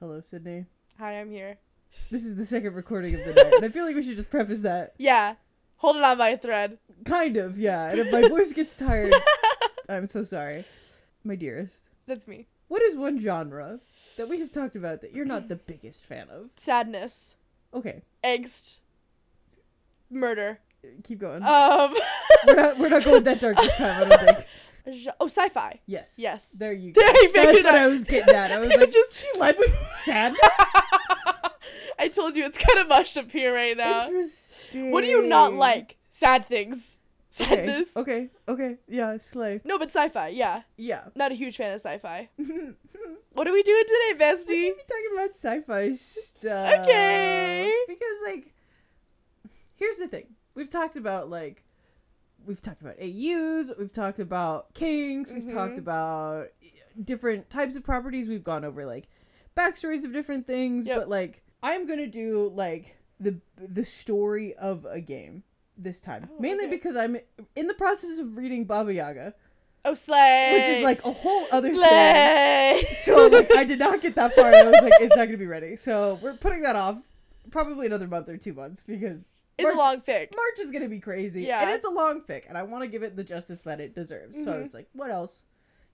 Hello, 0.00 0.20
Sydney. 0.20 0.66
Hi, 0.98 1.20
I'm 1.20 1.30
here. 1.30 1.58
This 2.10 2.24
is 2.24 2.36
the 2.36 2.44
second 2.44 2.74
recording 2.74 3.14
of 3.14 3.20
the 3.24 3.32
night, 3.34 3.54
and 3.54 3.64
I 3.64 3.68
feel 3.68 3.84
like 3.84 3.94
we 3.94 4.02
should 4.02 4.16
just 4.16 4.30
preface 4.30 4.62
that. 4.62 4.94
Yeah. 4.98 5.34
Hold 5.78 5.96
it 5.96 6.02
on 6.04 6.16
by 6.16 6.30
a 6.30 6.38
thread. 6.38 6.78
Kind 7.04 7.36
of, 7.36 7.58
yeah. 7.58 7.90
And 7.90 7.98
if 8.00 8.10
my 8.12 8.22
voice 8.28 8.52
gets 8.52 8.74
tired, 8.74 9.12
I'm 9.88 10.06
so 10.06 10.24
sorry. 10.24 10.64
My 11.24 11.34
dearest, 11.36 11.84
That's 12.06 12.26
me. 12.26 12.46
what 12.68 12.80
is 12.82 12.96
one 12.96 13.18
genre 13.18 13.80
that 14.16 14.28
we 14.28 14.40
have 14.40 14.50
talked 14.50 14.76
about 14.76 15.00
that 15.02 15.12
you're 15.12 15.24
not 15.26 15.48
the 15.48 15.56
biggest 15.56 16.04
fan 16.06 16.28
of? 16.30 16.50
Sadness. 16.56 17.34
Okay, 17.74 18.02
Angst. 18.22 18.76
Murder. 20.10 20.58
keep 21.02 21.18
going. 21.18 21.42
Um. 21.42 21.94
we're 22.46 22.54
not 22.54 22.78
we're 22.78 22.88
not 22.88 23.04
going 23.04 23.24
that 23.24 23.40
dark 23.40 23.56
this 23.56 23.74
time, 23.76 24.04
I 24.04 24.08
don't 24.08 24.26
think. 24.36 24.46
Oh, 25.20 25.26
sci-fi. 25.28 25.80
Yes. 25.86 26.14
Yes. 26.16 26.48
There 26.56 26.72
you 26.72 26.92
go. 26.94 27.00
That's 27.00 27.34
what 27.34 27.66
up. 27.66 27.74
I 27.74 27.86
was 27.86 28.04
getting 28.04 28.34
at. 28.34 28.52
I 28.52 28.58
was 28.58 28.70
like, 28.74 28.90
Just- 28.92 29.14
she 29.16 29.26
led 29.38 29.56
with 29.58 29.74
sadness. 30.04 30.40
I 31.98 32.08
told 32.08 32.36
you 32.36 32.44
it's 32.44 32.58
kind 32.58 32.78
of 32.80 32.88
mushed 32.88 33.16
up 33.16 33.30
here 33.30 33.54
right 33.54 33.76
now. 33.76 34.06
Interesting. 34.08 34.90
What 34.90 35.02
do 35.02 35.08
you 35.08 35.22
not 35.26 35.54
like? 35.54 35.96
Sad 36.10 36.46
things. 36.48 36.98
Okay. 37.40 37.48
Sadness. 37.66 37.96
Okay. 37.96 38.30
Okay. 38.48 38.76
Yeah. 38.88 39.18
Slay. 39.18 39.60
No, 39.64 39.78
but 39.78 39.88
sci-fi. 39.88 40.28
Yeah. 40.28 40.62
Yeah. 40.76 41.04
Not 41.16 41.32
a 41.32 41.34
huge 41.34 41.56
fan 41.56 41.72
of 41.74 41.80
sci-fi. 41.80 42.28
What 43.32 43.48
are 43.48 43.52
we 43.52 43.64
doing 43.64 43.82
today, 43.84 44.24
bestie? 44.24 44.46
be 44.46 44.74
talking 44.88 45.10
about 45.12 45.30
sci-fi 45.30 45.92
stuff. 45.94 46.80
Okay. 46.82 47.74
Because 47.88 48.16
like, 48.24 48.54
here's 49.74 49.98
the 49.98 50.06
thing: 50.06 50.26
we've 50.54 50.70
talked 50.70 50.94
about 50.94 51.28
like, 51.28 51.63
we've 52.46 52.60
talked 52.62 52.80
about 52.82 52.96
AUs, 53.00 53.70
we've 53.78 53.92
talked 53.92 54.18
about 54.18 54.74
kings, 54.74 55.30
we've 55.32 55.52
talked 55.52 55.74
Mhm. 55.76 55.78
about 55.78 56.48
different 57.02 57.50
types 57.50 57.76
of 57.76 57.82
properties. 57.84 58.28
We've 58.28 58.44
gone 58.44 58.64
over 58.64 58.84
like 58.86 59.08
backstories 59.56 60.04
of 60.04 60.12
different 60.12 60.46
things, 60.46 60.86
Yep. 60.86 60.96
but 60.96 61.08
like, 61.08 61.42
I'm 61.62 61.86
gonna 61.86 62.06
do 62.06 62.50
like 62.54 62.96
the 63.20 63.40
the 63.56 63.84
story 63.84 64.54
of 64.54 64.84
a 64.84 65.00
game 65.00 65.44
this 65.76 66.00
time, 66.00 66.28
Oh, 66.32 66.40
mainly 66.40 66.64
okay. 66.66 66.74
because 66.76 66.94
I'm 66.96 67.16
in 67.56 67.66
the 67.66 67.74
process 67.74 68.18
of 68.18 68.36
reading 68.36 68.64
Baba 68.64 68.92
Yaga, 68.94 69.34
Oh, 69.84 69.94
slay. 69.94 70.52
which 70.54 70.78
is 70.78 70.84
like 70.84 71.04
a 71.04 71.10
whole 71.12 71.46
other 71.52 71.68
thing. 71.70 71.78
slay. 71.78 72.84
So 72.96 73.26
like 73.28 73.54
I 73.56 73.64
did 73.64 73.78
not 73.78 74.00
get 74.00 74.14
that 74.16 74.34
far. 74.34 74.46
And 74.52 74.56
I 74.68 74.70
was 74.70 74.80
like, 74.82 74.92
it's 75.00 75.16
not 75.16 75.26
gonna 75.26 75.36
be 75.38 75.46
ready. 75.46 75.76
So 75.76 76.18
we're 76.22 76.34
putting 76.34 76.62
that 76.62 76.76
off 76.76 77.02
probably 77.50 77.86
another 77.86 78.06
month 78.08 78.28
or 78.28 78.36
two 78.36 78.52
months 78.54 78.82
because 78.86 79.28
it's 79.58 79.64
March- 79.64 79.74
a 79.74 79.78
long 79.78 80.00
fic. 80.00 80.28
March 80.34 80.58
is 80.60 80.70
gonna 80.70 80.88
be 80.88 81.00
crazy. 81.00 81.42
Yeah. 81.44 81.62
And 81.62 81.70
it's 81.70 81.86
a 81.86 81.90
long 81.90 82.20
fic, 82.20 82.42
and 82.48 82.56
I 82.58 82.62
want 82.64 82.82
to 82.82 82.88
give 82.88 83.02
it 83.02 83.16
the 83.16 83.24
justice 83.24 83.62
that 83.62 83.80
it 83.80 83.94
deserves. 83.94 84.42
So 84.42 84.52
I 84.52 84.62
was 84.62 84.74
like, 84.74 84.88
what 84.92 85.10
else 85.10 85.44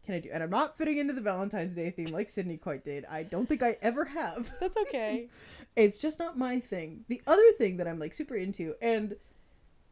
can 0.04 0.14
I 0.14 0.20
do? 0.20 0.30
And 0.32 0.42
I'm 0.42 0.50
not 0.50 0.76
fitting 0.78 0.96
into 0.98 1.12
the 1.12 1.20
Valentine's 1.20 1.74
Day 1.74 1.90
theme 1.90 2.06
like 2.08 2.28
Sydney 2.28 2.56
quite 2.56 2.84
did. 2.84 3.04
I 3.04 3.22
don't 3.22 3.46
think 3.46 3.62
I 3.62 3.76
ever 3.82 4.06
have. 4.06 4.50
That's 4.60 4.76
okay. 4.76 5.28
It's 5.76 5.98
just 5.98 6.18
not 6.18 6.36
my 6.36 6.58
thing. 6.58 7.04
The 7.06 7.22
other 7.28 7.52
thing 7.52 7.76
that 7.76 7.86
I'm 7.86 8.00
like 8.00 8.12
super 8.12 8.34
into, 8.34 8.74
and 8.82 9.14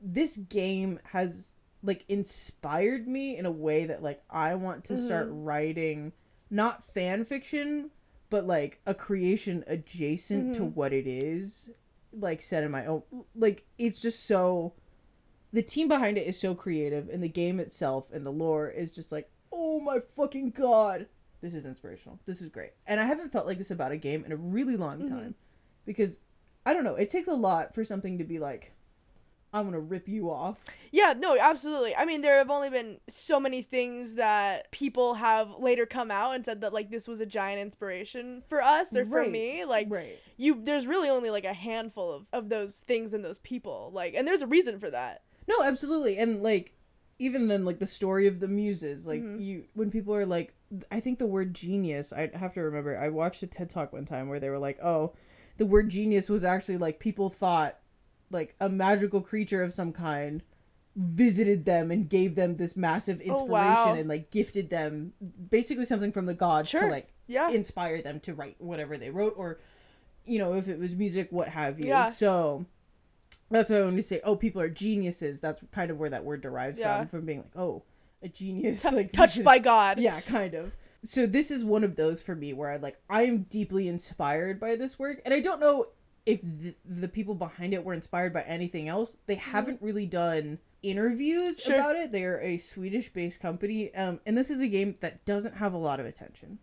this 0.00 0.36
game 0.36 0.98
has 1.12 1.52
like 1.84 2.04
inspired 2.08 3.06
me 3.06 3.36
in 3.38 3.46
a 3.46 3.50
way 3.52 3.84
that 3.86 4.02
like 4.02 4.20
I 4.28 4.56
want 4.56 4.82
to 4.86 4.96
start 4.96 5.28
Mhm. 5.30 5.46
writing 5.46 6.12
not 6.50 6.82
fan 6.82 7.24
fiction, 7.24 7.90
but 8.28 8.44
like 8.44 8.80
a 8.86 8.94
creation 8.94 9.62
adjacent 9.68 10.56
to 10.56 10.62
Mhm. 10.62 10.74
what 10.74 10.92
it 10.92 11.06
is, 11.06 11.70
like 12.12 12.40
said 12.42 12.64
in 12.64 12.70
my 12.70 12.86
own 12.86 13.02
like 13.34 13.66
it's 13.78 14.00
just 14.00 14.24
so 14.26 14.72
the 15.52 15.62
team 15.62 15.88
behind 15.88 16.18
it 16.18 16.26
is 16.26 16.38
so 16.38 16.54
creative 16.54 17.08
and 17.08 17.22
the 17.22 17.28
game 17.28 17.58
itself 17.60 18.10
and 18.12 18.24
the 18.26 18.30
lore 18.32 18.68
is 18.68 18.90
just 18.90 19.10
like, 19.10 19.30
oh 19.52 19.80
my 19.80 19.98
fucking 19.98 20.50
god. 20.50 21.06
This 21.40 21.54
is 21.54 21.64
inspirational. 21.64 22.18
This 22.26 22.42
is 22.42 22.48
great. 22.50 22.72
And 22.86 23.00
I 23.00 23.04
haven't 23.06 23.30
felt 23.30 23.46
like 23.46 23.56
this 23.58 23.70
about 23.70 23.92
a 23.92 23.96
game 23.96 24.24
in 24.24 24.32
a 24.32 24.36
really 24.36 24.76
long 24.76 25.00
Mhm. 25.00 25.08
time. 25.08 25.34
Because 25.86 26.18
I 26.66 26.74
don't 26.74 26.84
know, 26.84 26.96
it 26.96 27.08
takes 27.08 27.28
a 27.28 27.34
lot 27.34 27.74
for 27.74 27.82
something 27.84 28.18
to 28.18 28.24
be 28.24 28.38
like, 28.38 28.72
I'm 29.52 29.64
gonna 29.64 29.80
rip 29.80 30.08
you 30.08 30.30
off. 30.30 30.58
Yeah, 30.90 31.14
no, 31.16 31.38
absolutely. 31.38 31.96
I 31.96 32.04
mean, 32.04 32.20
there 32.20 32.38
have 32.38 32.50
only 32.50 32.68
been 32.70 32.98
so 33.08 33.40
many 33.40 33.62
things 33.62 34.14
that 34.14 34.70
people 34.72 35.14
have 35.14 35.50
later 35.58 35.86
come 35.86 36.10
out 36.10 36.34
and 36.34 36.44
said 36.44 36.60
that 36.60 36.72
like 36.72 36.90
this 36.90 37.08
was 37.08 37.20
a 37.20 37.26
giant 37.26 37.60
inspiration 37.60 38.42
for 38.48 38.62
us 38.62 38.94
or 38.94 39.04
for 39.06 39.24
me. 39.24 39.64
Like 39.64 39.86
right. 39.90 40.18
you 40.36 40.60
there's 40.62 40.86
really 40.86 41.08
only 41.08 41.30
like 41.30 41.44
a 41.44 41.54
handful 41.54 42.12
of, 42.12 42.26
of 42.32 42.48
those 42.48 42.76
things 42.86 43.14
and 43.14 43.24
those 43.24 43.38
people. 43.38 43.90
Like 43.92 44.14
and 44.14 44.28
there's 44.28 44.42
a 44.42 44.46
reason 44.46 44.78
for 44.78 44.90
that. 44.90 45.22
No, 45.46 45.62
absolutely. 45.62 46.18
And 46.18 46.42
like 46.42 46.74
even 47.18 47.48
then 47.48 47.64
like 47.64 47.78
the 47.78 47.86
story 47.86 48.26
of 48.26 48.40
the 48.40 48.48
muses, 48.48 49.06
like 49.06 49.22
Mhm. 49.22 49.42
you 49.44 49.64
when 49.74 49.90
people 49.90 50.14
are 50.14 50.26
like 50.26 50.54
I 50.92 51.00
think 51.00 51.18
the 51.18 51.26
word 51.26 51.54
genius, 51.54 52.12
I 52.12 52.30
have 52.34 52.52
to 52.54 52.60
remember 52.60 52.98
I 52.98 53.08
watched 53.08 53.42
a 53.42 53.46
TED 53.46 53.70
talk 53.70 53.92
one 53.94 54.04
time 54.04 54.28
where 54.28 54.38
they 54.38 54.50
were 54.50 54.58
like, 54.58 54.78
"Oh, 54.82 55.14
the 55.56 55.64
word 55.66 55.88
genius 55.88 56.28
was 56.28 56.44
actually 56.44 56.76
like 56.76 57.00
people 57.00 57.30
thought 57.30 57.78
like 58.30 58.54
a 58.60 58.68
magical 58.68 59.20
creature 59.20 59.62
of 59.62 59.72
some 59.74 59.92
kind 59.92 60.42
visited 60.96 61.64
them 61.64 61.90
and 61.90 62.08
gave 62.08 62.34
them 62.34 62.56
this 62.56 62.76
massive 62.76 63.20
Oh, 63.24 63.30
inspiration 63.30 63.50
wow. 63.50 63.94
and 63.94 64.08
like 64.08 64.30
gifted 64.30 64.68
them 64.70 65.12
basically 65.50 65.84
something 65.84 66.10
from 66.10 66.26
the 66.26 66.34
gods 66.34 66.70
to 66.72 66.86
like 66.86 67.08
Yeah. 67.28 67.50
inspire 67.50 68.02
them 68.02 68.18
to 68.20 68.34
write 68.34 68.56
whatever 68.58 68.96
they 68.96 69.10
wrote 69.10 69.34
or 69.36 69.60
you 70.26 70.38
know 70.40 70.54
if 70.54 70.68
it 70.68 70.78
was 70.78 70.96
music 70.96 71.28
what 71.30 71.48
have 71.48 71.78
you 71.78 71.86
Yeah. 71.86 72.08
so 72.08 72.66
that's 73.50 73.70
why 73.70 73.80
when 73.80 73.94
we 73.94 74.02
say 74.02 74.20
oh 74.24 74.34
people 74.34 74.60
are 74.60 74.68
geniuses 74.68 75.40
that's 75.40 75.62
kind 75.70 75.90
of 75.92 75.98
where 75.98 76.10
that 76.10 76.24
word 76.24 76.40
derives 76.40 76.78
Yeah. 76.80 76.98
from 76.98 77.06
from 77.06 77.26
being 77.26 77.38
like 77.38 77.56
oh 77.56 77.84
a 78.22 78.28
genius 78.28 78.82
T- 78.88 78.90
like 78.90 79.12
touched 79.12 79.44
by 79.44 79.58
God. 79.60 79.98
yeah 80.00 80.20
kind 80.20 80.54
of 80.54 80.72
so 81.04 81.26
this 81.26 81.52
is 81.52 81.64
one 81.64 81.84
of 81.84 81.94
those 81.94 82.20
for 82.20 82.34
me 82.34 82.52
where 82.52 82.70
i 82.72 82.76
like 82.76 82.98
i'm 83.08 83.42
deeply 83.44 83.86
inspired 83.86 84.58
by 84.58 84.74
this 84.74 84.98
work 84.98 85.20
and 85.24 85.32
i 85.32 85.38
don't 85.38 85.60
know 85.60 85.86
if 86.28 86.40
the, 86.42 86.74
the 86.84 87.08
people 87.08 87.34
behind 87.34 87.72
it 87.74 87.84
were 87.84 87.94
inspired 87.94 88.32
by 88.32 88.42
anything 88.42 88.88
else 88.88 89.16
they 89.26 89.34
haven't 89.36 89.80
really 89.82 90.06
done 90.06 90.58
interviews 90.82 91.58
Mm-hmm. 91.60 91.70
Sure. 91.70 91.74
about 91.80 91.96
it 91.96 92.12
they're 92.12 92.40
a 92.40 92.58
swedish 92.58 93.12
based 93.12 93.40
company 93.40 93.94
um 93.94 94.20
and 94.26 94.36
this 94.38 94.50
is 94.50 94.60
a 94.60 94.68
game 94.68 94.96
that 95.00 95.24
doesn't 95.24 95.56
have 95.56 95.72
a 95.72 95.78
lot 95.78 96.00
of 96.00 96.06
attention 96.06 96.58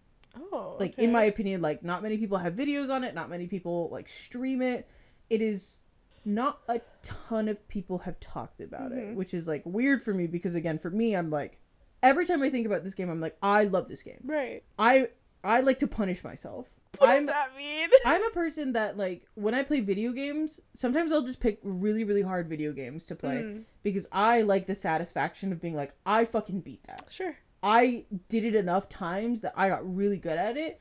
Oh. 0.52 0.76
like 0.80 0.94
okay. 0.94 1.04
in 1.06 1.12
my 1.14 1.24
opinion 1.24 1.62
like 1.62 1.84
not 1.84 2.04
many 2.04 2.18
people 2.18 2.38
have 2.40 2.54
videos 2.56 2.90
on 2.90 3.04
it 3.04 3.16
not 3.16 3.30
many 3.30 3.48
people 3.48 3.90
like 3.92 4.08
stream 4.10 4.62
it 4.62 4.88
it 5.30 5.42
is 5.42 5.84
not 6.26 6.60
a 6.68 6.82
ton 7.04 7.48
of 7.48 7.66
people 7.68 8.00
have 8.00 8.20
talked 8.20 8.60
about 8.60 8.92
it 8.92 8.98
Mhm. 9.12 9.16
which 9.16 9.34
is 9.34 9.48
like 9.48 9.62
weird 9.66 10.02
for 10.02 10.14
me 10.14 10.28
because 10.28 10.56
again 10.56 10.78
for 10.78 10.90
me 10.90 11.16
i'm 11.16 11.30
like 11.30 11.60
every 12.04 12.26
time 12.26 12.42
i 12.44 12.50
think 12.50 12.66
about 12.66 12.84
this 12.84 12.94
game 12.94 13.10
i'm 13.10 13.22
like 13.22 13.38
i 13.42 13.64
love 13.64 13.88
this 13.88 14.04
game 14.04 14.20
Right. 14.24 14.64
i 14.80 15.08
i 15.44 15.62
like 15.62 15.80
to 15.80 15.88
punish 15.88 16.24
myself 16.24 16.68
What 17.00 17.10
i'm 17.10 17.26
does 17.26 17.34
that 17.36 17.56
mean? 17.58 17.90
i'm 18.06 18.24
a 18.24 18.30
person 18.30 18.74
that 18.74 18.98
like 18.98 19.26
when 19.36 19.54
i 19.54 19.64
play 19.64 19.80
video 19.80 20.12
games 20.12 20.60
sometimes 20.74 21.12
i'll 21.12 21.22
just 21.22 21.40
pick 21.40 21.60
really 21.64 22.04
really 22.04 22.22
hard 22.22 22.48
video 22.48 22.72
games 22.72 23.06
to 23.08 23.16
play 23.16 23.36
Mm, 23.36 23.64
because 23.84 24.08
i 24.12 24.42
like 24.42 24.66
the 24.66 24.76
satisfaction 24.76 25.52
of 25.52 25.62
being 25.62 25.76
like 25.76 25.94
i 26.06 26.26
fucking 26.26 26.62
beat 26.62 26.84
that 26.88 27.08
sure. 27.10 27.38
I 27.66 28.06
did 28.30 28.46
it 28.46 28.54
enough 28.54 28.88
times 28.88 29.42
that 29.42 29.54
I 29.58 29.70
got 29.70 29.82
really 29.96 30.18
good 30.20 30.38
at 30.38 30.56
it. 30.56 30.80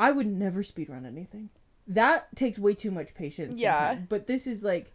I 0.00 0.12
would 0.12 0.26
never 0.26 0.62
speedrun 0.62 1.04
anything. 1.04 1.50
That 1.86 2.34
takes 2.34 2.58
way 2.58 2.72
too 2.72 2.90
much 2.90 3.14
patience. 3.14 3.60
Yeah. 3.60 3.96
But 3.96 4.26
this 4.26 4.46
is 4.46 4.64
like 4.64 4.94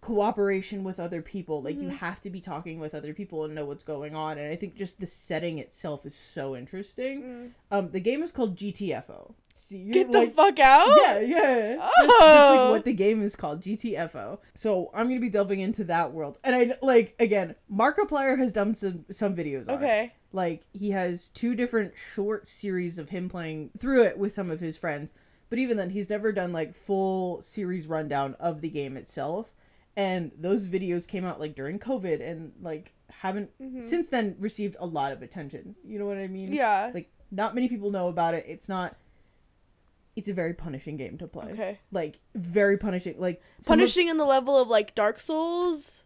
cooperation 0.00 0.84
with 0.84 1.00
other 1.00 1.20
people. 1.22 1.60
Like 1.60 1.76
you 1.80 1.88
Mhm. 1.88 1.96
have 1.98 2.20
to 2.22 2.30
be 2.30 2.40
talking 2.40 2.78
with 2.78 2.94
other 2.94 3.12
people 3.12 3.44
and 3.44 3.54
know 3.54 3.64
what's 3.64 3.82
going 3.84 4.14
on. 4.14 4.38
And 4.38 4.50
I 4.50 4.56
think 4.56 4.74
just 4.76 5.00
the 5.00 5.06
setting 5.06 5.58
itself 5.58 6.06
is 6.06 6.14
so 6.14 6.56
interesting. 6.56 7.22
Mm. 7.22 7.50
Um, 7.70 7.90
the 7.90 8.00
game 8.00 8.22
is 8.22 8.30
called 8.32 8.56
GTFO. 8.56 9.34
See, 9.52 9.78
you're 9.78 9.92
Get 9.92 10.12
the 10.12 10.18
like, 10.18 10.34
fuck 10.34 10.58
out. 10.60 10.88
yeah, 11.02 11.18
yeah. 11.18 11.76
That's, 11.76 11.96
that's 11.96 12.12
Oh. 12.20 12.58
like 12.66 12.70
what 12.78 12.84
the 12.84 12.92
game 12.92 13.22
is 13.22 13.34
called, 13.34 13.60
GTFO. 13.60 14.38
So 14.54 14.90
I'm 14.94 15.08
gonna 15.08 15.18
be 15.20 15.28
delving 15.28 15.58
into 15.60 15.82
that 15.84 16.12
world, 16.12 16.38
and 16.44 16.54
I 16.54 16.76
like 16.80 17.14
again, 17.18 17.56
Markiplier 17.72 18.38
has 18.38 18.52
done 18.52 18.74
some 18.74 19.04
some 19.10 19.34
videos. 19.34 19.68
On 19.68 19.74
it. 19.74 19.76
Okay. 19.78 20.12
Like 20.32 20.62
he 20.72 20.90
has 20.90 21.28
two 21.30 21.54
different 21.56 21.94
short 21.96 22.46
series 22.46 22.98
of 22.98 23.08
him 23.08 23.28
playing 23.28 23.70
through 23.76 24.04
it 24.04 24.16
with 24.18 24.32
some 24.32 24.50
of 24.50 24.60
his 24.60 24.78
friends. 24.78 25.12
But 25.50 25.58
even 25.58 25.76
then, 25.78 25.90
he's 25.90 26.10
never 26.10 26.30
done 26.30 26.52
like 26.52 26.74
full 26.76 27.40
series 27.42 27.86
rundown 27.86 28.34
of 28.38 28.60
the 28.60 28.68
game 28.68 28.96
itself. 28.96 29.54
And 29.98 30.32
those 30.38 30.66
videos 30.68 31.06
came 31.08 31.24
out 31.24 31.40
like 31.40 31.54
during 31.54 31.78
COVID 31.78 32.20
and 32.26 32.52
like 32.62 32.92
haven't 33.10 33.50
Mhm. 33.60 33.82
since 33.82 34.08
then 34.08 34.36
received 34.38 34.76
a 34.78 34.86
lot 34.86 35.12
of 35.12 35.22
attention. 35.22 35.74
You 35.84 35.98
know 35.98 36.06
what 36.06 36.18
I 36.18 36.28
mean? 36.28 36.52
Yeah. 36.52 36.90
Like 36.94 37.10
not 37.30 37.54
many 37.54 37.68
people 37.68 37.90
know 37.90 38.08
about 38.08 38.32
it. 38.34 38.44
It's 38.48 38.68
not 38.68 38.96
it's 40.16 40.28
a 40.28 40.32
very 40.34 40.52
punishing 40.54 40.96
game 40.96 41.16
to 41.18 41.26
play. 41.28 41.52
Okay. 41.52 41.78
Like 41.92 42.18
very 42.34 42.76
punishing. 42.76 43.18
Like 43.18 43.40
some 43.60 43.74
of- 43.74 43.78
Punishing 43.80 44.08
in 44.08 44.16
the 44.18 44.24
level 44.24 44.56
of 44.58 44.68
like 44.68 44.94
Dark 44.94 45.20
Souls. 45.20 46.02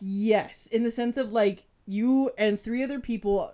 Yes, 0.00 0.66
in 0.66 0.82
the 0.82 0.90
sense 0.90 1.16
of 1.16 1.32
like 1.32 1.64
you 1.86 2.30
and 2.38 2.58
three 2.60 2.82
other 2.82 3.00
people 3.00 3.52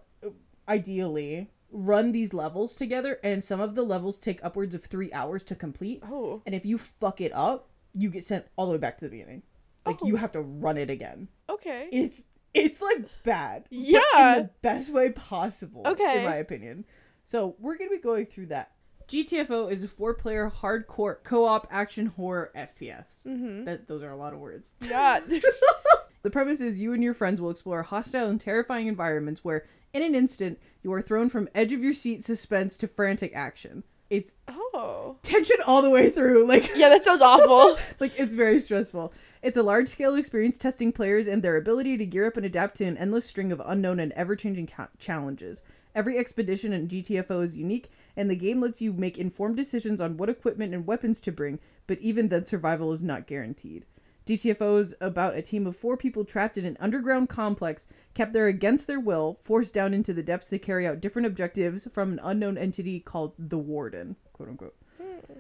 ideally 0.69 1.51
run 1.71 2.13
these 2.13 2.33
levels 2.35 2.77
together 2.77 3.19
and 3.25 3.43
some 3.43 3.61
of 3.61 3.75
the 3.75 3.83
levels 3.83 4.19
take 4.19 4.39
upwards 4.45 4.75
of 4.75 4.85
3 4.85 5.11
hours 5.13 5.43
to 5.45 5.55
complete 5.55 6.03
Oh. 6.07 6.43
and 6.47 6.55
if 6.55 6.67
you 6.67 6.77
fuck 6.79 7.21
it 7.21 7.33
up, 7.33 7.71
you 7.95 8.11
get 8.11 8.25
sent 8.25 8.47
all 8.57 8.67
the 8.67 8.73
way 8.73 8.79
back 8.79 8.99
to 8.99 9.05
the 9.07 9.11
beginning. 9.11 9.43
Like 9.87 9.99
you 10.03 10.15
Oh. 10.15 10.19
have 10.19 10.33
to 10.33 10.41
run 10.41 10.77
it 10.77 10.91
again. 10.91 11.29
Okay. 11.51 11.89
It's 11.93 12.25
it's 12.55 12.81
like 12.83 12.99
bad. 13.25 13.65
but 13.71 13.73
Yeah. 13.79 14.37
in 14.37 14.43
the 14.45 14.51
best 14.63 14.93
way 14.93 15.11
possible. 15.11 15.83
Okay. 15.87 16.19
In 16.19 16.25
my 16.25 16.37
opinion. 16.37 16.85
So 17.25 17.57
we're 17.59 17.77
gonna 17.77 17.91
be 17.91 17.99
going 17.99 18.27
through 18.27 18.47
that 18.47 18.73
GTFO 19.09 19.71
is 19.71 19.83
a 19.85 19.89
four-player 19.89 20.51
hardcore 20.61 21.17
co-op 21.25 21.67
action 21.71 22.07
horror 22.07 22.51
FPS. 22.57 23.07
Mm-hmm. 23.27 23.65
That 23.65 23.89
those 23.89 24.03
are 24.03 24.11
a 24.11 24.17
lot 24.17 24.33
of 24.33 24.39
words. 24.41 24.75
Yeah. 24.89 25.21
The 26.23 26.31
premise 26.31 26.61
is 26.61 26.79
you 26.79 26.93
and 26.93 27.03
your 27.03 27.15
friends 27.15 27.41
will 27.41 27.51
explore 27.51 27.83
hostile 27.83 28.29
and 28.29 28.41
terrifying 28.41 28.87
environments 28.87 29.43
where, 29.45 29.67
in 29.93 30.03
an 30.05 30.15
instant, 30.15 30.61
you 30.83 30.93
are 30.93 31.03
thrown 31.03 31.29
from 31.29 31.49
edge 31.53 31.73
of 31.73 31.83
your 31.83 31.95
seat 31.95 32.23
suspense 32.25 32.79
to 32.79 32.87
frantic 32.87 33.33
action. 33.35 33.83
It's 34.13 34.35
oh. 34.47 35.17
tension 35.23 35.57
all 35.65 35.81
the 35.81 35.89
way 35.89 36.11
through. 36.11 36.47
Like 36.47 36.71
Yeah, 36.77 36.91
that 36.91 37.03
sounds 37.03 37.23
awful. 37.23 37.79
like 37.99 38.13
it's 38.21 38.35
very 38.35 38.59
stressful. 38.59 39.11
It's 39.41 39.57
a 39.57 39.63
large 39.63 39.89
scale 39.89 40.17
experience 40.17 40.59
testing 40.59 40.93
players 40.93 41.27
and 41.27 41.43
their 41.43 41.57
ability 41.57 41.97
to 41.97 42.05
gear 42.05 42.27
up 42.27 42.37
and 42.37 42.45
adapt 42.45 42.77
to 42.77 42.85
an 42.85 42.99
endless 42.99 43.25
string 43.25 43.51
of 43.53 43.63
unknown 43.65 43.99
and 43.99 44.13
ever 44.13 44.37
changing 44.37 44.67
ca- 44.67 44.91
challenges. 44.99 45.63
Every 45.95 46.19
expedition 46.19 46.75
in 46.75 46.89
GTFO 46.89 47.43
is 47.43 47.57
unique, 47.57 47.91
and 48.15 48.31
the 48.31 48.37
game 48.37 48.61
lets 48.61 48.83
you 48.83 48.93
make 48.93 49.17
informed 49.17 49.57
decisions 49.57 49.99
on 49.99 50.19
what 50.19 50.29
equipment 50.29 50.75
and 50.75 50.87
weapons 50.87 51.19
to 51.23 51.33
bring, 51.33 51.59
but 51.87 51.99
even 52.01 52.29
then, 52.29 52.45
survival 52.45 52.93
is 52.93 53.03
not 53.03 53.27
guaranteed. 53.27 53.87
GTFO 54.27 54.79
is 54.81 54.95
about 55.01 55.37
a 55.37 55.43
team 55.43 55.67
of 55.67 55.77
four 55.77 55.97
people 55.97 56.25
trapped 56.25 56.57
in 56.57 56.65
an 56.65 56.77
underground 56.79 57.29
complex, 57.29 57.87
kept 58.15 58.33
there 58.33 58.47
against 58.47 58.87
their 58.87 59.01
will, 59.01 59.39
forced 59.43 59.75
down 59.75 59.93
into 59.93 60.13
the 60.13 60.23
depths 60.23 60.49
to 60.49 60.59
carry 60.59 60.87
out 60.87 61.01
different 61.01 61.27
objectives 61.27 61.89
from 61.93 62.13
an 62.13 62.21
unknown 62.23 62.57
entity 62.57 63.01
called 63.01 63.33
the 63.39 63.59
Warden, 63.59 64.17
quote 64.33 64.49
unquote. 64.49 64.77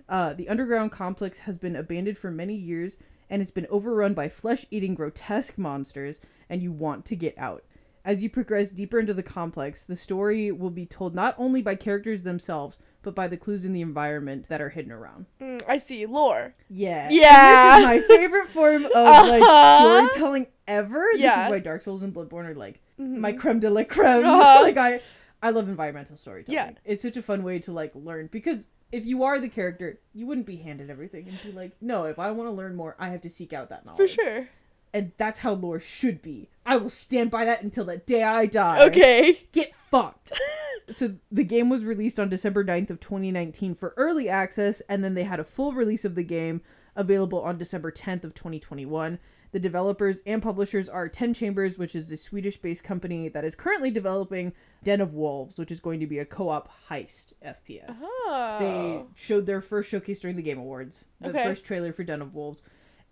Uh, 0.08 0.34
the 0.34 0.48
underground 0.48 0.90
complex 0.90 1.40
has 1.40 1.56
been 1.56 1.76
abandoned 1.76 2.18
for 2.18 2.30
many 2.30 2.54
years 2.54 2.96
and 3.32 3.40
it's 3.40 3.50
been 3.50 3.66
overrun 3.70 4.12
by 4.12 4.28
flesh 4.28 4.66
eating 4.70 4.94
grotesque 4.94 5.56
monsters, 5.56 6.20
and 6.50 6.62
you 6.62 6.70
want 6.70 7.06
to 7.06 7.16
get 7.16 7.36
out. 7.38 7.64
As 8.04 8.22
you 8.22 8.28
progress 8.28 8.72
deeper 8.72 9.00
into 9.00 9.14
the 9.14 9.22
complex, 9.22 9.86
the 9.86 9.96
story 9.96 10.52
will 10.52 10.68
be 10.68 10.84
told 10.84 11.14
not 11.14 11.34
only 11.38 11.62
by 11.62 11.74
characters 11.74 12.24
themselves, 12.24 12.76
but 13.02 13.14
by 13.14 13.28
the 13.28 13.36
clues 13.36 13.64
in 13.64 13.72
the 13.72 13.80
environment 13.80 14.46
that 14.48 14.60
are 14.60 14.68
hidden 14.70 14.92
around. 14.92 15.26
Mm, 15.40 15.62
I 15.68 15.78
see. 15.78 16.06
Lore. 16.06 16.54
Yeah. 16.70 17.08
Yeah. 17.10 17.76
And 17.76 17.84
this 17.84 18.04
is 18.04 18.08
my 18.08 18.16
favorite 18.16 18.48
form 18.48 18.84
of 18.86 18.92
like 18.92 19.42
Uh-huh. 19.42 20.08
storytelling 20.08 20.46
ever. 20.66 21.04
Yeah. 21.14 21.36
This 21.36 21.44
is 21.46 21.50
why 21.50 21.58
Dark 21.58 21.82
Souls 21.82 22.02
and 22.02 22.14
Bloodborne 22.14 22.46
are 22.46 22.54
like 22.54 22.80
Mhm. 23.00 23.16
my 23.18 23.32
creme 23.32 23.60
de 23.60 23.70
la 23.70 23.84
creme. 23.84 24.24
Uh-huh. 24.24 24.60
like 24.62 24.76
I 24.76 25.00
I 25.42 25.50
love 25.50 25.68
environmental 25.68 26.16
storytelling. 26.16 26.54
Yeah. 26.54 26.70
It's 26.84 27.02
such 27.02 27.16
a 27.16 27.22
fun 27.22 27.42
way 27.42 27.58
to 27.60 27.72
like 27.72 27.92
learn 27.94 28.28
because 28.30 28.68
if 28.92 29.06
you 29.06 29.24
are 29.24 29.40
the 29.40 29.48
character, 29.48 29.98
you 30.12 30.26
wouldn't 30.26 30.46
be 30.46 30.56
handed 30.56 30.90
everything 30.90 31.26
and 31.28 31.42
be 31.42 31.50
like, 31.50 31.72
no, 31.80 32.04
if 32.04 32.18
I 32.18 32.30
want 32.30 32.48
to 32.48 32.52
learn 32.52 32.76
more, 32.76 32.94
I 32.98 33.08
have 33.08 33.22
to 33.22 33.30
seek 33.30 33.52
out 33.52 33.70
that 33.70 33.84
knowledge. 33.86 33.96
For 33.98 34.06
sure. 34.06 34.48
And 34.94 35.12
that's 35.16 35.38
how 35.38 35.54
lore 35.54 35.80
should 35.80 36.20
be. 36.20 36.50
I 36.64 36.76
will 36.76 36.90
stand 36.90 37.30
by 37.30 37.44
that 37.44 37.62
until 37.62 37.84
the 37.84 37.98
day 37.98 38.22
I 38.22 38.46
die. 38.46 38.82
Okay. 38.86 39.48
Get 39.52 39.74
fucked. 39.74 40.32
so 40.90 41.16
the 41.30 41.44
game 41.44 41.68
was 41.68 41.84
released 41.84 42.18
on 42.20 42.28
December 42.28 42.64
9th 42.64 42.90
of 42.90 43.00
2019 43.00 43.74
for 43.74 43.94
early 43.96 44.28
access 44.28 44.80
and 44.88 45.02
then 45.02 45.14
they 45.14 45.24
had 45.24 45.40
a 45.40 45.44
full 45.44 45.72
release 45.72 46.04
of 46.04 46.14
the 46.14 46.22
game 46.22 46.60
available 46.94 47.40
on 47.40 47.58
December 47.58 47.90
10th 47.90 48.24
of 48.24 48.34
2021. 48.34 49.18
The 49.52 49.58
developers 49.60 50.22
and 50.24 50.42
publishers 50.42 50.88
are 50.88 51.08
10 51.10 51.34
Chambers, 51.34 51.76
which 51.76 51.94
is 51.94 52.10
a 52.10 52.16
Swedish-based 52.16 52.82
company 52.84 53.28
that 53.28 53.44
is 53.44 53.54
currently 53.54 53.90
developing 53.90 54.54
Den 54.82 55.02
of 55.02 55.12
Wolves, 55.12 55.58
which 55.58 55.70
is 55.70 55.78
going 55.78 56.00
to 56.00 56.06
be 56.06 56.18
a 56.18 56.24
co-op 56.24 56.70
heist 56.88 57.34
FPS. 57.44 57.98
Oh. 58.00 58.56
They 58.58 59.02
showed 59.20 59.44
their 59.44 59.60
first 59.60 59.90
showcase 59.90 60.20
during 60.20 60.36
the 60.36 60.42
Game 60.42 60.58
Awards, 60.58 61.04
the 61.20 61.28
Okay. 61.30 61.44
first 61.44 61.66
trailer 61.66 61.92
for 61.92 62.02
Den 62.02 62.22
of 62.22 62.34
Wolves. 62.34 62.62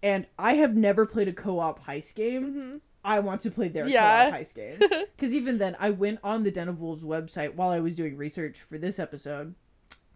And 0.02 0.26
I 0.38 0.54
have 0.54 0.74
never 0.74 1.04
played 1.04 1.28
a 1.28 1.32
co-op 1.34 1.84
heist 1.86 2.14
game. 2.14 2.52
hmm 2.52 2.76
I 3.04 3.20
want 3.20 3.40
to 3.42 3.50
play 3.50 3.68
their 3.68 3.88
Yeah. 3.88 4.30
co-op 4.30 4.40
heist 4.40 4.54
game. 4.54 4.78
Because 5.16 5.34
even 5.34 5.58
then, 5.58 5.76
I 5.78 5.90
went 5.90 6.18
on 6.24 6.42
the 6.44 6.50
Den 6.50 6.68
of 6.68 6.80
Wolves 6.80 7.02
website 7.04 7.54
while 7.54 7.68
I 7.70 7.80
was 7.80 7.96
doing 7.96 8.16
research 8.16 8.60
for 8.60 8.78
this 8.78 8.98
episode, 8.98 9.54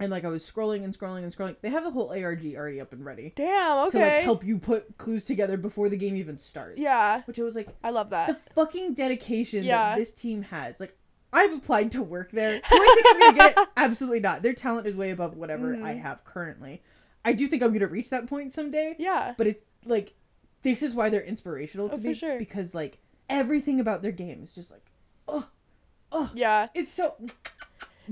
and 0.01 0.11
like 0.11 0.25
I 0.25 0.29
was 0.29 0.51
scrolling 0.51 0.83
and 0.85 0.97
scrolling 0.99 1.23
and 1.25 1.35
scrolling. 1.37 1.57
They 1.61 1.69
have 1.71 1.87
a 1.87 1.91
whole 1.91 2.11
ARG 2.11 2.45
already 2.57 2.81
up 2.81 2.93
and 2.93 3.05
ready 3.05 3.33
Damn. 3.37 3.87
Okay. 3.89 3.99
To 3.99 4.05
like 4.05 4.25
help 4.25 4.45
you 4.45 4.59
put 4.59 4.97
clues 4.99 5.25
together 5.25 5.57
before 5.57 5.89
the 5.89 5.97
game 5.97 6.17
even 6.17 6.37
starts. 6.39 6.79
Yeah. 6.79 7.23
which 7.27 7.39
I 7.39 7.43
was 7.43 7.55
like, 7.55 7.69
I 7.85 7.91
love 7.91 8.11
that. 8.11 8.27
the 8.29 8.35
fucking 8.35 8.95
dedication 8.95 9.65
Yeah. 9.65 9.91
that 9.91 9.99
this 9.99 10.11
team 10.13 10.43
has. 10.43 10.81
Like, 10.81 10.97
I've 11.33 11.53
applied 11.53 11.93
to 11.93 12.03
work 12.03 12.31
there. 12.33 12.55
Do 12.59 12.63
I 12.71 12.93
think 12.95 13.07
I'm 13.09 13.21
gonna 13.21 13.37
get 13.55 13.59
it? 13.59 13.69
Absolutely 13.77 14.21
not. 14.21 14.43
Their 14.43 14.53
talent 14.55 14.87
is 14.87 14.95
way 14.97 15.11
above 15.11 15.37
whatever 15.37 15.75
Mhm. 15.77 15.83
I 15.85 15.95
have 15.95 16.25
currently. 16.25 16.83
I 17.25 17.33
do 17.33 17.47
think 17.47 17.63
I'm 17.63 17.73
gonna 17.73 17.87
reach 17.89 18.11
that 18.11 18.27
point 18.27 18.53
someday 18.53 18.97
yeah. 18.99 19.35
but 19.39 19.47
it's 19.47 19.65
like 19.85 20.15
this 20.65 20.83
is 20.83 20.95
why 20.95 21.09
they're 21.11 21.23
inspirational 21.23 21.89
to 21.91 21.95
Oh, 21.95 21.99
for 21.99 22.09
me 22.09 22.15
sure. 22.15 22.39
because 22.39 22.75
like 22.75 22.99
everything 23.31 23.79
about 23.79 24.03
their 24.03 24.13
game 24.13 24.43
is 24.43 24.53
just 24.53 24.71
like 24.73 24.85
oh 25.29 25.47
oh 26.11 26.31
Yeah. 26.35 26.69
it's 26.75 26.93
so 26.93 27.15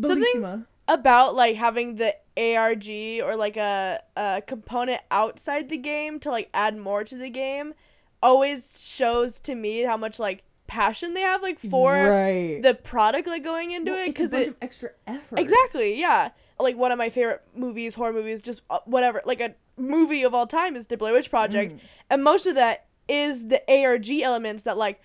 Something- 0.00 0.64
About 0.88 1.34
like 1.34 1.56
having 1.56 1.96
the 1.96 2.14
ARG 2.36 3.20
or 3.22 3.36
like 3.36 3.56
a 3.56 4.00
a 4.16 4.42
component 4.46 5.00
outside 5.10 5.68
the 5.68 5.76
game 5.76 6.18
to 6.20 6.30
like 6.30 6.48
add 6.54 6.76
more 6.76 7.04
to 7.04 7.16
the 7.16 7.28
game 7.30 7.74
always 8.22 8.82
shows 8.84 9.38
to 9.40 9.54
me 9.54 9.82
how 9.82 9.96
much 9.96 10.18
like 10.18 10.42
passion 10.66 11.12
they 11.14 11.20
have 11.20 11.42
like 11.42 11.58
for 11.60 11.92
right 11.92 12.62
the 12.62 12.72
product 12.74 13.26
like 13.28 13.44
going 13.44 13.70
into 13.72 13.90
Well, 13.92 14.00
it 14.00 14.08
it's 14.08 14.10
a 14.10 14.12
because 14.12 14.30
bunch 14.32 14.46
it 14.46 14.48
of 14.50 14.56
extra 14.62 14.90
effort 15.06 15.38
Exactly, 15.38 16.00
yeah. 16.00 16.30
Like 16.58 16.76
one 16.76 16.92
of 16.92 16.98
my 16.98 17.10
favorite 17.10 17.42
movies, 17.54 17.94
horror 17.94 18.12
movies, 18.12 18.40
just 18.40 18.62
uh, 18.70 18.78
whatever, 18.84 19.20
like 19.24 19.40
a 19.40 19.54
movie 19.76 20.22
of 20.22 20.34
all 20.34 20.46
time 20.46 20.76
is 20.76 20.86
The 20.86 20.96
Blair 20.96 21.12
Witch 21.14 21.30
Project, 21.30 21.72
Mm. 21.76 21.80
and 22.10 22.24
most 22.24 22.46
of 22.46 22.54
that 22.56 22.86
is 23.08 23.48
the 23.48 23.62
ARG 23.68 24.10
elements 24.22 24.62
that 24.64 24.76
like 24.78 25.00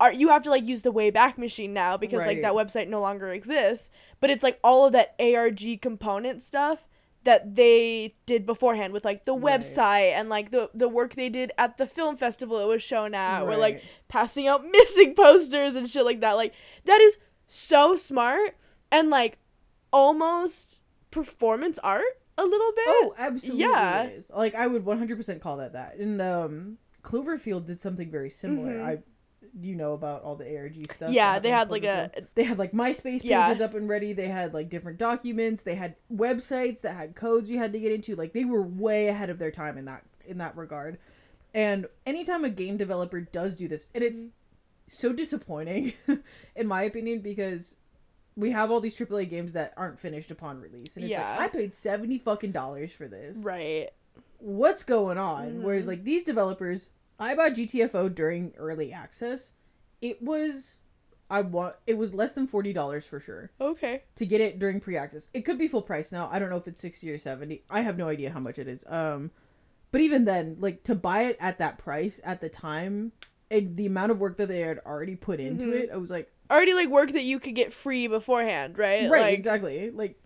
are 0.00 0.12
you 0.12 0.28
have 0.28 0.42
to 0.44 0.50
like 0.50 0.64
use 0.64 0.82
the 0.82 0.92
Wayback 0.92 1.36
Machine 1.38 1.72
now 1.72 1.96
because 1.96 2.24
like 2.26 2.42
that 2.42 2.52
website 2.52 2.86
no 2.88 3.00
longer 3.00 3.32
exists, 3.32 3.88
but 4.20 4.30
it's 4.30 4.42
like 4.44 4.58
all 4.62 4.86
of 4.86 4.92
that 4.92 5.14
ARG 5.18 5.80
component 5.82 6.40
stuff 6.42 6.86
that 7.24 7.56
they 7.56 8.14
did 8.24 8.46
beforehand 8.46 8.92
with 8.92 9.04
like 9.04 9.24
the 9.24 9.34
Right. 9.34 9.60
website 9.60 10.12
and 10.12 10.28
like 10.28 10.50
the 10.52 10.70
the 10.72 10.88
work 10.88 11.14
they 11.16 11.28
did 11.28 11.50
at 11.58 11.78
the 11.78 11.86
film 11.86 12.16
festival 12.16 12.58
it 12.60 12.66
was 12.66 12.82
shown 12.82 13.12
at, 13.12 13.44
where 13.46 13.56
like 13.56 13.82
passing 14.06 14.46
out 14.46 14.64
missing 14.70 15.14
posters 15.16 15.74
and 15.74 15.90
shit 15.90 16.04
like 16.04 16.20
that. 16.20 16.34
Like 16.34 16.54
that 16.84 17.00
is 17.00 17.18
so 17.48 17.96
smart 17.96 18.56
and 18.92 19.10
like 19.10 19.38
almost 19.92 20.80
performance 21.10 21.78
art 21.80 22.17
a 22.38 22.42
little 22.44 22.72
bit. 22.72 22.84
oh 22.88 23.14
absolutely 23.18 23.62
Yeah. 23.64 24.08
like 24.34 24.54
i 24.54 24.66
would 24.66 24.84
100% 24.84 25.40
call 25.40 25.56
that 25.58 25.72
that 25.74 25.96
and 25.96 26.22
um 26.22 26.78
cloverfield 27.02 27.66
did 27.66 27.80
something 27.80 28.10
very 28.10 28.30
similar 28.30 28.72
Mhm. 28.74 28.84
i 28.84 28.98
you 29.60 29.74
know 29.76 29.92
about 29.94 30.22
all 30.22 30.36
the 30.36 30.44
arg 30.56 30.92
stuff 30.92 31.12
yeah, 31.12 31.38
they 31.38 31.50
had 31.50 31.70
like 31.70 31.82
a 31.84 32.10
they 32.34 32.44
had 32.44 32.58
like 32.58 32.72
MySpace 32.72 33.20
Yeah. 33.24 33.46
pages 33.46 33.60
up 33.62 33.74
and 33.74 33.88
ready. 33.88 34.12
They 34.12 34.28
had 34.28 34.52
like 34.52 34.68
different 34.68 34.98
documents. 34.98 35.62
They 35.62 35.74
had 35.74 35.94
websites 36.12 36.82
that 36.82 36.94
had 36.94 37.14
codes 37.16 37.50
you 37.50 37.56
had 37.58 37.72
to 37.72 37.80
get 37.80 37.90
into. 37.90 38.14
Like 38.14 38.34
they 38.34 38.44
were 38.44 38.60
way 38.62 39.08
ahead 39.08 39.30
of 39.30 39.38
their 39.38 39.50
time 39.50 39.78
in 39.78 39.86
that 39.86 40.04
in 40.26 40.38
that 40.38 40.54
regard. 40.56 40.98
And 41.54 41.86
anytime 42.04 42.44
a 42.44 42.50
game 42.50 42.76
developer 42.76 43.20
does 43.20 43.54
do 43.54 43.68
this, 43.68 43.86
and 43.94 44.04
it's 44.04 44.28
so 44.86 45.12
disappointing, 45.12 45.94
in 46.56 46.66
my 46.66 46.82
opinion, 46.82 47.20
because 47.20 47.74
we 48.38 48.52
have 48.52 48.70
all 48.70 48.80
these 48.80 48.94
AAA 48.96 49.28
games 49.28 49.52
that 49.52 49.74
aren't 49.76 49.98
finished 49.98 50.30
upon 50.30 50.60
release, 50.60 50.94
and 50.96 51.04
it's 51.04 51.10
Yeah. 51.12 51.36
like 51.36 51.40
I 51.40 51.58
paid 51.58 51.74
seventy 51.74 52.18
fucking 52.18 52.52
dollars 52.52 52.92
for 52.92 53.08
this. 53.08 53.36
right. 53.38 53.90
What's 54.40 54.84
going 54.84 55.18
on? 55.18 55.64
Whereas 55.64 55.84
Mhm. 55.84 55.88
like 55.88 56.04
these 56.04 56.22
developers, 56.22 56.90
I 57.18 57.34
bought 57.34 57.54
GTFO 57.54 58.08
during 58.08 58.54
early 58.56 58.92
access. 58.92 59.50
It 60.00 60.22
was 60.22 60.78
I 61.30 61.40
want 61.42 61.74
it 61.86 61.98
was 61.98 62.14
less 62.14 62.32
than 62.32 62.46
forty 62.46 62.72
dollars 62.72 63.04
for 63.06 63.18
sure 63.20 63.50
Okay. 63.60 64.04
to 64.14 64.24
get 64.24 64.40
it 64.40 64.58
during 64.60 64.80
pre-access. 64.80 65.28
It 65.34 65.42
could 65.42 65.58
be 65.58 65.68
full 65.68 65.82
price 65.82 66.10
now. 66.12 66.28
I 66.32 66.38
don't 66.38 66.48
know 66.50 66.56
if 66.56 66.66
it's 66.68 66.80
60 66.80 67.10
or 67.10 67.18
70. 67.18 67.64
I 67.68 67.82
have 67.82 67.98
no 67.98 68.08
idea 68.08 68.30
how 68.30 68.38
much 68.40 68.58
it 68.58 68.68
is. 68.68 68.84
Um 68.86 69.30
but 69.90 70.00
even 70.00 70.24
then, 70.24 70.56
like 70.60 70.84
to 70.84 70.94
buy 70.94 71.22
it 71.24 71.36
at 71.40 71.58
that 71.58 71.76
price 71.78 72.20
at 72.24 72.40
the 72.40 72.48
time 72.48 73.12
and 73.50 73.76
the 73.76 73.86
amount 73.86 74.12
of 74.12 74.20
work 74.20 74.36
that 74.36 74.46
they 74.48 74.60
had 74.60 74.78
already 74.86 75.16
put 75.16 75.40
into 75.40 75.64
Mhm. 75.66 75.72
it, 75.72 75.90
I 75.90 75.96
was 75.96 76.10
like, 76.10 76.30
Already 76.50 76.74
like 76.74 76.88
work 76.88 77.12
that 77.12 77.22
you 77.22 77.38
could 77.38 77.54
get 77.54 77.72
free 77.72 78.06
beforehand, 78.06 78.78
right? 78.78 79.10
right, 79.10 79.22
Like, 79.22 79.34
exactly. 79.34 79.90
Like 79.90 80.18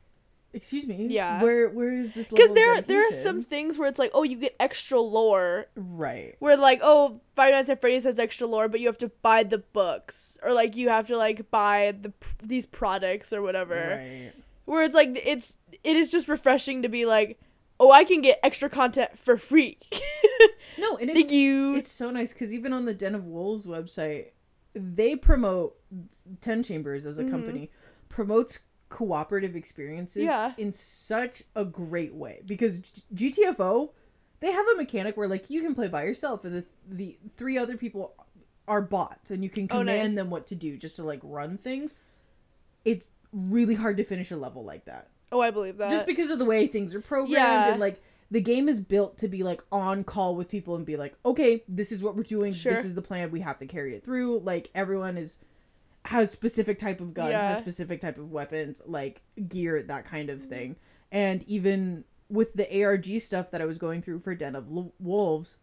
excuse 0.54 0.86
me. 0.86 1.06
Yeah. 1.10 1.42
Where 1.42 1.68
where 1.68 1.92
is 1.92 2.14
this 2.14 2.28
Because 2.28 2.52
there 2.54 2.80
there 2.82 3.06
are 3.08 3.12
some 3.12 3.42
things 3.42 3.78
where 3.78 3.88
it's 3.88 3.98
like, 3.98 4.10
oh, 4.14 4.22
you 4.22 4.36
get 4.36 4.54
extra 4.60 5.00
lore. 5.00 5.66
right. 5.74 6.36
Where 6.38 6.56
like, 6.56 6.80
oh, 6.82 7.20
Five 7.34 7.52
Nights 7.52 7.70
at 7.70 7.80
Freddy's 7.80 8.04
has 8.04 8.18
extra 8.18 8.46
lore, 8.46 8.68
but 8.68 8.80
you 8.80 8.86
have 8.86 8.98
to 8.98 9.08
buy 9.22 9.42
the 9.42 9.58
books, 9.58 10.38
or 10.42 10.52
like 10.52 10.76
you 10.76 10.88
have 10.88 11.06
to 11.08 11.16
like 11.16 11.50
buy 11.50 11.94
the 12.00 12.12
these 12.42 12.66
products 12.66 13.32
or 13.32 13.42
whatever. 13.42 13.74
Right. 13.74 14.32
Where 14.64 14.82
it's 14.82 14.94
like 14.94 15.20
it's 15.24 15.56
it 15.82 15.96
is 15.96 16.10
just 16.10 16.28
refreshing 16.28 16.82
to 16.82 16.88
be 16.88 17.06
like, 17.06 17.40
oh, 17.80 17.90
I 17.90 18.04
can 18.04 18.20
get 18.20 18.38
extra 18.42 18.68
content 18.70 19.18
for 19.18 19.36
free. 19.36 19.78
No, 20.78 20.96
and 20.96 21.10
it's 21.10 21.20
Thank 21.20 21.30
you. 21.32 21.74
it's 21.74 21.92
so 21.92 22.10
nice 22.10 22.32
because 22.32 22.52
even 22.52 22.72
on 22.72 22.86
the 22.86 22.94
Den 22.94 23.14
of 23.14 23.26
Wolves 23.26 23.66
website, 23.66 24.28
they 24.74 25.16
promote 25.16 25.76
Ten 26.40 26.62
Chambers 26.62 27.04
as 27.06 27.18
a 27.18 27.24
Mhm. 27.24 27.30
company 27.30 27.70
promotes 28.08 28.58
cooperative 28.88 29.56
experiences 29.56 30.22
Yeah. 30.24 30.52
in 30.58 30.72
such 30.72 31.42
a 31.56 31.64
great 31.64 32.14
way 32.14 32.42
because 32.44 32.78
G- 32.78 33.02
GTFO 33.30 33.92
they 34.40 34.50
have 34.52 34.66
a 34.68 34.76
mechanic 34.76 35.16
where 35.16 35.28
like 35.28 35.48
you 35.50 35.62
can 35.62 35.74
play 35.74 35.88
by 35.88 36.04
yourself 36.04 36.44
and 36.44 36.54
the 36.54 36.64
the 36.88 37.18
three 37.30 37.56
other 37.56 37.76
people 37.76 38.14
are 38.68 38.82
bots 38.82 39.30
and 39.30 39.42
you 39.42 39.48
can 39.50 39.64
Oh, 39.70 39.78
command 39.78 40.14
nice. 40.14 40.16
them 40.16 40.30
what 40.30 40.46
to 40.48 40.54
do 40.54 40.76
just 40.76 40.96
to 40.96 41.04
like 41.04 41.20
run 41.22 41.56
things. 41.58 41.94
It's 42.84 43.10
really 43.32 43.74
hard 43.76 43.96
to 43.98 44.04
finish 44.04 44.30
a 44.30 44.36
level 44.36 44.64
like 44.64 44.84
that. 44.86 45.08
Oh, 45.30 45.40
I 45.40 45.50
believe 45.50 45.78
that. 45.78 45.90
just 45.90 46.04
because 46.06 46.30
of 46.30 46.38
the 46.38 46.44
way 46.44 46.66
things 46.66 46.94
are 46.94 47.00
programmed 47.00 47.32
Yeah. 47.32 47.70
and 47.70 47.80
like 47.80 48.02
the 48.32 48.40
game 48.40 48.66
is 48.68 48.80
built 48.80 49.18
to 49.18 49.28
be 49.28 49.42
like 49.44 49.62
on 49.70 50.02
call 50.02 50.34
with 50.34 50.48
people 50.48 50.74
and 50.74 50.84
be 50.86 50.96
like 50.96 51.14
okay 51.24 51.62
this 51.68 51.92
is 51.92 52.02
what 52.02 52.16
we're 52.16 52.22
doing 52.24 52.52
Sure. 52.52 52.72
this 52.72 52.84
is 52.84 52.94
the 52.94 53.02
plan 53.02 53.30
we 53.30 53.40
have 53.40 53.58
to 53.58 53.66
carry 53.66 53.94
it 53.94 54.02
through 54.04 54.40
like 54.40 54.70
everyone 54.74 55.16
is 55.16 55.36
has 56.06 56.32
specific 56.32 56.78
type 56.78 57.00
of 57.00 57.14
guns 57.14 57.30
Yeah. 57.32 57.50
has 57.50 57.58
specific 57.58 58.00
type 58.00 58.18
of 58.18 58.32
weapons 58.32 58.82
like 58.86 59.22
gear 59.48 59.82
that 59.82 60.04
kind 60.06 60.30
of 60.30 60.42
thing 60.42 60.76
and 61.12 61.42
even 61.44 62.04
with 62.28 62.54
the 62.54 62.82
arg 62.84 63.20
stuff 63.20 63.50
that 63.50 63.60
i 63.60 63.66
was 63.66 63.78
going 63.78 64.00
through 64.02 64.18
for 64.20 64.34
den 64.34 64.56
of 64.56 64.66
L- 64.68 64.92
wolves 64.98 65.58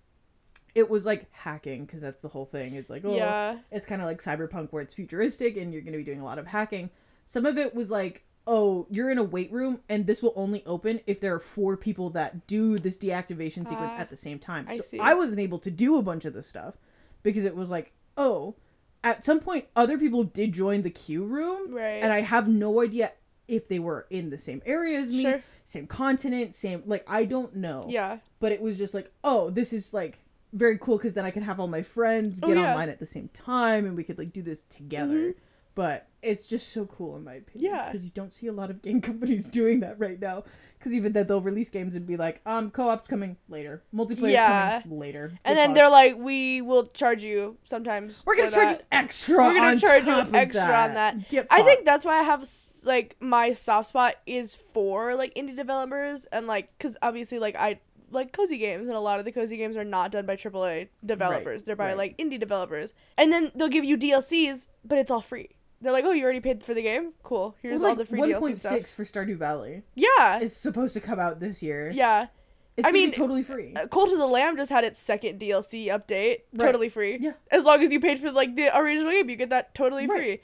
it 0.76 0.88
was 0.90 1.06
like 1.06 1.26
hacking 1.32 1.86
because 1.86 2.02
that's 2.02 2.22
the 2.22 2.28
whole 2.30 2.46
thing 2.46 2.76
it's 2.76 2.90
like 2.92 3.04
oh 3.04 3.16
yeah. 3.16 3.58
it's 3.72 3.88
kind 3.88 4.02
of 4.02 4.08
like 4.08 4.22
cyberpunk 4.24 4.70
where 4.72 4.84
it's 4.84 4.94
futuristic 4.94 5.58
and 5.58 5.74
you're 5.74 5.82
going 5.82 5.94
to 5.94 5.98
be 5.98 6.04
doing 6.04 6.22
a 6.22 6.26
lot 6.26 6.38
of 6.38 6.46
hacking 6.48 6.92
some 7.28 7.46
of 7.48 7.58
it 7.58 7.74
was 7.74 7.90
like 7.90 8.24
oh 8.52 8.88
you're 8.90 9.12
in 9.12 9.18
a 9.20 9.24
wait 9.24 9.52
room 9.52 9.80
and 9.88 10.08
this 10.08 10.24
will 10.24 10.34
only 10.36 10.64
open 10.66 11.00
if 11.06 11.22
there 11.22 11.34
are 11.36 11.40
four 11.40 11.78
people 11.78 12.10
that 12.10 12.48
do 12.48 12.78
this 12.80 12.98
deactivation 12.98 13.68
sequence 13.68 13.94
Ah, 13.96 14.00
at 14.00 14.10
the 14.10 14.18
same 14.18 14.40
time 14.40 14.66
I 14.68 14.78
so 14.78 14.84
see. 14.90 15.00
i 15.00 15.14
wasn't 15.14 15.40
able 15.40 15.60
to 15.60 15.70
do 15.72 15.98
a 15.98 16.02
bunch 16.02 16.26
of 16.26 16.34
this 16.34 16.48
stuff 16.48 16.74
because 17.22 17.44
it 17.46 17.56
was 17.56 17.70
like 17.70 17.92
oh 18.18 18.56
at 19.04 19.24
some 19.24 19.40
point 19.40 19.66
other 19.76 19.98
people 19.98 20.24
did 20.24 20.52
join 20.54 20.82
the 20.82 20.90
queue 20.90 21.24
room 21.24 21.72
Right. 21.74 22.02
and 22.04 22.12
i 22.12 22.22
have 22.22 22.48
no 22.48 22.82
idea 22.82 23.12
if 23.48 23.68
they 23.68 23.80
were 23.80 24.08
in 24.10 24.30
the 24.32 24.38
same 24.38 24.62
area 24.66 24.98
as 25.00 25.10
me 25.10 25.22
Sure. 25.22 25.44
same 25.64 25.86
continent 25.88 26.54
same 26.56 26.82
like 26.88 27.04
i 27.08 27.26
don't 27.26 27.56
know 27.56 27.86
Yeah. 27.88 28.18
but 28.40 28.52
it 28.52 28.62
was 28.62 28.78
just 28.78 28.94
like, 28.94 29.12
oh, 29.24 29.50
this 29.52 29.74
is 29.74 29.94
like 29.94 30.20
very 30.54 30.80
cool 30.80 30.98
because 30.98 31.14
then 31.14 31.26
I 31.26 31.30
could 31.32 31.44
have 31.44 31.60
all 31.60 31.68
my 31.68 31.84
friends 31.84 32.40
Oh, 32.42 32.48
get 32.48 32.58
yeah. 32.58 32.70
online 32.72 32.90
at 32.90 32.98
the 33.00 33.06
same 33.06 33.28
time 33.34 33.86
and 33.86 33.96
we 33.96 34.04
could 34.04 34.18
like 34.18 34.34
do 34.34 34.42
this 34.42 34.64
together. 34.64 35.36
But 35.80 36.08
it's 36.22 36.46
just 36.46 36.74
so 36.74 36.86
cool 36.86 37.16
in 37.16 37.24
my 37.24 37.36
opinion. 37.36 37.72
Yeah. 37.74 37.86
because 37.86 38.04
you 38.04 38.12
don't 38.14 38.34
see 38.34 38.48
a 38.48 38.52
lot 38.52 38.70
of 38.70 38.82
game 38.82 39.00
companies 39.10 39.46
doing 39.46 39.80
that 39.80 39.98
right 39.98 40.20
now. 40.20 40.44
Because 40.78 40.92
even 40.94 41.14
then 41.14 41.26
they'll 41.28 41.40
release 41.42 41.70
games 41.70 41.96
and 41.96 42.06
be 42.06 42.18
like, 42.18 42.42
um, 42.46 42.70
co-op's 42.70 43.08
coming 43.08 43.38
later, 43.48 43.82
multiplayer's 43.96 44.34
Yeah. 44.34 44.82
coming 44.82 45.00
later, 45.00 45.32
And 45.46 45.58
then 45.58 45.70
luck. 45.70 45.76
they're 45.76 45.90
like, 45.90 46.18
we 46.18 46.62
will 46.62 46.88
charge 46.88 47.24
you 47.24 47.56
sometimes. 47.64 48.22
we're 48.26 48.36
gonna 48.36 48.52
charge 48.52 48.68
that." 48.70 48.80
you 48.80 48.86
extra. 48.92 49.38
We're 49.38 49.54
gonna 49.54 49.68
on 49.68 49.80
charge 49.80 50.06
you 50.06 50.20
extra 50.34 50.64
on 50.64 50.94
that. 50.96 51.30
Get 51.30 51.48
I 51.50 51.62
think 51.64 51.86
that's 51.86 52.04
why 52.04 52.20
I 52.20 52.24
have 52.24 52.46
like 52.84 53.16
my 53.22 53.54
soft 53.54 53.88
spot 53.90 54.16
is 54.26 54.56
for 54.56 55.16
like 55.16 55.34
indie 55.36 55.56
developers 55.56 56.26
and 56.26 56.46
like 56.48 56.78
because 56.78 56.98
obviously 57.02 57.40
like 57.40 57.56
I 57.56 57.80
like 58.12 58.34
cozy 58.34 58.58
games 58.58 58.88
and 58.88 58.96
a 58.98 59.00
lot 59.00 59.20
of 59.20 59.26
the 59.26 59.32
cozy 59.32 59.56
games 59.56 59.76
are 59.78 59.84
not 59.86 60.12
done 60.12 60.26
by 60.26 60.36
AAA 60.36 60.88
developers. 61.06 61.60
Right, 61.62 61.66
They're 61.66 61.76
by 61.76 61.88
right. 61.90 61.98
like 61.98 62.18
indie 62.18 62.40
developers, 62.40 62.94
and 63.18 63.32
then 63.32 63.52
they'll 63.56 63.68
give 63.70 63.86
you 63.86 63.98
DLCs, 63.98 64.68
but 64.84 64.98
it's 64.98 65.12
all 65.12 65.22
free. 65.22 65.50
They're 65.82 65.92
like, 65.94 66.04
oh, 66.06 66.12
you 66.12 66.24
already 66.24 66.42
paid 66.42 66.64
for 66.64 66.74
the 66.74 66.82
game. 66.82 67.14
Cool. 67.24 67.56
Here's 67.62 67.82
Well, 67.82 67.92
all 67.92 67.96
the 67.96 68.06
free 68.06 68.20
like 68.22 68.32
DLC 68.36 68.58
stuff. 68.58 68.74
1.6 68.74 68.94
for 68.94 69.06
Stardew 69.06 69.38
Valley 69.38 69.84
Yeah, 69.96 70.40
is 70.40 70.56
supposed 70.56 70.94
to 70.94 71.00
come 71.00 71.20
out 71.20 71.40
this 71.40 71.64
year. 71.64 71.90
yeah. 71.92 72.28
it's 72.76 72.88
I 72.88 72.92
mean, 72.92 73.12
totally 73.12 73.44
free. 73.44 73.74
Uh, 73.76 73.88
Cult 73.88 74.12
of 74.12 74.18
the 74.18 74.28
Lamb 74.28 74.58
just 74.58 74.72
had 74.72 74.84
its 74.84 75.00
second 75.00 75.40
DLC 75.40 75.86
update, 75.88 76.40
Right. 76.54 76.66
totally 76.66 76.90
free. 76.90 77.18
Yeah. 77.22 77.34
As 77.52 77.64
long 77.64 77.82
as 77.82 77.92
you 77.92 78.00
paid 78.00 78.20
for 78.20 78.32
like 78.32 78.56
the 78.56 78.76
original 78.78 79.12
game, 79.12 79.30
you 79.30 79.36
get 79.38 79.50
that 79.52 79.74
totally 79.74 80.06
Right. 80.08 80.18
free. 80.18 80.42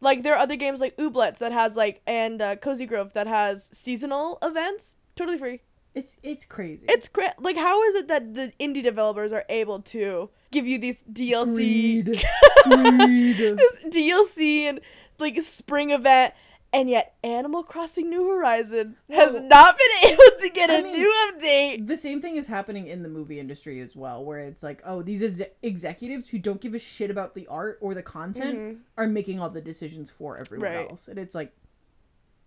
Like 0.00 0.22
there 0.22 0.34
are 0.34 0.38
other 0.38 0.54
games 0.56 0.80
like 0.80 0.96
Ooblets 0.96 1.38
that 1.38 1.50
has 1.50 1.74
like 1.74 2.00
and 2.06 2.40
uh, 2.40 2.54
Cozy 2.56 2.86
Grove 2.86 3.14
that 3.14 3.26
has 3.26 3.68
seasonal 3.72 4.38
events, 4.42 4.94
totally 5.16 5.38
free. 5.38 5.60
It's 5.98 6.16
it's 6.22 6.44
crazy. 6.44 6.86
It's 6.88 7.08
great. 7.08 7.30
Like 7.38 7.56
how 7.56 7.82
is 7.84 7.94
it 7.96 8.08
that 8.08 8.34
the 8.34 8.52
indie 8.60 8.82
developers 8.82 9.32
are 9.32 9.44
able 9.48 9.80
to 9.94 10.30
give 10.50 10.66
you 10.66 10.78
these 10.78 11.02
DLC, 11.04 12.04
greed. 12.04 12.06
greed. 12.64 13.36
this 13.58 13.76
DLC 13.86 14.60
and 14.62 14.80
like 15.18 15.40
spring 15.42 15.90
event, 15.90 16.34
and 16.72 16.88
yet 16.88 17.14
Animal 17.24 17.62
Crossing 17.64 18.08
New 18.08 18.28
Horizon 18.28 18.96
has 19.10 19.32
Whoa. 19.32 19.40
not 19.40 19.76
been 19.76 20.12
able 20.12 20.38
to 20.40 20.50
get 20.54 20.70
a 20.70 20.78
I 20.78 20.82
mean, 20.82 20.92
new 20.92 21.14
update. 21.32 21.86
the 21.86 21.96
same 21.96 22.20
thing 22.20 22.36
is 22.36 22.46
happening 22.46 22.86
in 22.86 23.02
the 23.02 23.08
movie 23.08 23.40
industry 23.40 23.80
as 23.80 23.96
well, 23.96 24.24
where 24.24 24.38
it's 24.38 24.62
like, 24.62 24.80
oh, 24.84 25.02
these 25.02 25.22
ex- 25.40 25.50
executives 25.62 26.28
who 26.28 26.38
don't 26.38 26.60
give 26.60 26.74
a 26.74 26.78
shit 26.78 27.10
about 27.10 27.34
the 27.34 27.46
art 27.48 27.78
or 27.80 27.94
the 27.94 28.02
content 28.02 28.58
Mhm. 28.58 28.78
are 28.96 29.06
making 29.08 29.40
all 29.40 29.50
the 29.50 29.60
decisions 29.60 30.08
for 30.10 30.38
everyone 30.38 30.70
Right. 30.72 30.88
else, 30.90 31.08
and 31.08 31.18
it's 31.18 31.34
like, 31.34 31.52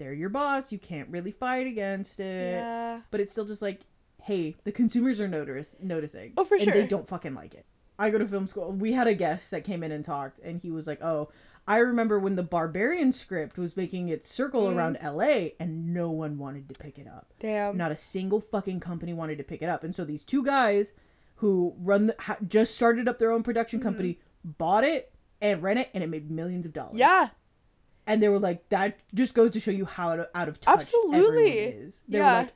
they're 0.02 0.14
your 0.14 0.30
boss. 0.30 0.72
You 0.72 0.80
can't 0.80 1.08
really 1.10 1.32
fight 1.32 1.68
against 1.68 2.20
it. 2.20 2.54
Yeah. 2.56 3.02
But 3.12 3.20
it's 3.22 3.32
still 3.32 3.46
just 3.46 3.62
like, 3.62 3.82
hey, 4.24 4.56
the 4.64 4.72
consumers 4.72 5.20
are 5.22 5.28
notice- 5.28 5.76
noticing. 5.82 6.34
Oh, 6.38 6.44
for 6.44 6.56
and 6.56 6.68
They 6.74 6.88
don't 6.88 7.08
fucking 7.08 7.36
like 7.36 7.54
it. 7.54 7.66
I 8.00 8.10
go 8.10 8.18
to 8.18 8.28
film 8.28 8.48
school. 8.48 8.72
We 8.72 8.94
had 8.94 9.06
a 9.08 9.14
guest 9.14 9.52
that 9.52 9.64
came 9.64 9.84
in 9.84 9.92
and 9.92 10.04
talked, 10.04 10.40
and 10.40 10.60
he 10.60 10.72
was 10.72 10.88
like, 10.88 11.02
oh. 11.04 11.30
I 11.68 11.78
remember 11.78 12.18
when 12.18 12.36
the 12.38 12.42
Barbarian 12.44 13.12
script 13.12 13.56
was 13.56 13.78
making 13.78 14.10
its 14.10 14.28
circle 14.28 14.64
Mhm. 14.66 14.76
around 14.76 14.98
LA 15.00 15.52
and 15.60 15.94
no 15.94 16.10
one 16.10 16.40
wanted 16.40 16.68
to 16.70 16.80
pick 16.80 16.98
it 16.98 17.06
up. 17.08 17.32
Damn. 17.40 17.78
Not 17.78 17.92
a 17.92 17.96
single 17.96 18.42
fucking 18.42 18.80
company 18.80 19.14
wanted 19.14 19.38
to 19.38 19.44
pick 19.44 19.62
it 19.62 19.70
up. 19.70 19.84
And 19.84 19.94
so 19.94 20.04
these 20.04 20.26
two 20.26 20.44
guys 20.44 20.92
who 21.36 21.76
run 21.78 22.08
the, 22.08 22.16
ha, 22.18 22.38
just 22.48 22.74
started 22.74 23.08
up 23.08 23.20
their 23.20 23.32
own 23.32 23.44
production 23.44 23.78
Mm-hmm. 23.80 23.88
company 23.90 24.20
bought 24.44 24.84
it 24.84 25.14
and 25.40 25.62
ran 25.62 25.78
it 25.78 25.90
and 25.94 26.04
it 26.04 26.08
made 26.08 26.32
millions 26.32 26.66
of 26.66 26.74
dollars. 26.74 26.96
yeah. 26.98 27.30
And 28.08 28.22
they 28.22 28.30
were 28.30 28.40
like 28.40 28.68
that 28.70 28.98
just 29.14 29.34
goes 29.34 29.52
to 29.52 29.60
show 29.60 29.72
you 29.72 29.86
how 29.86 30.26
out 30.36 30.48
of, 30.50 30.60
touch 30.60 30.80
Absolutely. 30.80 31.52
is. 31.60 32.02
They 32.08 32.18
Yeah. 32.18 32.26
were 32.32 32.38
like 32.44 32.54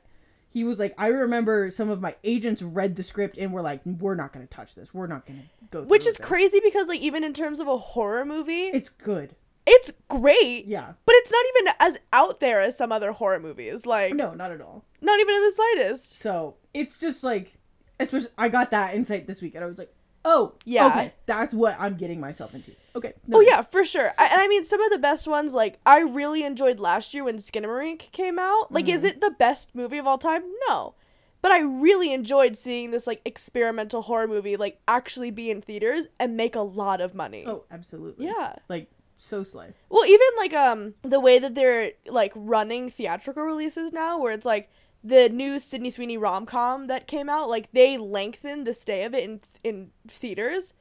he 0.48 0.64
was 0.64 0.78
like 0.78 0.94
I 0.98 1.08
remember 1.08 1.70
some 1.70 1.90
of 1.90 2.00
my 2.00 2.16
agents 2.24 2.62
read 2.62 2.96
the 2.96 3.02
script 3.02 3.36
and 3.38 3.52
were 3.52 3.62
like 3.62 3.80
we're 3.84 4.14
not 4.14 4.32
going 4.32 4.46
to 4.46 4.52
touch 4.52 4.74
this. 4.74 4.92
We're 4.94 5.06
not 5.06 5.26
going 5.26 5.40
to 5.40 5.44
go 5.70 5.80
through 5.80 5.88
Which 5.88 6.06
is 6.06 6.14
this." 6.16 6.26
crazy 6.26 6.60
because 6.62 6.88
like 6.88 7.00
even 7.00 7.24
in 7.24 7.32
terms 7.32 7.60
of 7.60 7.68
a 7.68 7.76
horror 7.76 8.24
movie, 8.24 8.64
It's 8.66 8.88
good. 8.88 9.34
it's 9.66 9.92
great. 10.08 10.64
Yeah. 10.66 10.92
But 11.04 11.14
it's 11.16 11.30
not 11.30 11.44
even 11.56 11.74
as 11.80 11.98
out 12.12 12.40
there 12.40 12.60
as 12.60 12.76
some 12.76 12.90
other 12.92 13.12
horror 13.12 13.38
movies. 13.40 13.84
Like 13.86 14.14
No, 14.14 14.32
not 14.34 14.50
at 14.50 14.60
all. 14.60 14.84
not 15.00 15.20
even 15.20 15.34
in 15.34 15.42
the 15.42 15.52
slightest. 15.52 16.20
So 16.20 16.56
it's 16.74 16.96
just 16.98 17.22
like, 17.22 17.52
especially 18.00 18.30
I 18.38 18.48
got 18.48 18.70
that 18.72 18.94
insight 18.94 19.26
this 19.26 19.40
week, 19.42 19.54
and 19.54 19.62
I 19.64 19.66
was 19.66 19.78
like, 19.78 19.92
oh, 20.26 20.52
Yeah. 20.66 20.88
okay, 20.88 21.12
that's 21.24 21.54
what 21.54 21.76
I'm 21.78 21.96
getting 21.96 22.20
myself 22.20 22.54
into. 22.54 22.72
Okay. 22.94 23.14
Oh 23.32 23.40
yeah, 23.40 23.62
for 23.62 23.84
sure. 23.84 24.10
I, 24.18 24.26
and 24.26 24.40
I 24.40 24.48
mean, 24.48 24.64
some 24.64 24.82
of 24.82 24.90
the 24.90 24.98
best 24.98 25.26
ones, 25.26 25.54
like 25.54 25.78
I 25.86 26.00
really 26.00 26.42
enjoyed 26.42 26.78
last 26.80 27.14
year 27.14 27.24
when 27.24 27.36
Skinamarink 27.38 28.10
came 28.12 28.38
out. 28.38 28.70
Like, 28.72 28.88
is 28.88 28.98
Mm-hmm. 28.98 29.06
it 29.06 29.20
the 29.20 29.30
best 29.30 29.74
movie 29.74 29.98
of 29.98 30.06
all 30.06 30.18
time? 30.18 30.42
No, 30.68 30.94
but 31.42 31.52
I 31.52 31.60
really 31.60 32.12
enjoyed 32.12 32.56
seeing 32.56 32.90
this 32.90 33.06
like 33.06 33.20
experimental 33.24 34.02
horror 34.02 34.26
movie 34.26 34.56
like 34.56 34.80
actually 34.88 35.30
be 35.30 35.50
in 35.50 35.60
theaters 35.62 36.06
and 36.18 36.36
make 36.36 36.56
a 36.56 36.60
lot 36.60 37.00
of 37.00 37.14
money. 37.14 37.44
Oh, 37.46 37.64
absolutely. 37.70 38.26
yeah. 38.26 38.56
Like 38.68 38.90
so 39.18 39.42
slay. 39.44 39.72
Well, 39.90 40.04
even 40.06 40.26
like 40.38 40.54
um 40.54 40.94
the 41.02 41.20
way 41.20 41.38
that 41.38 41.54
they're 41.54 41.92
like 42.08 42.32
running 42.34 42.90
theatrical 42.90 43.42
releases 43.44 43.92
now, 43.92 44.18
where 44.18 44.32
it's 44.32 44.44
like 44.46 44.70
the 45.06 45.28
new 45.28 45.58
Sydney 45.58 45.90
Sweeney 45.90 46.16
rom 46.18 46.46
com 46.46 46.86
that 46.88 47.06
came 47.06 47.28
out, 47.28 47.48
like 47.48 47.70
they 47.72 47.96
lengthened 47.98 48.66
the 48.66 48.74
stay 48.74 49.04
of 49.04 49.14
it 49.14 49.22
in 49.24 49.40
in 49.62 49.90
theaters, 50.08 50.74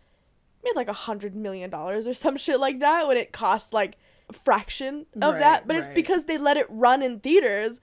made 0.64 0.76
like 0.76 0.88
a 0.88 0.94
hundred 0.94 1.36
million 1.36 1.70
dollars 1.70 2.08
or 2.08 2.14
some 2.14 2.38
shit 2.38 2.60
like 2.60 2.80
that 2.80 3.08
when 3.08 3.18
it 3.18 3.32
cost 3.32 3.72
like 3.74 3.98
a 4.30 4.34
fraction 4.34 5.06
of 5.22 5.34
Right, 5.34 5.40
that. 5.40 5.68
But 5.68 5.76
it's 5.76 5.88
because 5.94 6.26
they 6.26 6.38
let 6.38 6.58
it 6.58 6.66
run 6.70 7.04
in 7.04 7.20
theaters, 7.20 7.80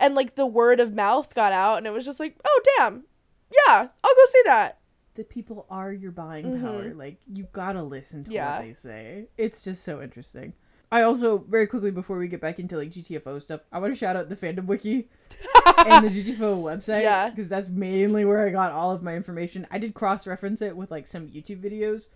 and 0.00 0.14
like 0.14 0.34
the 0.34 0.46
word 0.46 0.80
of 0.80 0.94
mouth 0.94 1.34
got 1.34 1.52
out, 1.52 1.76
and 1.78 1.86
it 1.86 1.90
was 1.90 2.04
just 2.06 2.20
like, 2.20 2.36
oh 2.44 2.60
damn, 2.78 3.04
yeah, 3.50 3.88
I'll 4.02 4.14
go 4.14 4.26
see 4.32 4.42
that. 4.46 4.78
The 5.14 5.24
people 5.24 5.66
are 5.68 5.92
your 5.92 6.10
buying 6.12 6.46
Mhm. 6.46 6.60
power. 6.62 6.94
Like 6.94 7.18
you 7.30 7.46
gotta 7.52 7.82
listen 7.82 8.24
to 8.24 8.30
Yeah. 8.30 8.56
what 8.58 8.66
they 8.66 8.72
say. 8.74 9.26
It's 9.36 9.60
just 9.60 9.84
so 9.84 10.00
interesting. 10.00 10.54
I 10.92 11.02
also 11.02 11.38
very 11.38 11.66
quickly 11.66 11.90
before 11.90 12.18
we 12.18 12.28
get 12.28 12.42
back 12.42 12.58
into 12.58 12.76
like 12.76 12.90
GTFO 12.90 13.40
stuff, 13.40 13.62
I 13.72 13.78
want 13.78 13.94
to 13.94 13.98
shout 13.98 14.14
out 14.14 14.28
the 14.28 14.36
fandom 14.36 14.66
wiki 14.66 15.08
and 15.78 16.04
the 16.04 16.10
GTFO 16.10 16.62
website. 16.62 17.00
Yeah. 17.00 17.30
Because 17.30 17.48
that's 17.48 17.70
mainly 17.70 18.26
where 18.26 18.46
I 18.46 18.50
got 18.50 18.72
all 18.72 18.90
of 18.90 19.02
my 19.02 19.16
information. 19.16 19.66
I 19.70 19.78
did 19.78 19.94
cross 19.94 20.26
reference 20.26 20.60
it 20.60 20.76
with 20.76 20.90
like 20.90 21.06
some 21.06 21.28
YouTube 21.28 21.62
videos, 21.62 22.08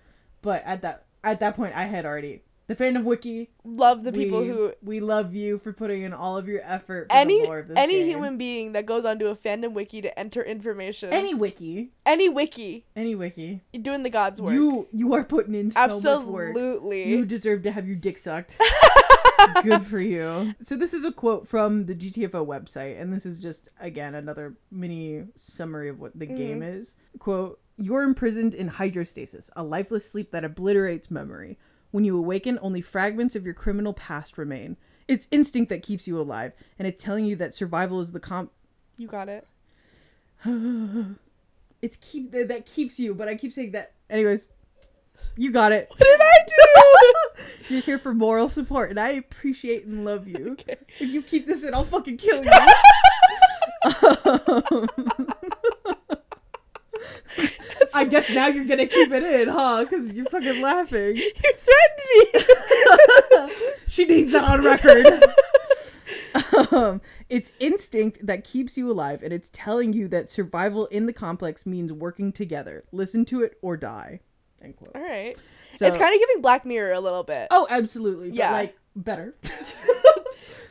but 0.42 0.62
at 0.66 0.83
that 0.83 1.06
at 1.25 1.40
that 1.40 1.56
point 1.56 1.75
I 1.75 1.87
had 1.87 2.04
already 2.04 2.42
the 2.66 2.75
fandom 2.75 3.04
wiki. 3.04 3.50
Love 3.64 4.04
the 4.04 4.12
people 4.12 4.40
we, 4.40 4.49
who 4.49 4.73
we 4.82 5.00
love 5.00 5.35
you 5.35 5.58
for 5.58 5.73
putting 5.73 6.02
in 6.02 6.12
all 6.12 6.37
of 6.37 6.49
your 6.49 6.61
effort. 6.64 7.08
For 7.08 7.16
any 7.16 7.40
the 7.40 7.46
lore 7.46 7.58
of 7.61 7.68
this 7.68 7.76
any 7.76 8.00
game. 8.00 8.08
human 8.08 8.38
being 8.38 8.73
that 8.73 8.87
goes 8.87 9.04
onto 9.04 9.26
a 9.26 9.37
fandom 9.37 9.73
wiki 9.73 10.02
to 10.02 10.18
enter 10.18 10.42
information 10.42 11.12
any 11.12 11.35
wiki, 11.35 11.90
any 12.04 12.28
wiki 12.28 12.87
any 12.94 13.14
wiki, 13.14 13.62
you're 13.73 13.82
doing 13.82 14.02
the 14.02 14.11
god's 14.11 14.40
work 14.40 14.52
you 14.52 14.88
you 14.92 15.14
are 15.14 15.25
putting 15.25 15.54
in 15.54 15.70
so 15.70 15.87
much 15.87 16.25
work. 16.25 16.50
absolutely 16.50 17.08
You 17.08 17.25
deserve 17.25 17.62
to 17.64 17.70
have 17.70 17.87
your 17.87 17.96
dick 17.96 18.18
sucked. 18.18 18.58
Good 19.62 19.85
for 19.85 20.00
you. 20.00 20.54
So 20.61 20.76
this 20.76 20.94
is 20.94 21.04
a 21.04 21.12
quote 21.12 21.49
from 21.49 21.87
the 21.87 21.94
GTFO 21.94 22.46
website, 22.46 23.00
and 23.00 23.12
this 23.12 23.26
is 23.26 23.38
just 23.38 23.68
again 23.80 24.14
another 24.14 24.56
mini 24.70 25.25
summary 25.37 25.88
of 25.88 26.00
what 26.00 26.18
the 26.18 26.26
mm-hmm. 26.26 26.37
game 26.37 26.62
is. 26.62 26.94
Quote: 27.18 27.61
You're 27.76 28.02
imprisoned 28.02 28.54
in 28.54 28.70
hydrostasis, 28.70 29.50
a 29.54 29.62
lifeless 29.62 30.11
sleep 30.11 30.30
that 30.30 30.44
obliterates 30.44 31.11
memory. 31.11 31.58
When 31.97 32.05
you 32.05 32.19
awaken, 32.19 32.59
only 32.61 32.83
fragments 32.83 33.35
of 33.37 33.47
your 33.47 33.55
criminal 33.55 33.95
past 33.95 34.37
remain. 34.37 34.76
It's 35.09 35.26
instinct 35.31 35.71
that 35.71 35.83
keeps 35.83 36.07
you 36.07 36.21
alive, 36.21 36.53
and 36.79 36.87
it's 36.87 37.03
telling 37.03 37.25
you 37.25 37.37
that 37.37 37.55
survival 37.55 38.03
is 38.03 38.12
the 38.12 38.21
comp. 38.21 38.53
you 38.99 39.09
got 39.09 39.31
it 39.31 39.47
It's 41.81 41.97
keep 41.97 42.33
that 42.33 42.67
keeps 42.67 42.99
you, 42.99 43.15
but 43.15 43.29
I 43.29 43.35
keep 43.35 43.50
saying 43.50 43.71
that. 43.71 43.95
Anyways, 44.11 44.47
You 45.38 45.50
got 45.50 45.73
it. 45.73 45.88
What 45.88 45.99
did 46.00 46.21
I 46.21 46.45
do? 46.47 47.15
You're 47.75 47.81
here 47.83 47.99
for 47.99 48.12
moral 48.12 48.50
support, 48.50 48.91
and 48.91 49.00
I 49.00 49.12
appreciate 49.12 49.87
and 49.87 50.05
love 50.05 50.29
you. 50.29 50.50
Okay. 50.61 50.76
If 51.00 51.11
you 51.15 51.23
keep 51.23 51.47
this 51.47 51.65
in, 51.65 51.73
I'll 51.73 51.85
fucking 51.85 52.19
kill 52.19 52.45
you. 52.45 52.50
Um, 54.03 54.88
I 57.97 58.05
guess 58.05 58.29
now 58.31 58.47
you're 58.49 58.65
gonna 58.65 58.87
keep 58.87 59.11
it 59.11 59.23
in, 59.23 59.49
huh? 59.49 59.85
Because 59.85 60.12
you're 60.12 60.26
fucking 60.26 60.61
laughing. 60.62 61.17
You 61.17 61.33
threatened 61.57 63.49
me. 63.49 63.55
she 63.88 64.05
needs 64.05 64.33
that 64.33 64.45
on 64.45 64.62
record. 64.65 65.25
um, 66.73 67.00
it's 67.29 67.53
instinct 67.59 68.25
that 68.26 68.45
keeps 68.45 68.76
you 68.76 68.91
alive, 68.91 69.23
and 69.23 69.33
it's 69.33 69.50
telling 69.53 69.93
you 69.93 70.09
that 70.09 70.31
survival 70.31 70.87
in 70.87 71.07
the 71.07 71.12
complex 71.12 71.67
means 71.67 71.93
working 71.93 72.33
together. 72.33 72.85
Listen 72.93 73.25
to 73.26 73.43
it 73.43 73.59
or 73.62 73.76
die. 73.76 74.21
End 74.62 74.76
quote. 74.76 74.93
All 74.95 75.03
right. 75.03 75.37
So, 75.76 75.87
it's 75.87 75.97
kind 75.97 76.15
of 76.15 76.21
giving 76.21 76.41
Black 76.43 76.65
Mirror 76.65 76.93
a 76.93 77.00
little 77.00 77.23
bit. 77.23 77.49
oh, 77.50 77.67
absolutely. 77.69 78.31
But 78.31 78.38
Yeah. 78.38 78.53
like 78.53 78.76
better. 78.95 79.35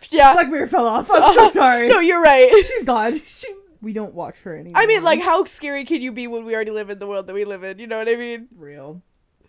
yeah. 0.09 0.33
Black 0.33 0.49
Mirror 0.49 0.67
fell 0.67 0.87
off. 0.87 1.09
I'm 1.11 1.33
so 1.33 1.49
sorry. 1.49 1.87
No, 1.87 1.99
you're 1.99 2.21
right. 2.21 2.49
She's 2.65 2.83
gone. 2.83 3.21
She, 3.25 3.47
we 3.85 3.93
don't 3.93 4.15
watch 4.15 4.39
her 4.39 4.57
anymore. 4.57 4.81
I 4.81 4.87
mean, 4.87 5.03
like, 5.03 5.21
how 5.21 5.45
scary 5.45 5.85
can 5.85 6.01
you 6.01 6.11
be 6.11 6.25
when 6.27 6.43
we 6.43 6.55
already 6.55 6.71
live 6.71 6.89
in 6.89 6.97
the 6.97 7.05
world 7.07 7.27
that 7.27 7.33
we 7.33 7.45
live 7.45 7.63
in? 7.63 7.77
You 7.77 7.85
know 7.85 7.99
what 7.99 8.09
I 8.09 8.15
mean? 8.15 8.47
real. 8.55 9.03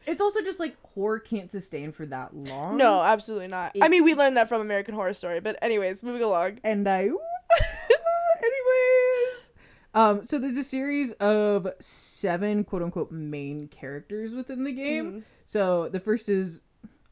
It's 0.07 0.21
also 0.21 0.43
just 0.43 0.61
like 0.61 0.77
horror 0.95 1.19
can't 1.19 1.51
sustain 1.51 1.91
for 1.91 2.05
that 2.07 2.37
long. 2.37 2.77
No, 2.77 3.01
absolutely 3.03 3.49
not. 3.49 3.75
I 3.83 3.89
mean, 3.89 4.05
we 4.05 4.15
learned 4.15 4.37
that 4.37 4.49
from 4.49 4.61
American 4.61 4.95
Horror 4.95 5.15
Story, 5.15 5.41
but 5.41 5.59
anyways, 5.63 6.03
moving 6.05 6.23
along. 6.23 6.59
and 6.63 6.87
I. 6.87 7.09
Anyways, 8.39 9.51
um, 9.95 10.27
so 10.27 10.39
there's 10.39 10.59
a 10.59 10.65
series 10.65 11.13
of 11.13 11.67
seven 11.81 12.63
quote 12.65 12.83
unquote 12.83 13.11
main 13.11 13.69
characters 13.69 14.35
within 14.35 14.65
the 14.65 14.73
game. 14.73 15.13
Mhm. 15.13 15.23
So 15.47 15.89
the 15.89 16.01
first 16.01 16.29
is, 16.29 16.61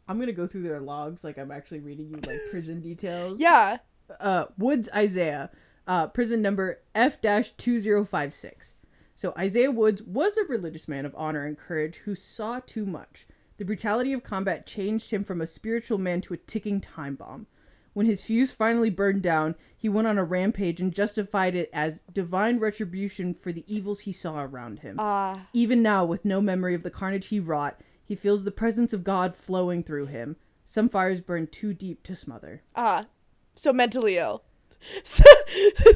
I'm 0.06 0.20
gonna 0.20 0.32
go 0.32 0.46
through 0.46 0.62
their 0.62 0.80
logs 0.80 1.24
like 1.24 1.38
I'm 1.38 1.50
actually 1.50 1.80
reading 1.80 2.10
you 2.10 2.16
like 2.26 2.40
prison 2.50 2.80
details. 2.80 3.40
Yeah. 3.40 3.78
Uh, 4.20 4.44
Woods 4.58 4.88
Isaiah, 4.94 5.50
uh, 5.86 6.06
prison 6.08 6.40
number 6.42 6.80
F 6.94 7.18
two 7.56 7.80
zero 7.80 8.04
five 8.04 8.32
six. 8.34 8.74
So 9.16 9.32
Isaiah 9.38 9.70
Woods 9.70 10.02
was 10.02 10.36
a 10.36 10.44
religious 10.44 10.88
man 10.88 11.06
of 11.06 11.14
honor 11.16 11.44
and 11.46 11.56
courage 11.58 11.98
who 12.04 12.14
saw 12.14 12.60
too 12.60 12.84
much. 12.84 13.26
The 13.58 13.64
brutality 13.64 14.12
of 14.12 14.24
combat 14.24 14.66
changed 14.66 15.10
him 15.10 15.22
from 15.22 15.40
a 15.40 15.46
spiritual 15.46 15.98
man 15.98 16.20
to 16.22 16.34
a 16.34 16.38
ticking 16.38 16.80
time 16.80 17.14
bomb. 17.14 17.46
When 17.92 18.06
his 18.06 18.24
fuse 18.24 18.50
finally 18.50 18.90
burned 18.90 19.22
down, 19.22 19.54
he 19.78 19.88
went 19.88 20.08
on 20.08 20.18
a 20.18 20.24
rampage 20.24 20.80
and 20.80 20.92
justified 20.92 21.54
it 21.54 21.70
as 21.72 22.00
divine 22.12 22.58
retribution 22.58 23.34
for 23.34 23.52
the 23.52 23.64
evils 23.72 24.00
he 24.00 24.10
saw 24.12 24.42
around 24.42 24.80
him. 24.80 24.96
Ah. 24.98 25.46
Even 25.52 25.80
now, 25.80 26.04
with 26.04 26.24
no 26.24 26.40
memory 26.40 26.74
of 26.74 26.82
the 26.82 26.90
carnage 26.90 27.28
he 27.28 27.38
wrought, 27.38 27.80
he 28.04 28.16
feels 28.16 28.42
the 28.42 28.50
presence 28.50 28.92
of 28.92 29.04
God 29.04 29.36
flowing 29.36 29.84
through 29.84 30.06
him. 30.06 30.34
Some 30.66 30.88
fires 30.88 31.20
burn 31.20 31.46
too 31.46 31.72
deep 31.72 32.02
to 32.02 32.16
smother. 32.16 32.62
ah. 32.74 33.06
So 33.54 33.72
mentally 33.72 34.16
ill. 34.16 34.42
So, 35.04 35.24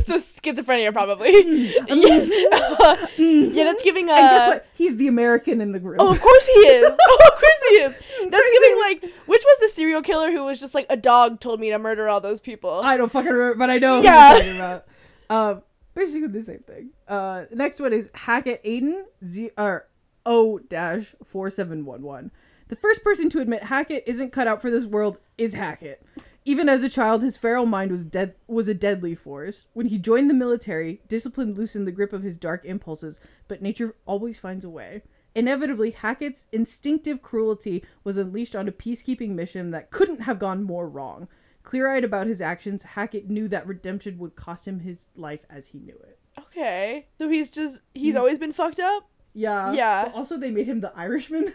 so 0.04 0.16
schizophrenia, 0.16 0.92
probably. 0.92 1.32
Hmm. 1.42 1.86
yeah. 1.88 3.06
yeah, 3.18 3.64
that's 3.64 3.82
giving 3.82 4.08
a. 4.08 4.12
and 4.12 4.30
guess 4.30 4.48
what? 4.48 4.66
He's 4.74 4.96
the 4.96 5.08
American 5.08 5.60
in 5.60 5.72
the 5.72 5.80
group. 5.80 5.96
Oh, 6.00 6.10
of 6.12 6.20
course 6.20 6.46
he 6.46 6.52
is. 6.60 6.88
Oh, 7.00 7.28
of 7.32 7.38
course 7.38 7.62
he 7.68 7.74
is. 7.76 7.92
That's 8.30 8.50
giving 8.50 8.78
like, 8.80 9.02
which 9.26 9.42
was 9.44 9.58
the 9.60 9.68
serial 9.68 10.02
killer 10.02 10.30
who 10.30 10.44
was 10.44 10.58
just 10.60 10.74
like 10.74 10.86
a 10.90 10.96
dog 10.96 11.40
told 11.40 11.60
me 11.60 11.70
to 11.70 11.78
murder 11.78 12.08
all 12.08 12.20
those 12.20 12.40
people? 12.40 12.80
I 12.82 12.96
don't 12.96 13.10
fucking 13.10 13.30
remember, 13.30 13.54
but 13.56 13.70
I 13.70 13.78
know 13.78 14.00
Yeah. 14.00 14.30
who 14.40 14.44
you're 14.44 14.54
talking 14.56 14.56
about. 14.56 14.84
Um, 15.30 15.62
basically 15.94 16.28
the 16.28 16.42
same 16.42 16.60
thing. 16.60 16.90
Uh, 17.06 17.44
next 17.52 17.80
one 17.80 17.92
is 17.92 18.08
Hackett 18.14 18.62
Aiden 18.64 19.02
Z 19.24 19.50
or 19.58 19.86
O 20.26 20.58
dash 20.58 21.14
four 21.24 21.50
seven 21.50 21.84
one 21.84 22.02
one. 22.02 22.30
The 22.68 22.76
first 22.76 23.02
person 23.02 23.30
to 23.30 23.40
admit 23.40 23.64
Hackett 23.64 24.04
isn't 24.06 24.30
cut 24.32 24.46
out 24.46 24.60
for 24.60 24.70
this 24.70 24.84
world 24.84 25.18
is 25.38 25.54
Hackett. 25.54 26.02
Even 26.44 26.68
as 26.68 26.82
a 26.82 26.88
child, 26.88 27.22
his 27.22 27.36
feral 27.36 27.66
mind 27.66 27.90
was 27.92 28.04
dead 28.04 28.34
was 28.46 28.68
a 28.68 28.74
deadly 28.74 29.14
force. 29.14 29.66
When 29.74 29.86
he 29.86 29.98
joined 29.98 30.30
the 30.30 30.34
military, 30.34 31.02
discipline 31.06 31.54
loosened 31.54 31.86
the 31.86 31.92
grip 31.92 32.12
of 32.12 32.22
his 32.22 32.36
dark 32.38 32.64
impulses, 32.64 33.20
but 33.48 33.60
nature 33.60 33.94
always 34.06 34.38
finds 34.38 34.64
a 34.64 34.70
way. 34.70 35.02
Inevitably, 35.34 35.90
Hackett's 35.90 36.46
instinctive 36.52 37.20
cruelty 37.22 37.84
was 38.02 38.16
unleashed 38.16 38.56
on 38.56 38.66
a 38.66 38.72
peacekeeping 38.72 39.30
mission 39.30 39.70
that 39.72 39.90
couldn't 39.90 40.20
have 40.22 40.38
gone 40.38 40.62
more 40.64 40.88
wrong. 40.88 41.28
Clear 41.62 41.90
eyed 41.90 42.02
about 42.04 42.26
his 42.26 42.40
actions, 42.40 42.82
Hackett 42.82 43.28
knew 43.28 43.46
that 43.48 43.66
redemption 43.66 44.16
would 44.18 44.34
cost 44.34 44.66
him 44.66 44.80
his 44.80 45.08
life 45.14 45.44
as 45.50 45.68
he 45.68 45.78
knew 45.80 45.98
it. 46.02 46.18
Okay. 46.38 47.08
So 47.18 47.28
he's 47.28 47.50
just, 47.50 47.82
he's, 47.94 48.04
He's- 48.04 48.16
always 48.16 48.38
been 48.38 48.54
fucked 48.54 48.80
up? 48.80 49.08
Yeah. 49.34 49.72
Yeah. 49.72 50.04
But 50.06 50.14
also, 50.14 50.38
they 50.38 50.50
made 50.50 50.66
him 50.66 50.80
the 50.80 50.96
Irishman. 50.96 51.52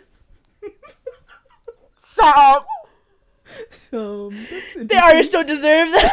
Shut 2.15 2.37
up! 2.37 2.67
So. 3.69 4.29
The. 4.29 5.01
Irish 5.03 5.29
don't 5.29 5.47
deserve 5.47 5.91
that. 5.91 6.11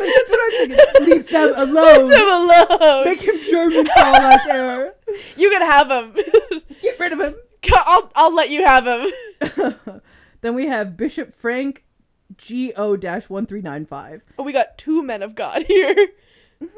That's 0.00 0.30
what 0.30 0.40
I'm 0.42 0.50
thinking. 0.68 1.06
Leave 1.06 1.28
them 1.28 1.52
alone. 1.56 2.08
Leave 2.08 2.20
him 2.20 2.28
alone. 2.28 3.04
Make 3.04 3.20
him 3.22 3.36
German 3.50 3.86
for 3.86 3.98
all 3.98 4.14
I 4.14 4.38
care. 4.46 4.94
You 5.36 5.50
can 5.50 5.62
have 5.62 5.90
him. 5.90 6.14
Get 6.80 6.98
rid 6.98 7.12
of 7.12 7.20
him. 7.20 7.34
I'll, 7.72 8.10
I'll 8.14 8.34
let 8.34 8.50
you 8.50 8.64
have 8.64 8.86
him. 8.86 10.00
then 10.40 10.54
we 10.54 10.66
have 10.66 10.96
Bishop 10.96 11.34
Frank 11.34 11.84
GO 12.36 12.90
1395. 12.90 14.22
Oh, 14.38 14.42
we 14.42 14.52
got 14.52 14.78
two 14.78 15.02
men 15.02 15.22
of 15.22 15.34
God 15.34 15.64
here. 15.66 16.08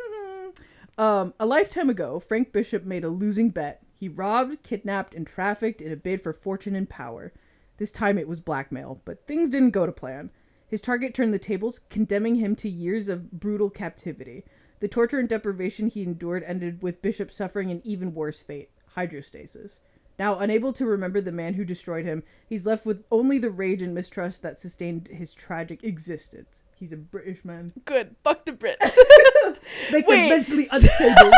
Um, 0.96 1.34
a 1.40 1.46
lifetime 1.46 1.90
ago, 1.90 2.20
Frank 2.20 2.52
Bishop 2.52 2.84
made 2.84 3.02
a 3.04 3.08
losing 3.08 3.50
bet. 3.50 3.82
He 3.98 4.08
robbed, 4.08 4.62
kidnapped, 4.62 5.14
and 5.14 5.26
trafficked 5.26 5.80
in 5.80 5.90
a 5.90 5.96
bid 5.96 6.20
for 6.20 6.32
fortune 6.32 6.76
and 6.76 6.88
power. 6.88 7.32
This 7.78 7.92
time 7.92 8.18
it 8.18 8.28
was 8.28 8.40
blackmail, 8.40 9.00
but 9.04 9.26
things 9.26 9.50
didn't 9.50 9.70
go 9.70 9.86
to 9.86 9.92
plan. 9.92 10.30
His 10.68 10.80
target 10.80 11.14
turned 11.14 11.34
the 11.34 11.38
tables, 11.38 11.80
condemning 11.90 12.36
him 12.36 12.56
to 12.56 12.68
years 12.68 13.08
of 13.08 13.30
brutal 13.32 13.70
captivity. 13.70 14.44
The 14.80 14.88
torture 14.88 15.18
and 15.18 15.28
deprivation 15.28 15.88
he 15.88 16.02
endured 16.02 16.42
ended 16.44 16.82
with 16.82 17.02
Bishop 17.02 17.30
suffering 17.32 17.70
an 17.70 17.80
even 17.84 18.14
worse 18.14 18.42
fate 18.42 18.70
hydrostasis. 18.96 19.78
Now, 20.18 20.38
unable 20.38 20.72
to 20.74 20.86
remember 20.86 21.20
the 21.20 21.32
man 21.32 21.54
who 21.54 21.64
destroyed 21.64 22.04
him, 22.04 22.22
he's 22.48 22.64
left 22.66 22.86
with 22.86 23.02
only 23.10 23.38
the 23.38 23.50
rage 23.50 23.82
and 23.82 23.94
mistrust 23.94 24.42
that 24.42 24.58
sustained 24.58 25.08
his 25.08 25.34
tragic 25.34 25.82
existence. 25.82 26.60
He's 26.78 26.92
a 26.92 26.96
British 26.96 27.44
man. 27.44 27.72
Good. 27.84 28.14
Fuck 28.22 28.44
the 28.44 28.52
Brits. 28.52 28.76
Make 29.92 30.06
Wait. 30.06 30.28
them 30.28 30.38
mentally 30.38 30.68
unstable. 30.72 31.32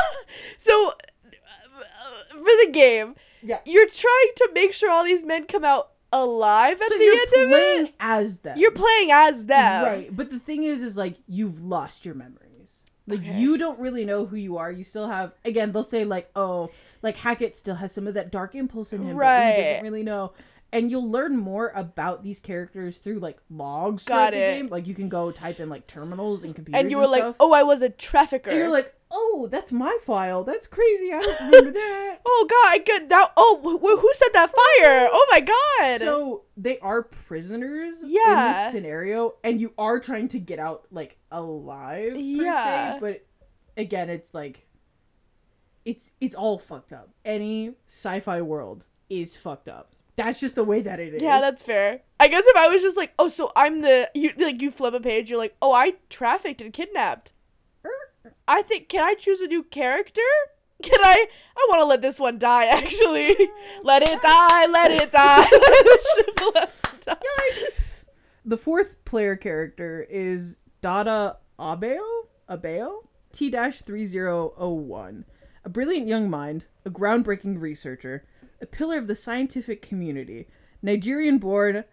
so, 0.58 0.92
uh, 1.24 2.34
for 2.34 2.42
the 2.64 2.70
game, 2.72 3.14
Yeah. 3.42 3.60
you're 3.64 3.88
trying 3.88 4.30
to 4.36 4.50
make 4.54 4.72
sure 4.72 4.90
all 4.90 5.04
these 5.04 5.24
men 5.24 5.44
come 5.46 5.64
out 5.64 5.90
alive 6.24 6.80
at 6.80 6.88
so 6.88 6.98
the 6.98 7.04
end 7.04 7.20
of 7.44 7.50
playing 7.50 7.86
it. 7.86 7.94
as 8.00 8.38
them. 8.38 8.58
You're 8.58 8.70
playing 8.72 9.10
as 9.12 9.44
them. 9.46 9.84
right, 9.84 10.16
but 10.16 10.30
the 10.30 10.38
thing 10.38 10.62
is, 10.64 10.82
is 10.82 10.96
like 10.96 11.16
you've 11.26 11.62
lost 11.62 12.04
your 12.04 12.14
memories. 12.14 12.42
Like 13.06 13.20
Okay. 13.20 13.38
you 13.38 13.56
don't 13.56 13.78
really 13.78 14.04
know 14.04 14.26
who 14.26 14.36
you 14.36 14.56
are. 14.56 14.70
You 14.72 14.82
still 14.84 15.06
have. 15.08 15.32
Again, 15.44 15.70
they'll 15.72 15.84
say 15.84 16.04
like, 16.04 16.28
oh, 16.34 16.70
like 17.02 17.16
Hackett 17.16 17.56
still 17.56 17.76
has 17.76 17.92
some 17.92 18.06
of 18.08 18.14
that 18.14 18.32
dark 18.32 18.54
impulse 18.56 18.92
in 18.92 18.98
him, 19.00 19.06
but 19.06 19.12
he 19.12 19.18
Right. 19.18 19.56
doesn't 19.56 19.82
really 19.84 20.02
know. 20.02 20.32
And 20.72 20.90
you'll 20.90 21.08
learn 21.08 21.36
more 21.36 21.70
about 21.76 22.24
these 22.24 22.40
characters 22.40 22.98
through 22.98 23.20
like 23.20 23.38
logs 23.48 24.02
Got 24.04 24.34
it. 24.34 24.38
game. 24.38 24.66
Like 24.68 24.88
you 24.88 24.94
can 24.94 25.08
go 25.08 25.30
type 25.30 25.60
in 25.60 25.68
like 25.68 25.86
terminals 25.86 26.42
and 26.42 26.52
computers. 26.56 26.80
And 26.80 26.90
you 26.90 26.98
were 26.98 27.06
like, 27.06 27.22
stuff. 27.22 27.36
oh, 27.38 27.52
I 27.52 27.62
was 27.62 27.80
a 27.82 27.88
trafficker. 27.88 28.50
and 28.50 28.58
you're 28.58 28.72
like, 28.72 28.92
oh, 29.10 29.48
that's 29.50 29.72
my 29.72 29.96
file. 30.02 30.44
That's 30.44 30.66
crazy. 30.66 31.12
I 31.12 31.18
don't 31.20 31.40
remember 31.40 31.70
that. 31.78 32.18
oh 32.26 32.46
god, 32.48 32.72
I 32.72 32.78
could 32.80 33.08
that. 33.08 33.32
Oh, 33.36 33.58
wh- 33.62 33.80
wh- 33.80 34.00
who 34.00 34.10
set 34.14 34.32
that 34.34 34.50
fire? 34.50 35.08
Oh 35.12 35.26
my 35.30 35.40
god. 35.40 36.00
So 36.00 36.44
they 36.56 36.78
are 36.80 37.02
prisoners 37.02 37.96
Yeah. 38.04 38.48
in 38.48 38.54
this 38.64 38.72
scenario, 38.72 39.34
and 39.44 39.60
you 39.60 39.72
are 39.78 39.98
trying 40.00 40.28
to 40.28 40.38
get 40.38 40.58
out 40.58 40.86
like 40.90 41.16
alive, 41.30 42.12
per 42.14 42.18
Yeah. 42.18 42.94
se. 42.94 42.98
But 43.00 43.26
again, 43.76 44.10
it's 44.10 44.34
like 44.34 44.66
it's 45.84 46.10
it's 46.20 46.34
all 46.34 46.58
fucked 46.58 46.92
up. 46.92 47.10
Any 47.24 47.74
sci-fi 47.86 48.42
world 48.42 48.84
is 49.08 49.36
fucked 49.36 49.68
up. 49.68 49.92
That's 50.16 50.40
just 50.40 50.54
the 50.54 50.64
way 50.64 50.80
that 50.80 50.98
it 50.98 51.12
is. 51.14 51.22
yeah, 51.22 51.40
that's 51.40 51.62
fair. 51.62 52.00
I 52.18 52.28
guess 52.28 52.44
if 52.46 52.56
I 52.56 52.68
was 52.68 52.80
just 52.80 52.96
like, 52.96 53.12
oh, 53.18 53.28
so 53.28 53.52
I'm 53.54 53.82
the 53.82 54.10
you 54.14 54.32
like 54.38 54.60
you 54.62 54.70
flip 54.70 54.94
a 54.94 55.00
page, 55.00 55.28
you're 55.30 55.38
like, 55.38 55.54
oh, 55.60 55.72
I 55.72 55.94
trafficked 56.08 56.60
and 56.62 56.72
kidnapped. 56.72 57.32
I 58.46 58.62
think 58.62 58.88
can 58.88 59.02
I 59.02 59.14
choose 59.14 59.40
a 59.40 59.46
new 59.46 59.62
character? 59.62 60.22
Can 60.82 61.00
I? 61.02 61.26
I 61.56 61.66
want 61.70 61.80
to 61.80 61.86
let 61.86 62.02
this 62.02 62.20
one 62.20 62.38
die. 62.38 62.66
Actually, 62.66 63.34
let 63.82 64.02
it 64.02 64.20
die. 64.20 64.66
Let 64.66 64.90
it 64.90 65.10
die. 65.10 65.48
let 65.50 66.28
it 66.28 66.36
die. 67.06 67.16
the 68.44 68.58
fourth 68.58 69.02
player 69.06 69.36
character 69.36 70.06
is 70.10 70.58
Dauda 70.82 71.36
Abeo 71.58 72.26
Abeo 72.46 73.06
T 73.32 73.50
three 73.50 74.06
zero 74.06 74.54
oh 74.56 74.72
one, 74.72 75.24
a 75.64 75.68
brilliant 75.68 76.08
young 76.08 76.28
mind, 76.30 76.64
a 76.84 76.90
groundbreaking 76.90 77.60
researcher, 77.60 78.24
a 78.60 78.66
pillar 78.66 78.98
of 78.98 79.08
the 79.08 79.14
scientific 79.14 79.82
community, 79.82 80.46
Nigerian-born 80.82 81.84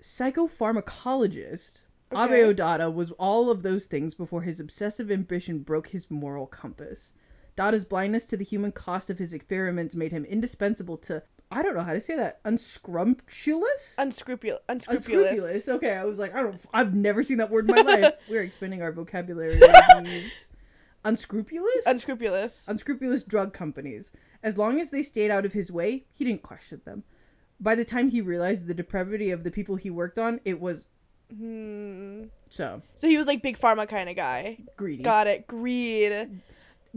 psychopharmacologist. 0.00 1.80
Okay. 2.12 2.20
Abeo 2.20 2.54
Dauda 2.56 2.92
was 2.92 3.10
all 3.12 3.50
of 3.50 3.62
those 3.62 3.86
things 3.86 4.14
before 4.14 4.42
his 4.42 4.60
obsessive 4.60 5.10
ambition 5.10 5.58
broke 5.60 5.88
his 5.88 6.10
moral 6.10 6.46
compass. 6.46 7.12
Dauda's 7.56 7.84
blindness 7.84 8.24
to 8.26 8.36
the 8.36 8.44
human 8.44 8.72
cost 8.72 9.10
of 9.10 9.18
his 9.18 9.32
experiments 9.32 9.94
made 9.94 10.12
him 10.12 10.24
indispensable 10.24 10.96
to 10.98 11.22
I 11.50 11.62
don't 11.62 11.74
know 11.74 11.82
how 11.82 11.94
to 11.94 12.00
say 12.00 12.14
that. 12.16 12.40
Unscrumptious. 12.44 13.94
Unscrupulous. 13.96 14.60
Unscrupulous. 14.68 15.30
Unscrupulous. 15.30 15.68
Okay, 15.68 15.92
I 15.92 16.04
was 16.04 16.18
like, 16.18 16.34
I 16.34 16.42
don't. 16.42 16.60
I've 16.74 16.94
never 16.94 17.22
seen 17.22 17.38
that 17.38 17.50
word 17.50 17.68
in 17.68 17.74
my 17.74 17.82
life. 18.00 18.14
We're 18.28 18.42
expanding 18.42 18.82
our 18.82 18.92
vocabulary. 18.92 19.58
Unscrupulous. 21.04 21.84
Unscrupulous. 21.86 22.64
unscrupulous 22.66 23.22
drug 23.22 23.54
companies. 23.54 24.12
As 24.42 24.58
long 24.58 24.78
as 24.78 24.90
they 24.90 25.02
stayed 25.02 25.30
out 25.30 25.46
of 25.46 25.54
his 25.54 25.72
way, 25.72 26.04
he 26.12 26.24
didn't 26.24 26.42
question 26.42 26.82
them. 26.84 27.04
By 27.58 27.74
the 27.74 27.84
time 27.84 28.10
he 28.10 28.20
realized 28.20 28.66
the 28.66 28.74
depravity 28.74 29.30
of 29.30 29.42
the 29.42 29.50
people 29.50 29.76
he 29.76 29.90
worked 29.90 30.18
on, 30.18 30.40
it 30.44 30.60
was 30.60 30.88
Hmm. 31.36 32.24
so 32.48 32.82
So 32.94 33.08
he 33.08 33.16
was 33.16 33.26
like 33.26 33.42
big 33.42 33.58
pharma 33.58 33.88
kind 33.88 34.08
of 34.08 34.16
guy. 34.16 34.58
greedy. 34.76 35.02
Got 35.02 35.26
it. 35.26 35.46
Greed. 35.46 36.40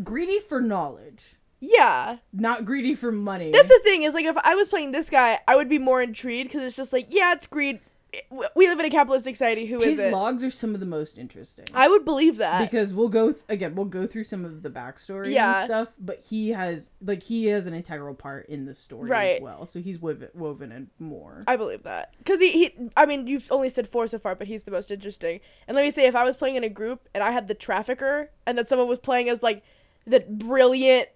Greedy 0.04 0.39
for 0.39 0.62
knowledge, 0.62 1.36
Yeah. 1.60 2.17
not 2.32 2.63
greedy 2.65 2.96
for 2.96 3.12
money. 3.12 3.52
That's 3.52 3.67
the 3.67 3.80
thing 3.84 4.04
is 4.04 4.13
like 4.13 4.26
if 4.26 4.38
I 4.38 4.56
was 4.56 4.70
playing 4.70 4.91
this 4.94 5.10
guy, 5.10 5.39
I 5.48 5.56
would 5.56 5.67
be 5.70 5.78
more 5.80 6.02
intrigued 6.02 6.50
because 6.50 6.63
it's 6.63 6.76
just 6.76 6.94
like 6.94 7.08
yeah, 7.10 7.34
it's 7.34 7.46
greed. 7.48 7.82
We 8.30 8.67
live 8.67 8.78
in 8.80 8.86
a 8.86 8.89
capitalist 8.89 9.24
society. 9.24 9.65
Who 9.67 9.82
is 9.82 9.91
his 9.97 10.00
it? 10.00 10.12
logs 10.12 10.43
are 10.43 10.52
some 10.52 10.74
of 10.74 10.82
the 10.82 10.86
most 10.86 11.17
interesting. 11.17 11.63
I 11.74 11.88
would 11.88 12.04
believe 12.04 12.38
that. 12.38 12.69
because 12.69 12.93
we'll 12.93 13.08
go 13.08 13.32
th- 13.32 13.43
again 13.47 13.74
we'll 13.74 13.86
go 13.86 14.06
through 14.06 14.26
some 14.26 14.43
of 14.43 14.63
the 14.63 14.69
backstory 14.69 15.32
Yeah. 15.34 15.62
and 15.62 15.67
stuff 15.69 15.93
but 15.97 16.19
he 16.30 16.50
has 16.50 16.89
like 17.02 17.24
he 17.24 17.45
has 17.45 17.67
an 17.67 17.74
integral 17.74 18.13
part 18.13 18.47
in 18.47 18.65
the 18.65 18.74
story 18.74 19.10
Right. 19.10 19.36
as 19.38 19.41
well 19.41 19.65
so 19.65 19.80
he's 19.80 19.97
woven, 20.00 20.28
woven 20.34 20.74
in 20.74 20.89
more 21.00 21.45
I 21.47 21.56
believe 21.56 21.84
that 21.84 22.13
because 22.17 22.41
he, 22.41 22.52
he. 22.52 22.89
I 22.97 23.06
mean, 23.06 23.28
you've 23.28 23.50
only 23.50 23.69
said 23.69 23.88
four 23.88 24.08
so 24.08 24.19
far, 24.19 24.36
but 24.36 24.47
he's 24.47 24.65
the 24.65 24.71
most 24.71 24.91
interesting. 24.91 25.39
And 25.67 25.76
let 25.76 25.84
me 25.84 25.91
say, 25.91 26.06
if 26.06 26.15
I 26.15 26.24
was 26.26 26.36
playing 26.36 26.56
in 26.58 26.63
a 26.65 26.69
group 26.69 27.08
and 27.13 27.24
I 27.24 27.32
had 27.32 27.47
the 27.47 27.54
trafficker, 27.54 28.30
and 28.45 28.58
that 28.58 28.67
someone 28.67 28.88
was 28.89 29.00
playing 29.00 29.30
as 29.30 29.41
like 29.41 29.63
the 30.06 30.19
brilliant 30.19 31.08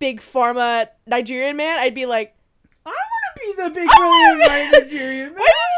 big 0.00 0.20
pharma 0.20 0.88
Nigerian 1.06 1.56
man, 1.56 1.78
I'd 1.78 1.94
be 1.94 2.06
like, 2.06 2.34
i 2.84 2.88
want 2.88 2.96
to 3.36 3.40
be 3.40 3.62
the 3.62 3.70
big 3.70 3.88
brilliant 3.96 4.38
nigerian 4.40 5.28
man 5.34 5.38
why 5.38 5.50
did 5.50 5.50
you 5.50 5.68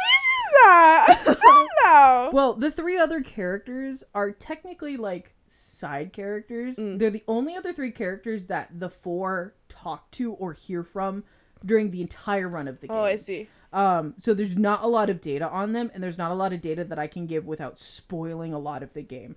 do 0.51 0.51
that? 0.64 1.22
I'm 1.26 1.34
sad 1.34 1.66
now. 1.84 2.30
Well, 2.32 2.54
the 2.54 2.70
three 2.70 2.98
other 2.98 3.20
characters 3.20 4.02
are 4.14 4.30
technically 4.30 4.96
like 4.96 5.34
side 5.46 6.12
characters. 6.12 6.76
Mm. 6.76 6.98
They're 6.98 7.10
the 7.10 7.24
only 7.28 7.54
other 7.56 7.72
three 7.72 7.90
characters 7.90 8.46
that 8.46 8.68
the 8.78 8.88
four 8.88 9.54
talk 9.68 10.10
to 10.12 10.32
or 10.34 10.52
hear 10.54 10.82
from 10.82 11.24
during 11.64 11.90
the 11.90 12.00
entire 12.00 12.48
run 12.48 12.68
of 12.68 12.80
the 12.80 12.88
game. 12.88 12.96
oh, 12.96 13.02
I 13.04 13.16
see. 13.16 13.48
Um, 13.72 14.14
so 14.18 14.34
there's 14.34 14.56
not 14.58 14.82
a 14.82 14.86
lot 14.86 15.08
of 15.10 15.20
data 15.20 15.48
on 15.48 15.72
them, 15.72 15.90
and 15.94 16.02
there's 16.02 16.18
not 16.18 16.30
a 16.30 16.34
lot 16.34 16.52
of 16.52 16.60
data 16.60 16.84
that 16.84 16.98
I 16.98 17.06
can 17.06 17.26
give 17.26 17.46
without 17.46 17.78
spoiling 17.78 18.52
a 18.52 18.58
lot 18.58 18.82
of 18.82 18.92
the 18.94 19.02
game. 19.02 19.36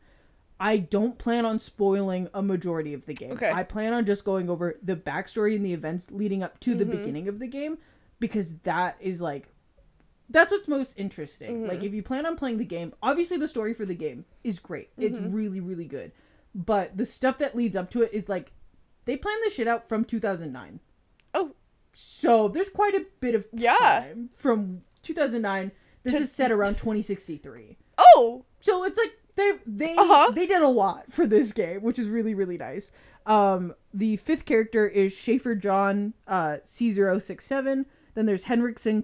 I 0.60 0.78
don't 0.78 1.18
plan 1.18 1.46
on 1.46 1.60
spoiling 1.60 2.30
a 2.34 2.42
majority 2.42 2.94
of 2.94 3.06
the 3.06 3.14
game. 3.14 3.32
Okay. 3.34 3.52
I 3.52 3.64
plan 3.64 3.94
on 3.94 4.06
just 4.06 4.24
going 4.26 4.50
over 4.50 4.78
the 4.82 4.96
backstory 4.96 5.56
and 5.56 5.66
the 5.66 5.74
events 5.74 6.12
leading 6.12 6.44
up 6.44 6.60
to 6.62 6.76
the 6.76 6.86
Mhm. 6.86 6.92
beginning 6.92 7.28
of 7.28 7.40
the 7.40 7.48
game 7.48 7.78
because 8.20 8.54
that 8.64 8.96
is 9.02 9.22
like 9.22 9.48
that's 10.30 10.52
what's 10.52 10.68
most 10.68 10.94
interesting. 10.98 11.64
Mhm. 11.64 11.68
Like 11.68 11.84
if 11.84 11.94
you 11.94 12.02
plan 12.04 12.26
on 12.26 12.36
playing 12.36 12.58
the 12.58 12.66
game, 12.66 12.94
obviously 13.02 13.38
the 13.38 13.48
story 13.48 13.74
for 13.74 13.86
the 13.86 13.96
game 13.96 14.26
is 14.44 14.60
great. 14.60 14.90
It's 14.98 15.18
Mhm. 15.18 15.34
really 15.34 15.60
really 15.60 15.86
good. 15.86 16.12
But 16.54 16.98
the 16.98 17.06
stuff 17.06 17.38
that 17.40 17.56
leads 17.56 17.76
up 17.76 17.90
to 17.92 18.02
it 18.02 18.14
is 18.14 18.28
like 18.30 18.52
they 19.06 19.16
planned 19.18 19.42
this 19.44 19.54
shit 19.54 19.68
out 19.68 19.88
from 19.88 20.04
2009. 20.06 20.80
Oh. 21.34 21.54
So 21.94 22.48
there's 22.48 22.70
quite 22.70 22.96
a 22.96 23.06
bit 23.20 23.36
of 23.36 23.48
Yeah. 23.54 24.14
from 24.36 24.82
2009. 25.02 25.72
This 26.04 26.14
To- 26.14 26.20
is 26.20 26.32
set 26.32 26.52
around 26.52 26.78
2063. 26.78 27.78
Oh, 27.98 28.46
So 28.60 28.84
it's 28.84 28.98
like 28.98 29.12
they 29.36 29.60
they 29.68 29.96
Uh-huh. 29.96 30.32
they 30.32 30.48
did 30.48 30.62
a 30.62 30.68
lot 30.68 31.06
for 31.12 31.28
this 31.28 31.52
game, 31.52 31.82
which 31.84 32.00
is 32.00 32.08
really 32.08 32.34
really 32.34 32.58
nice. 32.58 32.92
Um, 33.28 33.74
the 33.94 34.18
fifth 34.18 34.46
character 34.46 34.88
is 34.88 35.12
Schaefer 35.14 35.56
John 35.56 36.14
uh, 36.28 36.58
C067. 36.64 37.86
Then 38.14 38.26
there's 38.28 38.46
Henriksen 38.46 39.02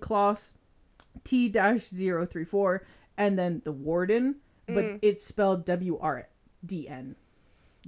Klaus 1.24 1.90
T-034, 1.90 2.80
and 3.18 3.38
then 3.38 3.62
the 3.66 3.72
Warden, 3.72 4.36
but 4.68 4.84
Mm. 4.84 5.00
it's 5.02 5.24
spelled 5.26 5.66
W 5.66 5.98
R 6.00 6.28
D 6.66 6.88
N. 6.88 7.16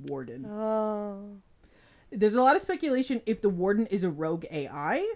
Warden. 0.08 0.46
oh, 0.46 1.38
There's 2.12 2.34
a 2.36 2.42
lot 2.42 2.56
of 2.56 2.62
speculation 2.62 3.22
if 3.26 3.42
the 3.42 3.50
Warden 3.50 3.86
is 3.88 4.04
a 4.04 4.10
rogue 4.10 4.46
AI 4.52 5.08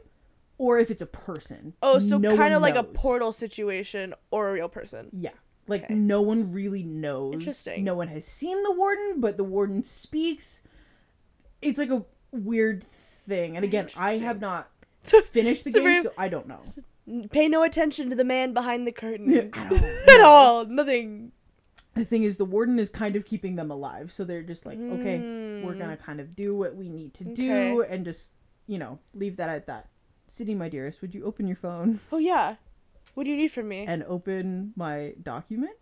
or 0.60 0.78
if 0.80 0.90
it's 0.92 1.02
a 1.02 1.06
person. 1.08 1.74
oh, 1.82 2.00
so 2.00 2.18
No 2.18 2.36
kind 2.38 2.54
of 2.54 2.62
like 2.62 2.76
a 2.76 2.84
portal 2.84 3.32
situation 3.34 4.14
or 4.32 4.50
a 4.50 4.54
real 4.54 4.70
person. 4.70 5.10
Yeah. 5.14 5.32
Like 5.68 5.84
Okay. 5.86 5.96
no 5.96 6.22
one 6.22 6.54
really 6.54 6.84
knows. 6.84 7.34
Interesting. 7.34 7.84
No 7.84 7.94
one 7.96 8.08
has 8.10 8.26
seen 8.26 8.62
the 8.64 8.72
warden, 8.72 9.20
but 9.20 9.38
the 9.38 9.44
warden 9.44 9.84
speaks. 9.84 10.62
It's 11.62 11.78
like 11.80 11.90
a 11.92 12.06
weird 12.32 12.84
thing. 12.84 13.56
And 13.56 13.66
again, 13.66 13.90
I 13.98 14.18
have 14.18 14.40
not 14.40 14.70
finished 15.04 15.64
the 15.66 15.72
game, 15.72 15.84
very- 15.84 16.04
so 16.04 16.14
I 16.18 16.30
don't 16.30 16.48
know. 16.48 16.62
Pay 17.32 17.48
no 17.48 17.64
attention 17.64 18.10
to 18.10 18.16
the 18.16 18.24
man 18.24 18.54
behind 18.54 18.86
the 18.86 18.92
curtain 18.92 19.52
at 20.10 20.22
all. 20.22 20.66
Nothing. 20.66 21.32
The 21.94 22.06
thing 22.06 22.24
is, 22.24 22.38
the 22.38 22.46
warden 22.46 22.78
is 22.80 22.90
kind 22.90 23.16
of 23.16 23.26
keeping 23.26 23.56
them 23.56 23.72
alive, 23.72 24.12
so 24.12 24.24
they're 24.24 24.44
just 24.44 24.66
like, 24.66 24.78
okay, 24.78 25.18
we're 25.64 25.74
Mm. 25.74 25.80
gonna 25.80 25.98
kind 25.98 26.20
of 26.20 26.36
do 26.36 26.56
what 26.56 26.76
we 26.76 26.90
need 26.90 27.14
to 27.16 27.24
do, 27.24 27.82
Okay. 27.82 27.94
and 27.96 28.06
just 28.06 28.34
you 28.68 28.78
know 28.78 29.00
leave 29.14 29.38
that 29.38 29.50
at 29.50 29.68
that. 29.68 29.88
Sydney, 30.28 30.54
my 30.56 30.70
dearest, 30.70 31.02
would 31.02 31.16
you 31.16 31.24
open 31.24 31.48
your 31.48 31.56
phone 31.56 32.00
Oh 32.12 32.18
yeah. 32.18 32.56
What 33.16 33.24
do 33.24 33.32
you 33.32 33.38
need 33.38 33.48
from 33.52 33.68
me? 33.70 33.86
and 33.88 34.04
open 34.04 34.74
my 34.76 35.14
document? 35.24 35.78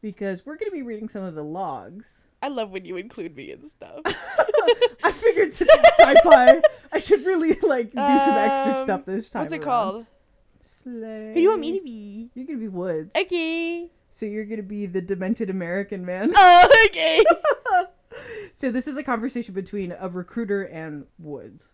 Because 0.00 0.44
we're 0.46 0.56
gonna 0.56 0.70
be 0.72 0.82
reading 0.82 1.08
some 1.08 1.22
of 1.22 1.34
the 1.34 1.44
logs. 1.44 2.22
I 2.42 2.48
love 2.48 2.70
when 2.70 2.86
you 2.86 2.96
include 2.96 3.36
me 3.36 3.52
in 3.52 3.68
stuff. 3.68 4.00
I 4.06 5.12
figured 5.12 5.52
since 5.52 5.70
it's 5.72 5.98
sci-fi, 6.00 6.62
I 6.90 6.98
should 6.98 7.24
really 7.26 7.52
like 7.60 7.90
do 7.90 8.18
some 8.18 8.34
extra 8.36 8.72
Um, 8.72 8.82
stuff 8.82 9.04
this 9.04 9.28
time. 9.30 9.42
What's 9.42 9.52
it 9.52 9.56
around. 9.58 9.64
called? 9.66 10.06
Slay. 10.82 11.28
Who 11.28 11.34
do 11.34 11.40
you 11.40 11.48
want 11.50 11.60
me 11.60 11.78
to 11.78 11.84
be? 11.84 12.30
You're 12.34 12.46
gonna 12.46 12.58
be 12.58 12.68
Woods. 12.68 13.14
Okay. 13.14 13.90
So 14.12 14.24
you're 14.24 14.46
gonna 14.46 14.62
be 14.62 14.86
the 14.86 15.02
demented 15.02 15.50
American 15.50 16.06
man. 16.06 16.32
Oh, 16.36 16.86
okay. 16.86 17.22
so 18.54 18.70
this 18.70 18.88
is 18.88 18.96
a 18.96 19.02
conversation 19.02 19.52
between 19.52 19.94
a 19.98 20.08
recruiter 20.08 20.62
and 20.62 21.04
Woods. 21.18 21.68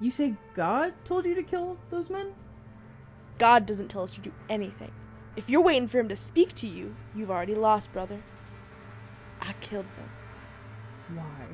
You 0.00 0.10
say 0.10 0.34
God 0.54 0.92
told 1.04 1.24
you 1.24 1.34
to 1.34 1.42
kill 1.42 1.76
those 1.90 2.10
men? 2.10 2.34
God 3.38 3.64
doesn't 3.66 3.88
tell 3.88 4.02
us 4.02 4.14
to 4.14 4.20
do 4.20 4.32
anything. 4.48 4.92
If 5.36 5.48
you're 5.48 5.62
waiting 5.62 5.86
for 5.86 5.98
him 5.98 6.08
to 6.08 6.16
speak 6.16 6.54
to 6.56 6.66
you, 6.66 6.96
you've 7.14 7.30
already 7.30 7.54
lost, 7.54 7.92
brother. 7.92 8.22
I 9.48 9.54
killed 9.62 9.86
them. 9.96 11.16
Why? 11.16 11.46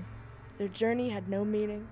Their 0.59 0.66
journey 0.66 1.11
had 1.11 1.28
no 1.28 1.44
meaning. 1.44 1.87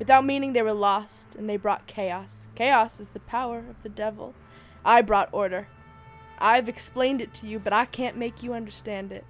Without 0.00 0.24
meaning, 0.24 0.52
they 0.52 0.62
were 0.62 0.72
lost, 0.72 1.36
and 1.36 1.48
they 1.48 1.56
brought 1.56 1.86
chaos. 1.86 2.48
Chaos 2.56 2.98
is 2.98 3.10
the 3.10 3.20
power 3.20 3.58
of 3.58 3.80
the 3.84 3.88
devil. 3.88 4.34
I 4.84 5.00
brought 5.00 5.28
order. 5.30 5.68
I've 6.40 6.68
explained 6.68 7.20
it 7.20 7.32
to 7.34 7.46
you, 7.46 7.60
but 7.60 7.72
I 7.72 7.84
can't 7.84 8.16
make 8.16 8.42
you 8.42 8.52
understand 8.52 9.12
it. 9.12 9.24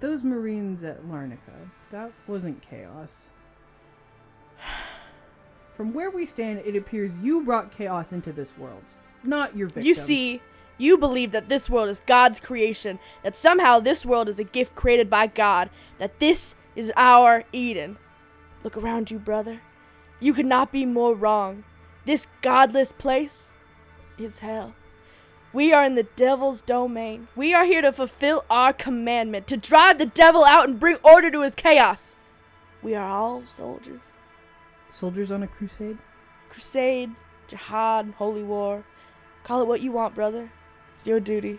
Those 0.00 0.22
Marines 0.22 0.82
at 0.82 1.04
Larnaca, 1.06 1.70
that 1.90 2.12
wasn't 2.26 2.60
chaos. 2.60 3.28
From 5.74 5.94
where 5.94 6.10
we 6.10 6.26
stand, 6.26 6.58
it 6.66 6.76
appears 6.76 7.16
you 7.16 7.42
brought 7.42 7.72
chaos 7.74 8.12
into 8.12 8.30
this 8.30 8.58
world, 8.58 8.84
not 9.24 9.56
your 9.56 9.68
victims. 9.68 9.86
You 9.86 9.94
see, 9.94 10.42
you 10.78 10.98
believe 10.98 11.32
that 11.32 11.48
this 11.48 11.70
world 11.70 11.88
is 11.88 12.02
God's 12.06 12.40
creation, 12.40 12.98
that 13.22 13.36
somehow 13.36 13.80
this 13.80 14.04
world 14.04 14.28
is 14.28 14.38
a 14.38 14.44
gift 14.44 14.74
created 14.74 15.08
by 15.08 15.26
God, 15.26 15.70
that 15.98 16.18
this 16.18 16.54
is 16.74 16.92
our 16.96 17.44
Eden. 17.52 17.96
Look 18.62 18.76
around 18.76 19.10
you, 19.10 19.18
brother. 19.18 19.60
You 20.20 20.34
could 20.34 20.46
not 20.46 20.72
be 20.72 20.84
more 20.84 21.14
wrong. 21.14 21.64
This 22.04 22.26
godless 22.42 22.92
place 22.92 23.46
is 24.18 24.40
hell. 24.40 24.74
We 25.52 25.72
are 25.72 25.84
in 25.84 25.94
the 25.94 26.02
devil's 26.16 26.60
domain. 26.60 27.28
We 27.34 27.54
are 27.54 27.64
here 27.64 27.80
to 27.80 27.92
fulfill 27.92 28.44
our 28.50 28.72
commandment, 28.72 29.46
to 29.46 29.56
drive 29.56 29.98
the 29.98 30.06
devil 30.06 30.44
out 30.44 30.68
and 30.68 30.78
bring 30.78 30.98
order 31.02 31.30
to 31.30 31.42
his 31.42 31.54
chaos. 31.54 32.16
We 32.82 32.94
are 32.94 33.08
all 33.08 33.44
soldiers. 33.46 34.12
Soldiers 34.88 35.30
on 35.30 35.42
a 35.42 35.48
crusade? 35.48 35.98
Crusade, 36.50 37.12
jihad, 37.48 38.14
holy 38.18 38.42
war. 38.42 38.84
Call 39.44 39.62
it 39.62 39.66
what 39.66 39.80
you 39.80 39.92
want, 39.92 40.14
brother. 40.14 40.50
It's 40.96 41.06
your 41.06 41.20
duty. 41.20 41.58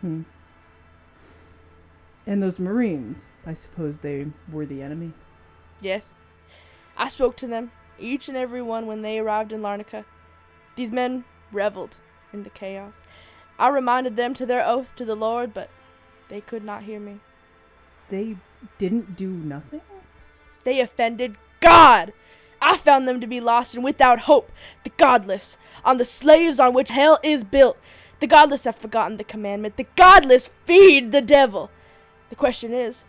Hmm. 0.00 0.22
And 2.26 2.42
those 2.42 2.58
Marines, 2.58 3.22
I 3.46 3.54
suppose 3.54 3.98
they 3.98 4.26
were 4.50 4.66
the 4.66 4.82
enemy. 4.82 5.12
Yes. 5.80 6.16
I 6.96 7.08
spoke 7.08 7.36
to 7.36 7.46
them, 7.46 7.70
each 7.96 8.26
and 8.28 8.36
every 8.36 8.60
one, 8.60 8.86
when 8.86 9.02
they 9.02 9.20
arrived 9.20 9.52
in 9.52 9.60
Larnaca. 9.60 10.04
These 10.74 10.90
men 10.90 11.24
reveled 11.52 11.96
in 12.32 12.42
the 12.42 12.50
chaos. 12.50 12.94
I 13.56 13.68
reminded 13.68 14.16
them 14.16 14.34
to 14.34 14.44
their 14.44 14.66
oath 14.66 14.96
to 14.96 15.04
the 15.04 15.14
Lord, 15.14 15.54
but 15.54 15.70
they 16.28 16.40
could 16.40 16.64
not 16.64 16.82
hear 16.82 16.98
me. 16.98 17.20
They 18.10 18.36
didn't 18.78 19.14
do 19.14 19.28
nothing? 19.28 19.82
They 20.64 20.80
offended 20.80 21.36
God! 21.60 22.12
I 22.60 22.78
found 22.78 23.06
them 23.06 23.20
to 23.20 23.28
be 23.28 23.40
lost 23.40 23.76
and 23.76 23.84
without 23.84 24.20
hope, 24.20 24.50
the 24.82 24.90
godless, 24.90 25.56
on 25.84 25.98
the 25.98 26.04
slaves 26.04 26.58
on 26.58 26.74
which 26.74 26.90
hell 26.90 27.20
is 27.22 27.44
built. 27.44 27.78
The 28.20 28.26
godless 28.26 28.64
have 28.64 28.76
forgotten 28.76 29.16
the 29.16 29.24
commandment. 29.24 29.76
The 29.76 29.86
godless 29.96 30.50
feed 30.64 31.12
the 31.12 31.20
devil. 31.20 31.70
The 32.30 32.36
question 32.36 32.72
is, 32.72 33.04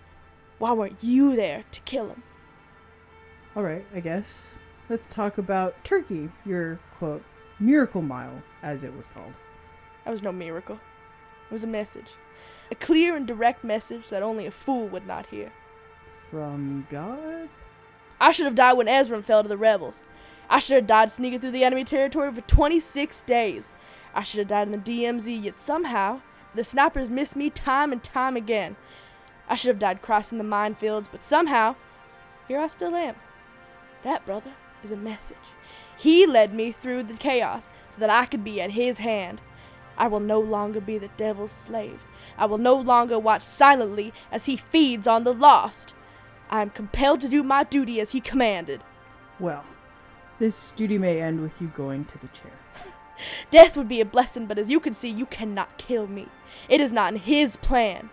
why 0.60 0.74
weren't 0.74 1.04
you 1.04 1.36
there 1.36 1.64
to 1.72 1.80
kill 1.82 2.10
him? 2.10 2.24
All 3.56 3.64
right, 3.64 3.86
I 3.96 4.00
guess. 4.00 4.46
Let's 4.90 5.08
talk 5.08 5.38
about 5.38 5.84
Turkey, 5.84 6.30
your 6.46 6.80
quote, 6.98 7.24
miracle 7.60 8.02
mile, 8.02 8.44
as 8.62 8.84
it 8.84 8.96
was 8.96 9.08
called. 9.08 9.34
That 10.06 10.12
was 10.12 10.24
no 10.24 10.32
miracle. 10.32 10.80
It 11.50 11.54
was 11.54 11.64
a 11.64 11.68
message. 11.68 12.12
A 12.70 12.76
clear 12.76 13.16
and 13.16 13.26
direct 13.26 13.64
message 13.64 14.10
that 14.10 14.24
only 14.24 14.46
a 14.46 14.52
fool 14.52 14.88
would 14.88 15.08
not 15.08 15.28
hear. 15.28 15.52
From 16.30 16.88
God? 16.92 17.50
I 18.20 18.32
should 18.32 18.46
have 18.46 18.56
died 18.56 18.74
when 18.74 18.88
Ezra 18.88 19.22
fell 19.22 19.44
to 19.44 19.50
the 19.50 19.58
rebels. 19.58 20.02
I 20.50 20.60
should 20.60 20.76
have 20.76 20.88
died 20.88 21.12
sneaking 21.12 21.40
through 21.40 21.52
the 21.52 21.64
enemy 21.64 21.84
territory 21.84 22.34
for 22.34 22.42
26 22.42 23.22
days. 23.22 23.74
I 24.14 24.24
should 24.24 24.40
have 24.40 24.48
died 24.48 24.68
in 24.68 24.72
the 24.72 24.78
DMZ, 24.78 25.44
yet 25.44 25.58
somehow, 25.58 26.22
the 26.56 26.64
snipers 26.64 27.10
missed 27.10 27.36
me 27.36 27.50
time 27.50 27.92
and 27.92 28.04
time 28.04 28.36
again. 28.36 28.76
I 29.50 29.56
should 29.56 29.70
have 29.70 29.80
died 29.80 30.02
crossing 30.02 30.38
the 30.38 30.44
minefields, 30.44 31.08
but 31.12 31.24
somehow, 31.24 31.76
here 32.48 32.60
I 32.60 32.68
still 32.68 32.96
am. 32.96 33.16
That, 34.04 34.26
brother, 34.26 34.54
is 34.84 34.92
a 34.92 34.98
message. 34.98 35.38
He 35.98 36.26
led 36.26 36.54
me 36.54 36.72
through 36.72 37.04
the 37.04 37.16
chaos 37.16 37.70
so 37.90 38.00
that 38.00 38.10
I 38.10 38.26
could 38.26 38.44
be 38.44 38.62
at 38.62 38.72
his 38.72 39.00
hand. 39.00 39.42
I 39.98 40.08
will 40.08 40.20
no 40.20 40.40
longer 40.40 40.80
be 40.80 40.98
the 40.98 41.10
devil's 41.18 41.52
slave. 41.52 42.00
I 42.38 42.46
will 42.46 42.60
no 42.60 42.76
longer 42.76 43.18
watch 43.18 43.42
silently 43.42 44.14
as 44.32 44.46
he 44.46 44.56
feeds 44.58 45.08
on 45.08 45.24
the 45.24 45.34
lost. 45.34 45.94
I 46.50 46.62
am 46.62 46.70
compelled 46.70 47.22
to 47.22 47.28
do 47.28 47.44
my 47.44 47.64
duty 47.64 48.00
as 48.00 48.12
he 48.12 48.22
commanded. 48.22 48.84
Well, 49.40 49.66
this 50.40 50.72
duty 50.76 50.98
may 50.98 51.22
end 51.22 51.42
with 51.42 51.60
you 51.60 51.68
going 51.76 52.06
to 52.06 52.18
the 52.20 52.28
chair. 52.28 52.54
Death 53.52 53.78
would 53.78 53.88
be 53.88 54.02
a 54.02 54.06
blessing, 54.06 54.46
but 54.46 54.58
as 54.58 54.70
you 54.70 54.80
can 54.80 54.94
see, 54.94 55.10
you 55.10 55.26
cannot 55.26 55.78
kill 55.78 56.08
me. 56.08 56.28
It 56.70 56.82
is 56.82 56.92
not 56.92 57.14
in 57.14 57.20
his 57.20 57.56
plan. 57.56 58.10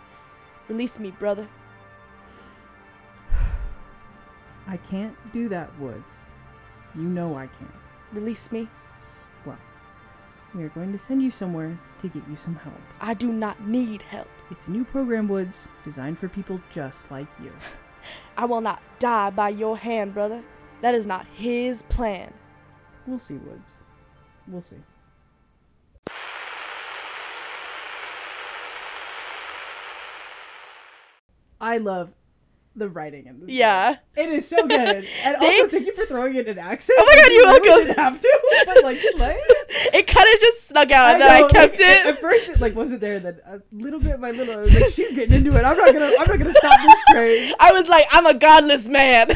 Release 0.68 0.98
me, 0.98 1.10
brother. 1.10 1.48
I 4.66 4.76
can't 4.78 5.16
do 5.32 5.48
that, 5.48 5.78
Woods. 5.78 6.14
You 6.94 7.02
know 7.02 7.36
I 7.36 7.46
can't. 7.46 7.70
Release 8.12 8.52
me. 8.52 8.68
Well, 9.44 9.58
we 10.54 10.62
are 10.62 10.68
going 10.68 10.92
to 10.92 10.98
send 10.98 11.22
you 11.22 11.30
somewhere 11.30 11.78
to 12.00 12.08
get 12.08 12.22
you 12.28 12.36
some 12.36 12.56
help. 12.56 12.80
I 13.00 13.14
do 13.14 13.32
not 13.32 13.66
need 13.66 14.02
help. 14.02 14.28
It's 14.50 14.66
a 14.66 14.70
new 14.70 14.84
program, 14.84 15.28
Woods, 15.28 15.58
designed 15.84 16.18
for 16.18 16.28
people 16.28 16.60
just 16.72 17.10
like 17.10 17.28
you. 17.42 17.52
I 18.36 18.44
will 18.44 18.60
not 18.60 18.80
die 18.98 19.30
by 19.30 19.48
your 19.48 19.76
hand, 19.76 20.14
brother. 20.14 20.42
That 20.82 20.94
is 20.94 21.06
not 21.06 21.26
his 21.34 21.82
plan. 21.82 22.32
We'll 23.06 23.18
see, 23.18 23.36
Woods. 23.36 23.72
We'll 24.46 24.62
see. 24.62 24.82
I 31.60 31.78
love 31.78 32.10
the 32.76 32.88
writing 32.88 33.26
in 33.26 33.38
this. 33.38 33.46
game. 33.46 33.56
Yeah. 33.56 33.96
It 34.16 34.30
is 34.30 34.48
so 34.48 34.56
good. 34.66 34.72
And 35.22 35.36
They- 35.40 35.46
also, 35.60 35.68
thank 35.68 35.86
you 35.86 35.94
for 35.94 36.04
throwing 36.06 36.34
in 36.34 36.46
in 36.46 36.58
accent. 36.58 36.98
Oh 37.00 37.04
my 37.06 37.14
God, 37.14 37.30
you're 37.30 37.42
you 37.42 37.46
really 37.46 37.68
welcome. 37.68 37.86
didn't 37.86 37.98
have 38.00 38.18
to, 38.18 38.62
but 38.66 38.82
like, 38.82 38.98
slay. 39.12 39.38
It 39.94 40.08
kind 40.08 40.26
of 40.34 40.40
just 40.40 40.66
snuck 40.68 40.90
out, 40.90 41.12
and 41.12 41.22
then 41.22 41.30
I 41.30 41.48
kept 41.48 41.74
like, 41.74 41.80
it. 41.80 42.06
At 42.06 42.20
first, 42.20 42.48
it 42.48 42.60
like 42.60 42.74
wasn't 42.74 43.00
there. 43.00 43.20
Then 43.20 43.38
a 43.46 43.60
little 43.72 44.00
bit 44.00 44.20
by 44.20 44.32
little, 44.32 44.54
I 44.54 44.56
was 44.58 44.74
like, 44.74 44.92
she's 44.92 45.12
getting 45.14 45.36
into 45.36 45.56
it. 45.56 45.64
I'm 45.64 45.76
not 45.76 45.92
gonna. 45.92 46.06
I'm 46.18 46.26
not 46.28 46.38
gonna 46.38 46.52
stop 46.52 46.80
this 46.82 47.00
train. 47.12 47.54
I 47.60 47.72
was 47.72 47.88
like, 47.88 48.06
I'm 48.10 48.26
a 48.26 48.34
godless 48.34 48.88
man. 48.88 49.30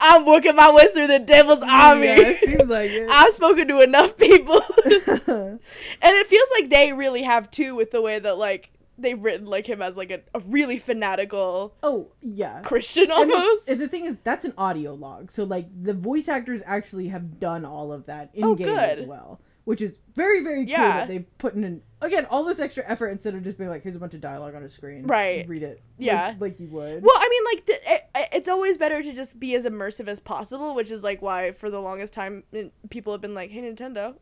I'm 0.00 0.24
working 0.24 0.56
my 0.56 0.72
way 0.72 0.88
through 0.94 1.08
the 1.08 1.18
devil's 1.18 1.62
army. 1.62 2.06
Yeah, 2.06 2.16
it 2.18 2.38
seems 2.40 2.68
like 2.70 2.90
it. 2.90 3.08
I've 3.10 3.34
spoken 3.34 3.68
to 3.68 3.80
enough 3.80 4.16
people. 4.16 4.60
and 4.86 5.60
it 6.02 6.26
feels 6.28 6.48
like 6.58 6.70
they 6.70 6.92
really 6.94 7.22
have 7.24 7.50
too 7.50 7.74
with 7.74 7.90
the 7.90 8.00
way 8.00 8.18
that 8.18 8.38
like 8.38 8.70
they've 9.02 9.22
written 9.22 9.46
like 9.46 9.66
him 9.66 9.80
as 9.82 9.96
like 9.96 10.10
a, 10.10 10.20
a 10.34 10.40
really 10.40 10.78
fanatical 10.78 11.74
oh 11.82 12.12
yeah. 12.20 12.60
Christian 12.62 13.10
And 13.10 13.30
the- 13.30 13.34
almost. 13.34 13.68
And 13.68 13.80
the, 13.80 13.88
thing 13.88 14.04
is, 14.04 14.18
that's 14.18 14.44
an 14.44 14.54
audio 14.58 14.94
log, 14.94 15.30
so 15.30 15.44
like 15.44 15.66
the 15.82 15.94
voice 15.94 16.28
actors 16.28 16.62
actually 16.66 17.08
have 17.08 17.40
done 17.40 17.64
all 17.64 17.92
of 17.92 18.06
that 18.06 18.30
in 18.34 18.44
Oh, 18.44 18.54
game 18.54 18.68
as 18.68 19.00
well, 19.02 19.40
which 19.64 19.80
is 19.80 19.98
very 20.14 20.42
very 20.42 20.66
cool 20.66 20.74
that 20.76 21.08
they've 21.08 21.38
put 21.38 21.54
in 21.54 21.64
an, 21.64 21.82
again 22.02 22.26
all 22.26 22.44
this 22.44 22.60
extra 22.60 22.84
effort 22.86 23.08
instead 23.08 23.34
of 23.34 23.42
just 23.42 23.56
being 23.58 23.70
like, 23.70 23.82
here's 23.82 23.96
a 23.96 23.98
bunch 23.98 24.14
of 24.14 24.20
dialogue 24.20 24.54
on 24.54 24.62
a 24.62 24.68
screen, 24.68 25.06
Right. 25.06 25.48
Read 25.48 25.62
it, 25.62 25.82
Yeah. 25.98 26.28
like, 26.28 26.40
like 26.40 26.60
you 26.60 26.68
would. 26.68 27.02
well, 27.02 27.16
I 27.16 27.28
mean, 27.28 27.44
like 27.56 27.66
th- 27.66 27.80
it, 27.86 28.28
it's 28.32 28.48
always 28.48 28.76
better 28.76 29.02
to 29.02 29.12
just 29.12 29.38
be 29.40 29.54
as 29.54 29.64
immersive 29.64 30.08
as 30.08 30.20
possible, 30.20 30.74
which 30.74 30.90
is 30.90 31.02
like 31.02 31.22
why 31.22 31.52
for 31.52 31.70
the 31.70 31.80
longest 31.80 32.12
time 32.12 32.44
people 32.90 33.12
have 33.12 33.20
been 33.20 33.34
like, 33.34 33.50
"Hey 33.50 33.60
Nintendo, 33.62 34.14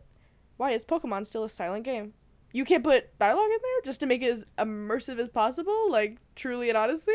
why 0.56 0.70
is 0.72 0.84
Pokemon 0.84 1.26
still 1.26 1.44
a 1.44 1.50
silent 1.50 1.84
game? 1.84 2.14
You 2.52 2.64
can't 2.64 2.84
put 2.84 3.16
dialogue 3.18 3.50
in 3.50 3.58
there 3.62 3.80
just 3.84 4.00
to 4.00 4.06
make 4.06 4.22
it 4.22 4.30
as 4.32 4.46
immersive 4.58 5.18
as 5.18 5.28
possible, 5.30 5.90
like 5.90 6.18
truly 6.34 6.68
and 6.68 6.78
honestly." 6.78 7.14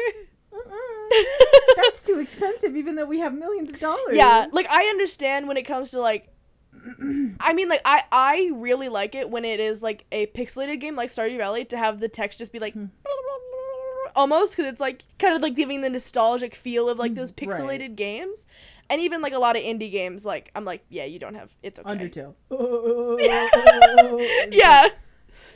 That's 1.77 2.01
too 2.03 2.19
expensive, 2.19 2.75
even 2.75 2.95
though 2.95 3.05
we 3.05 3.19
have 3.19 3.33
millions 3.33 3.71
of 3.71 3.79
dollars. 3.79 4.15
Yeah, 4.15 4.47
like 4.51 4.67
I 4.69 4.85
understand 4.85 5.47
when 5.47 5.57
it 5.57 5.63
comes 5.63 5.91
to 5.91 5.99
like 5.99 6.29
I 7.39 7.53
mean 7.53 7.69
like 7.69 7.81
I 7.85 8.03
I 8.11 8.51
really 8.53 8.89
like 8.89 9.15
it 9.15 9.29
when 9.29 9.45
it 9.45 9.59
is 9.59 9.81
like 9.81 10.05
a 10.11 10.27
pixelated 10.27 10.79
game 10.79 10.95
like 10.95 11.11
Stardew 11.11 11.37
Valley 11.37 11.65
to 11.65 11.77
have 11.77 11.99
the 11.99 12.09
text 12.09 12.39
just 12.39 12.51
be 12.51 12.59
like 12.59 12.73
Hmm. 12.73 12.85
almost 14.15 14.55
cuz 14.55 14.65
it's 14.67 14.81
like 14.81 15.03
kind 15.17 15.35
of 15.35 15.41
like 15.41 15.55
giving 15.55 15.81
the 15.81 15.89
nostalgic 15.89 16.53
feel 16.55 16.87
of 16.89 16.99
like 16.99 17.15
those 17.15 17.31
Right. 17.31 17.49
pixelated 17.49 17.95
games. 17.95 18.45
And 18.89 19.01
even 19.01 19.21
like 19.21 19.33
a 19.33 19.39
lot 19.39 19.55
of 19.55 19.63
indie 19.63 19.91
games 19.91 20.25
like 20.25 20.51
I'm 20.55 20.65
like 20.65 20.83
yeah, 20.89 21.05
you 21.05 21.19
don't 21.19 21.35
have 21.35 21.49
it's 21.63 21.79
okay. 21.79 21.89
Undertale. 21.89 22.33
Yeah. 24.51 24.89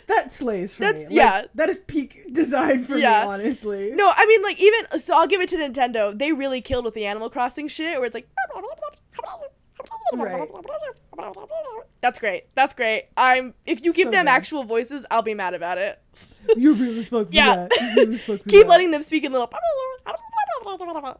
That 0.08 0.32
slays 0.32 0.74
for 0.74 0.82
That's- 0.82 1.04
me. 1.04 1.06
Like, 1.10 1.16
yeah. 1.16 1.46
That 1.56 1.70
is 1.70 1.80
peak 1.88 2.26
design 2.34 2.84
for 2.86 2.98
Yeah. 2.98 3.22
me, 3.24 3.28
honestly. 3.28 3.92
No, 3.94 4.12
I 4.16 4.26
mean 4.26 4.42
like 4.44 4.60
even 4.60 5.00
so 5.00 5.18
I'll 5.18 5.28
give 5.28 5.42
it 5.42 5.50
to 5.50 5.58
Nintendo. 5.58 6.18
They 6.18 6.32
really 6.32 6.62
killed 6.62 6.86
with 6.86 6.94
the 6.94 7.06
Animal 7.06 7.30
Crossing 7.30 7.68
shit 7.68 7.98
where 7.98 8.06
it's 8.06 8.16
like 8.16 8.28
Right. 10.14 10.50
That's 12.02 12.20
great. 12.20 12.46
That's 12.56 12.74
great. 12.74 13.06
I'm 13.18 13.54
if 13.66 13.84
you 13.84 13.92
give 13.94 14.08
So 14.08 14.12
them 14.12 14.26
good. 14.26 14.32
actual 14.32 14.64
voices, 14.64 15.06
I'll 15.12 15.22
be 15.22 15.34
mad 15.34 15.54
about 15.54 15.78
it. 15.78 16.00
You're 16.56 16.74
real 16.74 16.98
as 16.98 17.10
fuck 17.10 17.28
for 17.28 17.34
Yeah. 17.34 17.68
that. 17.68 17.72
You're 17.96 18.06
real 18.06 18.14
as 18.16 18.24
fuck 18.26 18.44
for 18.44 18.50
Keep 18.50 18.62
that. 18.62 18.70
letting 18.70 18.92
them 18.92 19.04
speak 19.04 19.24
in 19.24 19.32
little 19.32 19.48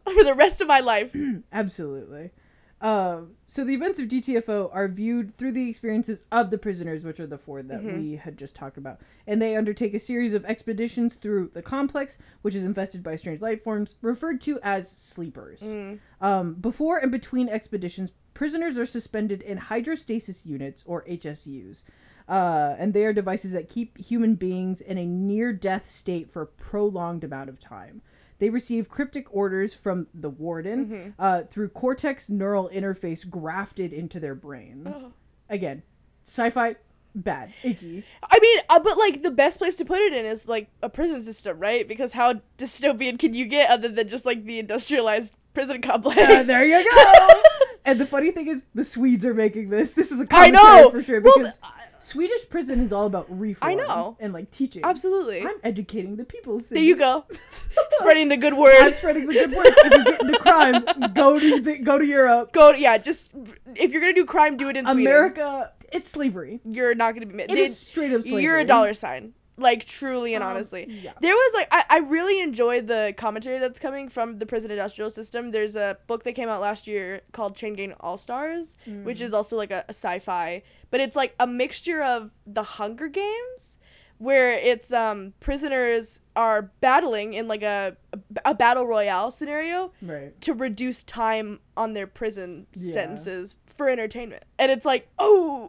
for 0.04 0.24
the 0.24 0.34
rest 0.34 0.60
of 0.60 0.68
my 0.68 0.80
life. 0.80 1.14
Absolutely. 1.52 2.30
Um, 2.80 3.32
so 3.44 3.64
the 3.64 3.74
events 3.74 3.98
of 3.98 4.06
GTFO 4.06 4.70
are 4.72 4.86
viewed 4.86 5.36
through 5.36 5.52
the 5.52 5.68
experiences 5.68 6.22
of 6.30 6.50
the 6.50 6.58
prisoners, 6.58 7.02
which 7.04 7.18
are 7.18 7.26
the 7.26 7.38
four 7.38 7.60
that 7.62 7.82
Mhm. 7.82 7.98
we 7.98 8.16
had 8.16 8.36
just 8.38 8.54
talked 8.54 8.76
about, 8.76 9.00
and 9.26 9.42
they 9.42 9.56
undertake 9.56 9.94
a 9.94 9.98
series 9.98 10.32
of 10.32 10.44
expeditions 10.44 11.14
through 11.14 11.50
the 11.54 11.62
complex, 11.62 12.18
which 12.42 12.54
is 12.54 12.62
infested 12.62 13.02
by 13.02 13.16
strange 13.16 13.40
life 13.40 13.64
forms 13.64 13.96
referred 14.00 14.40
to 14.42 14.60
as 14.62 14.88
sleepers. 14.88 15.60
Mm. 15.60 15.98
Um, 16.20 16.54
before 16.54 16.98
and 16.98 17.10
between 17.10 17.48
expeditions, 17.48 18.12
prisoners 18.32 18.78
are 18.78 18.86
suspended 18.86 19.42
in 19.42 19.58
hydrostasis 19.58 20.46
units 20.46 20.84
or 20.86 21.02
HSUs. 21.08 21.82
Uh, 22.28 22.76
and 22.78 22.92
they 22.92 23.06
are 23.06 23.12
devices 23.14 23.52
that 23.52 23.70
keep 23.70 23.96
human 23.96 24.34
beings 24.34 24.82
in 24.82 24.98
a 24.98 25.06
near 25.06 25.50
death 25.52 25.88
state 25.88 26.30
for 26.30 26.42
a 26.42 26.46
prolonged 26.46 27.24
amount 27.24 27.48
of 27.48 27.58
time. 27.58 28.02
They 28.38 28.50
receive 28.50 28.88
cryptic 28.88 29.26
orders 29.34 29.74
from 29.74 30.06
the 30.14 30.30
warden 30.30 30.86
Mhm. 30.86 31.14
uh, 31.18 31.42
through 31.44 31.70
cortex 31.70 32.28
neural 32.30 32.70
interface 32.72 33.28
grafted 33.28 33.92
into 33.92 34.20
their 34.20 34.34
brains. 34.34 34.86
Ugh. 34.94 35.12
Again, 35.50 35.82
sci 36.24 36.50
fi, 36.50 36.76
bad, 37.14 37.52
icky. 37.64 38.04
I 38.22 38.38
mean, 38.40 38.58
uh, 38.68 38.78
but 38.78 38.96
like 38.98 39.22
the 39.22 39.30
best 39.32 39.58
place 39.58 39.74
to 39.76 39.84
put 39.84 39.98
it 40.00 40.12
in 40.12 40.24
is 40.24 40.46
like 40.46 40.68
a 40.82 40.88
prison 40.88 41.22
system, 41.22 41.58
right? 41.58 41.88
Because 41.88 42.12
how 42.12 42.34
dystopian 42.58 43.18
can 43.18 43.34
you 43.34 43.46
get 43.46 43.70
other 43.70 43.88
than 43.88 44.08
just 44.08 44.24
like 44.24 44.44
the 44.44 44.58
industrialized 44.60 45.34
prison 45.54 45.80
complex? 45.82 46.20
Uh, 46.20 46.42
there 46.44 46.64
you 46.64 46.84
go. 46.88 47.28
and 47.84 47.98
the 48.00 48.06
funny 48.06 48.30
thing 48.30 48.46
is, 48.46 48.64
the 48.74 48.84
Swedes 48.84 49.24
are 49.26 49.34
making 49.34 49.70
this. 49.70 49.92
This 49.92 50.12
is 50.12 50.20
a 50.20 50.24
I 50.30 50.50
commentary 50.50 50.52
know! 50.82 50.90
for 50.90 51.02
sure 51.02 51.20
Well, 51.20 51.34
because 51.38 51.58
Swedish 52.00 52.48
prison 52.48 52.80
is 52.80 52.92
all 52.92 53.06
about 53.06 53.26
reform. 53.28 53.70
I 53.70 53.74
know. 53.74 54.16
and 54.20 54.32
like 54.32 54.50
teaching. 54.50 54.82
Absolutely. 54.84 55.42
I'm 55.42 55.56
educating 55.62 56.16
the 56.16 56.24
people. 56.24 56.58
there 56.58 56.82
you 56.82 56.96
go. 56.96 57.24
Spreading 57.92 58.28
the 58.28 58.36
good 58.36 58.54
word. 58.54 58.80
I'm 58.80 58.92
spreading 58.94 59.26
the 59.26 59.32
good 59.34 59.52
word. 59.52 59.66
If 59.68 59.92
you 59.98 60.04
get 60.04 60.20
into 60.22 60.38
crime, 60.38 60.84
go 61.14 61.38
to 61.38 61.60
the, 61.60 61.78
go 61.78 61.98
to 61.98 62.06
Europe. 62.06 62.52
Go 62.52 62.70
yeah, 62.70 62.98
just 62.98 63.32
if 63.74 63.92
you're 63.92 64.00
gonna 64.00 64.14
do 64.14 64.24
crime, 64.24 64.56
do 64.56 64.68
it 64.68 64.76
in 64.76 64.84
Sweden. 64.84 65.00
America, 65.00 65.72
it's 65.92 66.08
slavery. 66.08 66.60
You're 66.64 66.94
not 66.94 67.14
gonna 67.14 67.26
be. 67.26 67.42
It 67.42 67.48
they- 67.48 67.64
is 67.64 67.78
straight 67.78 68.12
up 68.12 68.22
slavery. 68.22 68.42
You're 68.42 68.58
a 68.58 68.64
dollar 68.64 68.94
sign. 68.94 69.34
Like 69.58 69.84
truly 69.84 70.34
and 70.34 70.44
Um, 70.44 70.50
honestly. 70.50 70.86
yeah. 70.88 71.12
There 71.20 71.34
was 71.34 71.52
like 71.54 71.68
I, 71.70 71.84
I 71.90 71.98
really 71.98 72.40
enjoyed 72.40 72.86
the 72.86 73.12
commentary 73.16 73.58
that's 73.58 73.80
coming 73.80 74.08
from 74.08 74.38
the 74.38 74.46
prison 74.46 74.70
industrial 74.70 75.10
system. 75.10 75.50
There's 75.50 75.74
a 75.76 75.98
book 76.06 76.22
that 76.24 76.32
came 76.34 76.48
out 76.48 76.60
last 76.60 76.86
year 76.86 77.22
called 77.32 77.56
Chain 77.56 77.74
Gang 77.74 77.92
All 78.00 78.16
Stars, 78.16 78.76
which 79.02 79.20
is 79.20 79.32
also 79.32 79.56
like 79.56 79.70
a, 79.72 79.84
a 79.88 79.94
sci-fi, 79.94 80.62
but 80.90 81.00
it's 81.00 81.16
like 81.16 81.34
a 81.40 81.46
mixture 81.46 82.02
of 82.02 82.30
the 82.46 82.62
Hunger 82.62 83.08
Games, 83.08 83.76
where 84.18 84.52
it's 84.52 84.92
um 84.92 85.34
prisoners 85.40 86.20
are 86.36 86.70
battling 86.80 87.34
in 87.34 87.48
like 87.48 87.62
a 87.62 87.96
a, 88.12 88.18
a 88.50 88.54
battle 88.54 88.86
royale 88.86 89.30
scenario 89.30 89.92
Right. 90.00 90.40
to 90.42 90.54
reduce 90.54 91.02
time 91.04 91.58
on 91.76 91.94
their 91.94 92.06
prison 92.06 92.66
Yeah. 92.74 92.92
sentences 92.92 93.56
for 93.66 93.88
entertainment, 93.88 94.44
and 94.58 94.70
it's 94.70 94.84
like 94.86 95.08
oh. 95.18 95.68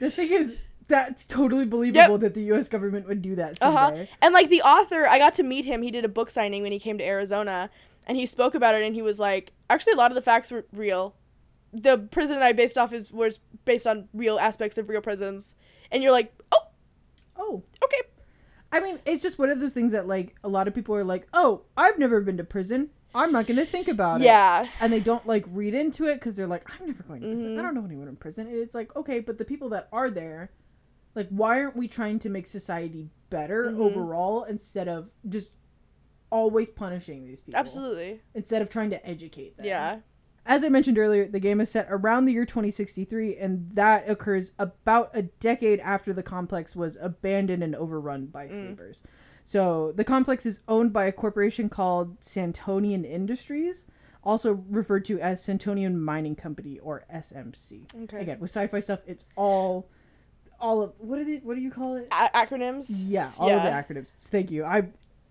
The 0.00 0.10
thing 0.10 0.32
is, 0.32 0.54
That's 0.88 1.24
totally 1.24 1.64
believable 1.66 2.18
that 2.18 2.34
the 2.34 2.42
U.S. 2.44 2.68
government 2.68 3.08
would 3.08 3.20
do 3.22 3.34
that 3.36 3.58
Uh 3.60 3.72
huh. 3.72 4.04
And 4.22 4.32
like 4.32 4.50
the 4.50 4.62
author, 4.62 5.06
I 5.06 5.18
got 5.18 5.34
to 5.34 5.42
meet 5.42 5.64
him. 5.64 5.82
He 5.82 5.90
did 5.90 6.04
a 6.04 6.08
book 6.08 6.30
signing 6.30 6.62
when 6.62 6.72
he 6.72 6.78
came 6.78 6.96
to 6.98 7.04
Arizona, 7.04 7.70
and 8.06 8.16
he 8.16 8.24
spoke 8.26 8.54
about 8.54 8.74
it. 8.76 8.82
And 8.84 8.94
he 8.94 9.02
was 9.02 9.18
like, 9.18 9.52
actually, 9.68 9.94
a 9.94 9.96
lot 9.96 10.10
of 10.12 10.14
the 10.14 10.22
facts 10.22 10.50
were 10.50 10.64
real. 10.72 11.14
The 11.72 11.98
prison 11.98 12.40
I 12.42 12.52
based 12.52 12.78
off 12.78 12.92
is 12.92 13.10
was 13.12 13.38
based 13.64 13.86
on 13.86 14.08
real 14.14 14.38
aspects 14.38 14.78
of 14.78 14.88
real 14.88 15.00
prisons. 15.00 15.54
And 15.90 16.02
you're 16.02 16.12
like, 16.12 16.32
oh, 16.52 16.62
Oh, 17.38 17.62
okay. 17.84 18.00
I 18.72 18.80
mean, 18.80 18.98
it's 19.04 19.22
just 19.22 19.38
one 19.38 19.50
of 19.50 19.60
those 19.60 19.72
things 19.72 19.92
that 19.92 20.06
like 20.08 20.34
a 20.42 20.48
lot 20.48 20.68
of 20.68 20.74
people 20.74 20.94
are 20.94 21.04
like, 21.04 21.26
"Oh, 21.32 21.62
I've 21.76 21.98
never 21.98 22.20
been 22.20 22.36
to 22.38 22.44
prison. 22.44 22.90
I'm 23.14 23.30
not 23.30 23.46
going 23.46 23.58
to 23.58 23.64
think 23.66 23.88
about 23.88 24.20
it." 24.20 24.24
Yeah. 24.24 24.66
and 24.80 24.92
they 24.92 25.00
don't 25.00 25.26
like 25.26 25.44
read 25.48 25.72
into 25.74 26.06
it 26.08 26.14
because 26.14 26.34
they're 26.34 26.46
like, 26.46 26.64
I'm 26.68 26.86
never 26.86 27.02
going 27.04 27.20
to 27.20 27.28
prison. 27.28 27.56
Mhm. 27.56 27.58
I 27.58 27.62
don't 27.62 27.74
know 27.74 27.84
anyone 27.84 28.08
in 28.08 28.16
prison. 28.16 28.46
And 28.48 28.56
it's 28.56 28.74
like, 28.74 28.94
okay, 28.96 29.20
but 29.20 29.38
the 29.38 29.44
people 29.44 29.68
that 29.70 29.88
are 29.92 30.10
there, 30.10 30.50
like, 31.16 31.28
why 31.30 31.60
aren't 31.60 31.76
we 31.76 31.88
trying 31.88 32.18
to 32.20 32.28
make 32.28 32.46
society 32.46 33.10
better 33.30 33.64
Mhm. 33.72 33.78
overall 33.80 34.44
instead 34.44 34.86
of 34.88 35.10
just 35.28 35.50
always 36.30 36.68
punishing 36.68 37.26
these 37.26 37.40
people? 37.40 37.58
Absolutely. 37.58 38.20
Instead 38.34 38.62
of 38.62 38.68
trying 38.68 38.90
to 38.90 39.04
educate 39.06 39.56
them. 39.56 39.66
Yeah. 39.66 40.00
As 40.48 40.62
I 40.62 40.68
mentioned 40.68 40.96
earlier, 40.98 41.26
the 41.26 41.40
game 41.40 41.60
is 41.60 41.70
set 41.70 41.88
around 41.90 42.26
the 42.26 42.32
year 42.32 42.44
2063, 42.46 43.36
and 43.36 43.68
that 43.72 44.08
occurs 44.08 44.52
about 44.60 45.10
a 45.12 45.22
decade 45.22 45.80
after 45.80 46.12
the 46.12 46.22
complex 46.22 46.76
was 46.76 46.96
abandoned 47.00 47.64
and 47.64 47.74
overrun 47.74 48.26
by 48.26 48.46
Mm. 48.46 48.52
sleepers. 48.66 49.02
So 49.44 49.90
the 49.92 50.04
complex 50.04 50.46
is 50.46 50.60
owned 50.68 50.92
by 50.92 51.06
a 51.06 51.12
corporation 51.12 51.68
called 51.68 52.20
Santonian 52.20 53.04
Industries, 53.04 53.86
also 54.22 54.52
referred 54.68 55.04
to 55.06 55.18
as 55.20 55.44
Santonian 55.44 55.96
Mining 55.96 56.36
Company 56.36 56.78
or 56.78 57.04
SMC. 57.08 57.86
Okay. 58.04 58.20
Again, 58.20 58.38
with 58.38 58.50
sci-fi 58.50 58.80
stuff, 58.80 59.00
it's 59.06 59.24
all, 59.36 59.88
all 60.60 60.82
of 60.82 60.92
what 60.98 61.18
is 61.18 61.28
it? 61.28 61.44
What 61.44 61.54
do 61.56 61.60
you 61.60 61.70
call 61.70 61.96
it? 61.96 62.08
A- 62.10 62.30
acronyms. 62.34 62.86
Yeah, 62.88 63.30
all 63.38 63.48
Yeah. 63.48 63.56
of 63.56 63.62
the 63.88 63.94
acronyms. 63.94 64.08
Thank 64.18 64.50
you. 64.50 64.64
I 64.64 64.88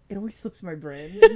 it 0.09 0.17
always 0.17 0.35
slips 0.35 0.61
my 0.61 0.75
brain. 0.75 1.19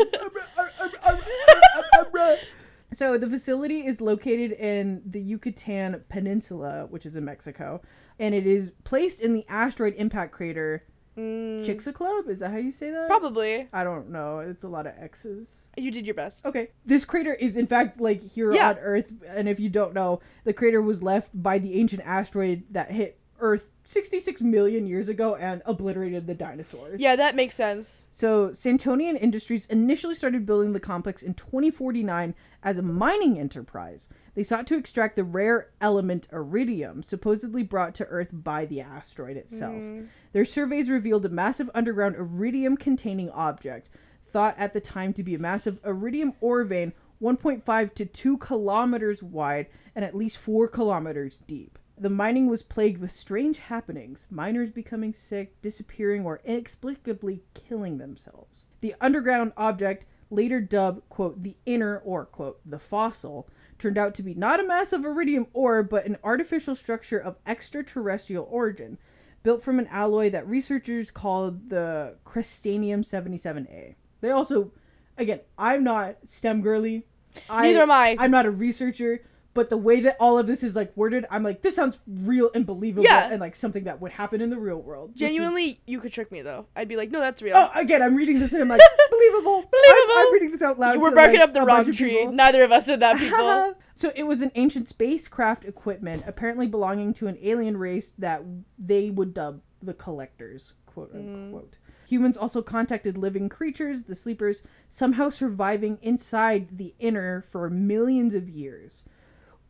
so 2.93 3.17
the 3.17 3.30
facility 3.30 3.86
is 3.86 4.02
located 4.02 4.52
in 4.54 5.02
the 5.06 5.21
Yucatan 5.21 6.04
Peninsula, 6.10 6.88
which 6.89 7.06
is 7.06 7.15
in 7.15 7.25
Mexico, 7.25 7.82
and 8.19 8.34
it 8.36 8.45
is 8.47 8.71
placed 8.84 9.21
in 9.21 9.34
the 9.34 9.45
asteroid 9.47 9.93
impact 9.95 10.32
crater 10.34 10.84
Mm, 11.17 11.93
Club? 11.95 12.30
Is 12.30 12.39
that 12.39 12.52
how 12.52 12.58
you 12.58 12.71
say 12.71 12.91
that? 12.91 13.08
probably. 13.10 13.67
I 13.73 13.84
don't 13.84 14.10
know. 14.10 14.39
It's 14.39 14.63
a 14.63 14.69
lot 14.69 14.88
of 14.88 14.93
X's. 14.97 15.65
You 15.75 15.91
did 15.91 16.06
your 16.06 16.15
best. 16.15 16.45
Okay. 16.45 16.69
This 16.86 17.04
crater 17.04 17.34
is 17.34 17.58
in 17.58 17.67
fact 17.67 17.99
like 17.99 18.23
here 18.23 18.54
Yeah. 18.54 18.69
on 18.69 18.78
Earth, 18.78 19.12
and 19.28 19.49
if 19.49 19.60
you 19.60 19.67
don't 19.67 19.93
know, 19.93 20.21
the 20.45 20.54
crater 20.54 20.82
was 20.82 21.04
left 21.04 21.32
by 21.34 21.60
the 21.60 21.78
ancient 21.78 22.04
asteroid 22.06 22.63
that 22.69 22.91
hit 22.91 23.18
Earth 23.39 23.69
66 23.86 24.41
million 24.41 24.86
years 24.86 25.10
ago 25.10 25.36
and 25.36 25.63
obliterated 25.65 26.28
the 26.28 26.36
dinosaurs. 26.36 26.99
Yeah, 26.99 27.15
that 27.15 27.36
makes 27.36 27.56
sense. 27.56 28.06
So, 28.12 28.49
Santonian 28.49 29.19
Industries 29.19 29.65
initially 29.65 30.13
started 30.13 30.45
building 30.45 30.73
the 30.73 30.80
complex 30.80 31.23
in 31.23 31.34
2049 31.34 32.36
as 32.62 32.78
a 32.78 32.84
mining 32.84 33.39
enterprise. 33.39 34.08
They 34.36 34.43
sought 34.43 34.67
to 34.67 34.78
extract 34.78 35.15
the 35.15 35.23
rare 35.23 35.69
element 35.82 36.28
iridium, 36.32 37.02
supposedly 37.02 37.63
brought 37.63 37.95
to 37.95 38.06
Earth 38.06 38.30
by 38.32 38.65
the 38.65 38.82
asteroid 38.82 39.38
itself. 39.38 39.75
Mm. 39.75 40.10
Their 40.34 40.45
surveys 40.45 40.89
revealed 40.89 41.25
a 41.25 41.30
massive 41.30 41.71
underground 41.73 42.15
iridium 42.15 42.78
containing 42.78 43.32
object, 43.32 43.89
thought 44.28 44.54
at 44.60 44.73
the 44.73 44.82
time 44.82 45.13
to 45.13 45.23
be 45.23 45.34
a 45.34 45.39
massive 45.39 45.80
iridium 45.84 46.34
ore 46.41 46.63
vein 46.63 46.93
1.5 47.21 47.95
to 47.95 48.06
2 48.06 48.38
kilometers 48.38 49.23
wide 49.23 49.65
and 49.95 50.06
at 50.06 50.15
least 50.15 50.38
4 50.38 50.67
kilometers 50.67 51.39
deep. 51.47 51.79
The 51.99 52.09
mining 52.09 52.47
was 52.47 52.63
plagued 52.63 53.01
with 53.01 53.12
strange 53.12 53.59
happenings, 53.59 54.25
miners 54.31 54.71
becoming 54.71 55.12
sick, 55.12 55.62
disappearing, 55.62 56.25
or 56.25 56.39
inexplicably 56.45 57.43
killing 57.53 57.97
themselves. 57.97 58.67
The 58.79 58.95
underground 59.01 59.51
object, 59.57 60.05
later 60.29 60.62
dubbed, 60.62 61.09
quote, 61.09 61.43
the 61.43 61.57
inner, 61.65 61.97
or, 61.97 62.25
quote, 62.25 62.62
the 62.65 62.79
fossil, 62.79 63.49
turned 63.77 63.97
out 63.97 64.13
to 64.15 64.23
be 64.23 64.33
not 64.33 64.62
a 64.62 64.67
massive 64.67 65.03
iridium 65.03 65.47
ore, 65.53 65.83
but 65.83 66.05
an 66.05 66.17
artificial 66.23 66.73
structure 66.73 67.19
of 67.19 67.38
extraterrestrial 67.45 68.47
origin, 68.49 68.97
built 69.43 69.62
from 69.62 69.77
an 69.77 69.88
alloy 69.88 70.29
that 70.29 70.47
researchers 70.47 71.12
called 71.12 71.69
the 71.69 72.15
Crestanium 72.25 73.01
77A. 73.01 73.95
They 74.21 74.29
also, 74.29 74.71
again, 75.17 75.41
I'm 75.57 75.83
not 75.83 76.15
STEM 76.23 76.62
girly. 76.62 77.05
I, 77.49 77.63
Neither 77.63 77.81
am 77.81 77.91
I. 77.91 78.15
I'm 78.19 78.31
not 78.31 78.45
a 78.45 78.51
researcher, 78.51 79.21
but 79.60 79.69
the 79.69 79.76
way 79.76 80.00
that 80.00 80.15
all 80.22 80.39
of 80.39 80.48
this 80.48 80.63
is 80.63 80.74
like 80.74 80.95
worded, 80.95 81.26
I'm 81.30 81.43
like, 81.43 81.63
this 81.63 81.76
sounds 81.76 81.98
real 82.08 82.50
and 82.56 82.65
believable 82.65 83.04
Yeah. 83.04 83.28
and 83.30 83.41
like 83.41 83.58
something 83.58 83.84
that 83.84 84.00
would 84.00 84.13
happen 84.13 84.39
in 84.39 84.50
the 84.50 84.58
real 84.58 84.82
world. 84.82 85.10
which 85.10 85.17
is- 85.17 85.19
Genuinely, 85.19 85.82
you 85.86 86.00
could 86.00 86.13
trick 86.13 86.32
me 86.32 86.41
though. 86.41 86.67
I'd 86.78 86.88
be 86.88 86.95
like, 86.95 87.12
no, 87.12 87.19
that's 87.19 87.41
real. 87.41 87.58
Oh, 87.58 87.69
again, 87.76 88.02
I'm 88.02 88.15
reading 88.15 88.39
this 88.39 88.54
and 88.54 88.62
I'm 88.62 88.69
like, 88.69 88.80
believable. 89.12 89.58
I'm, 89.58 89.69
Believable. 89.69 90.13
I'm 90.15 90.34
reading 90.34 90.52
this 90.52 90.62
out 90.62 90.80
loud. 90.80 91.02
We're 91.02 91.13
barking 91.13 91.41
like, 91.41 91.50
up 91.50 91.54
the 91.54 91.63
wrong 91.63 91.91
tree. 91.91 92.19
people. 92.19 92.32
Neither 92.32 92.63
of 92.63 92.72
us 92.72 92.86
did 92.86 93.02
that, 93.02 93.17
people. 93.19 93.76
so 93.95 94.13
it 94.15 94.24
was 94.24 94.41
an 94.41 94.54
ancient 94.56 94.88
spacecraft 94.88 95.65
equipment, 95.65 96.24
apparently 96.26 96.65
belonging 96.65 97.13
to 97.15 97.28
an 97.28 97.38
alien 97.41 97.76
race 97.76 98.13
that 98.17 98.41
they 98.78 99.10
would 99.10 99.34
dub 99.34 99.60
the 99.84 99.93
collectors, 99.93 100.72
quote 100.86 101.13
mm. 101.13 101.17
unquote. 101.17 101.80
Humans 102.08 102.38
also 102.38 102.62
contacted 102.62 103.17
living 103.17 103.50
creatures, 103.50 104.04
the 104.04 104.15
sleepers, 104.15 104.63
somehow 104.88 105.30
surviving 105.30 106.00
inside 106.02 106.78
the 106.78 106.95
inner 106.98 107.41
for 107.41 107.69
millions 107.69 108.34
of 108.34 108.48
years. 108.48 109.04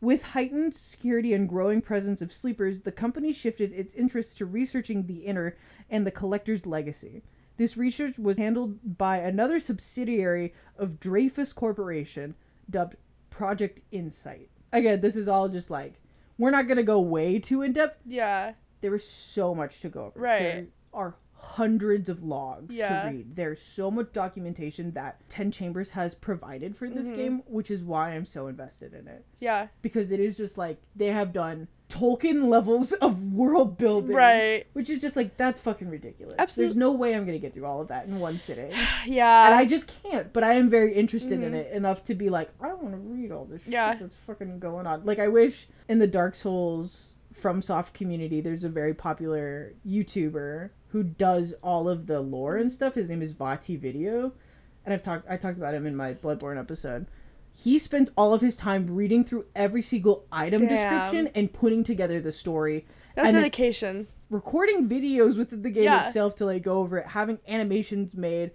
With 0.00 0.22
heightened 0.22 0.74
security 0.74 1.34
and 1.34 1.48
growing 1.48 1.82
presence 1.82 2.22
of 2.22 2.32
sleepers, 2.32 2.82
the 2.82 2.92
company 2.92 3.32
shifted 3.32 3.72
its 3.72 3.92
interest 3.94 4.38
to 4.38 4.46
researching 4.46 5.06
the 5.06 5.26
inner 5.26 5.56
and 5.90 6.06
the 6.06 6.10
collector's 6.10 6.64
legacy. 6.64 7.22
This 7.58 7.76
research 7.76 8.18
was 8.18 8.38
handled 8.38 8.96
by 8.96 9.18
another 9.18 9.60
subsidiary 9.60 10.54
of 10.78 10.98
Dreyfus 10.98 11.52
Corporation, 11.52 12.34
dubbed 12.70 12.96
Project 13.28 13.80
Insight. 13.90 14.48
Again, 14.72 15.02
this 15.02 15.16
is 15.16 15.28
all 15.28 15.48
just 15.50 15.70
like 15.70 16.00
we're 16.38 16.50
not 16.50 16.66
gonna 16.68 16.82
go 16.82 17.00
way 17.00 17.38
too 17.38 17.60
in 17.60 17.74
depth. 17.74 17.98
yeah. 18.06 18.54
There 18.80 18.90
was 18.90 19.06
so 19.06 19.54
much 19.54 19.80
to 19.82 19.90
go 19.90 20.06
over. 20.06 20.18
Right. 20.18 20.38
There 20.38 20.66
are 20.94 21.14
hundreds 21.42 22.08
of 22.08 22.22
logs 22.22 22.74
Yeah. 22.76 23.04
to 23.04 23.08
read. 23.10 23.34
There's 23.34 23.60
so 23.62 23.90
much 23.90 24.12
documentation 24.12 24.92
that 24.92 25.20
Ten 25.28 25.50
Chambers 25.50 25.90
has 25.90 26.14
provided 26.14 26.76
for 26.76 26.88
this 26.88 27.08
Mhm. 27.08 27.16
game, 27.16 27.42
which 27.46 27.70
is 27.70 27.82
why 27.82 28.10
I'm 28.10 28.26
so 28.26 28.46
invested 28.46 28.92
in 28.94 29.08
it 29.08 29.24
Yeah. 29.40 29.68
because 29.82 30.10
it 30.12 30.20
is 30.20 30.36
just 30.36 30.58
like 30.58 30.78
they 30.94 31.06
have 31.08 31.32
done 31.32 31.68
Tolkien 31.88 32.48
levels 32.48 32.92
of 32.92 33.32
world 33.32 33.76
building. 33.76 34.14
Right. 34.14 34.66
Which 34.74 34.88
is 34.88 35.00
just 35.00 35.16
like 35.16 35.36
that's 35.36 35.60
fucking 35.60 35.88
ridiculous. 35.88 36.36
Absolute- 36.38 36.66
There's 36.66 36.76
no 36.76 36.92
way 36.92 37.16
I'm 37.16 37.24
gonna 37.26 37.38
get 37.38 37.52
through 37.52 37.66
all 37.66 37.80
of 37.80 37.88
that 37.88 38.06
in 38.06 38.20
one 38.20 38.38
sitting. 38.38 38.70
Yeah. 39.06 39.46
and 39.46 39.54
I 39.54 39.64
just 39.64 39.92
can't. 40.04 40.32
But 40.32 40.44
I 40.44 40.54
am 40.54 40.70
very 40.70 40.94
interested 40.94 41.42
in 41.42 41.52
Mhm. 41.52 41.56
it 41.56 41.72
enough 41.72 42.04
to 42.04 42.14
be 42.14 42.28
like, 42.28 42.50
I 42.60 42.72
want 42.74 42.92
to 42.92 42.98
read 42.98 43.32
all 43.32 43.44
this 43.44 43.66
Yeah. 43.66 43.90
shit 43.92 44.00
that's 44.02 44.16
fucking 44.18 44.60
going 44.60 44.86
on. 44.86 45.04
Like 45.04 45.18
I 45.18 45.26
wish 45.28 45.68
in 45.88 45.98
the 45.98 46.06
Dark 46.06 46.34
Souls 46.36 47.14
FromSoft 47.34 47.92
community 47.94 48.40
there's 48.40 48.64
a 48.64 48.68
very 48.68 48.92
popular 48.94 49.72
YouTuber 49.86 50.70
who 50.92 51.02
does 51.02 51.54
all 51.62 51.88
of 51.88 52.06
the 52.06 52.20
lore 52.20 52.56
and 52.56 52.70
stuff. 52.70 52.94
His 52.94 53.08
name 53.08 53.22
is 53.22 53.34
VaatiVidya. 53.34 54.32
And 54.84 54.94
I've 54.94 55.02
talked 55.02 55.26
I 55.28 55.36
talked 55.36 55.58
about 55.58 55.74
him 55.74 55.86
in 55.86 55.94
my 55.96 56.14
Bloodborne 56.14 56.58
episode. 56.58 57.06
He 57.52 57.78
spends 57.78 58.10
all 58.16 58.32
of 58.32 58.40
his 58.40 58.56
time 58.56 58.86
reading 58.94 59.24
through 59.24 59.46
every 59.56 59.82
single 59.82 60.24
item 60.30 60.66
Damn. 60.66 60.70
description 60.70 61.32
and 61.34 61.52
putting 61.52 61.82
together 61.84 62.20
the 62.20 62.32
story 62.32 62.86
That's 63.16 63.28
and 63.28 63.36
dedication. 63.36 64.06
recording 64.30 64.88
videos 64.88 65.36
within 65.36 65.62
the 65.62 65.70
game 65.70 65.84
Yeah. 65.84 66.06
itself 66.06 66.36
to 66.36 66.44
like 66.46 66.62
go 66.62 66.78
over 66.78 66.98
it, 66.98 67.06
having 67.08 67.38
animations 67.48 68.14
made. 68.14 68.52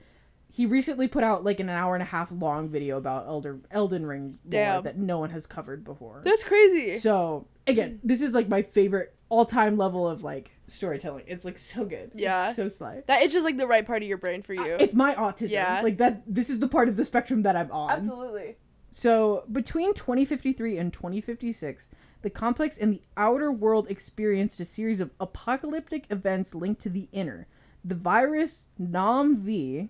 He 0.49 0.65
recently 0.65 1.09
put 1.09 1.23
out 1.25 1.43
like 1.43 1.59
an 1.59 1.67
hour 1.69 1.93
and 1.95 2.01
a 2.01 2.05
half 2.05 2.31
long 2.31 2.69
video 2.69 2.97
about 2.97 3.27
Elder 3.27 3.59
Elden 3.71 4.05
Ring 4.05 4.39
lore 4.45 4.81
that 4.81 4.97
no 4.97 5.19
one 5.19 5.29
has 5.31 5.45
covered 5.45 5.83
before. 5.83 6.21
That's 6.23 6.43
crazy. 6.45 6.97
So 6.97 7.47
again, 7.67 7.99
this 8.03 8.21
is 8.21 8.31
like 8.31 8.47
my 8.47 8.61
favorite 8.61 9.13
all 9.27 9.45
time 9.45 9.75
level 9.77 10.07
of 10.07 10.23
like 10.23 10.51
storytelling. 10.67 11.25
It's 11.27 11.45
like 11.45 11.57
so 11.57 11.85
good. 11.85 12.11
Yeah. 12.15 12.47
It's 12.47 12.55
so 12.55 12.67
sly. 12.69 13.03
that 13.07 13.21
itches 13.21 13.43
like 13.43 13.57
the 13.57 13.67
right 13.67 13.85
part 13.85 14.01
of 14.01 14.07
your 14.07 14.17
brain 14.17 14.41
for 14.41 14.53
you. 14.53 14.75
It's 14.79 14.93
my 14.93 15.13
autism. 15.15 15.51
Yeah. 15.51 15.81
Like 15.83 15.97
that 15.97 16.23
this 16.27 16.49
is 16.49 16.59
the 16.59 16.67
part 16.67 16.87
of 16.89 16.95
the 16.97 17.05
spectrum 17.05 17.43
that 17.43 17.55
I'm 17.55 17.71
on. 17.71 17.91
Absolutely. 17.91 18.57
So, 18.91 19.43
between 19.51 19.93
2053 19.93 20.77
and 20.77 20.93
2056, 20.93 21.89
the 22.21 22.29
complex 22.29 22.77
and 22.77 22.93
the 22.93 23.01
outer 23.17 23.51
world 23.51 23.87
experienced 23.89 24.59
a 24.61 24.65
series 24.65 25.01
of 25.01 25.11
apocalyptic 25.19 26.05
events 26.09 26.55
linked 26.55 26.79
to 26.83 26.89
the 26.89 27.09
inner. 27.11 27.47
The 27.83 27.95
virus 27.95 28.67
NAM-V, 28.79 29.89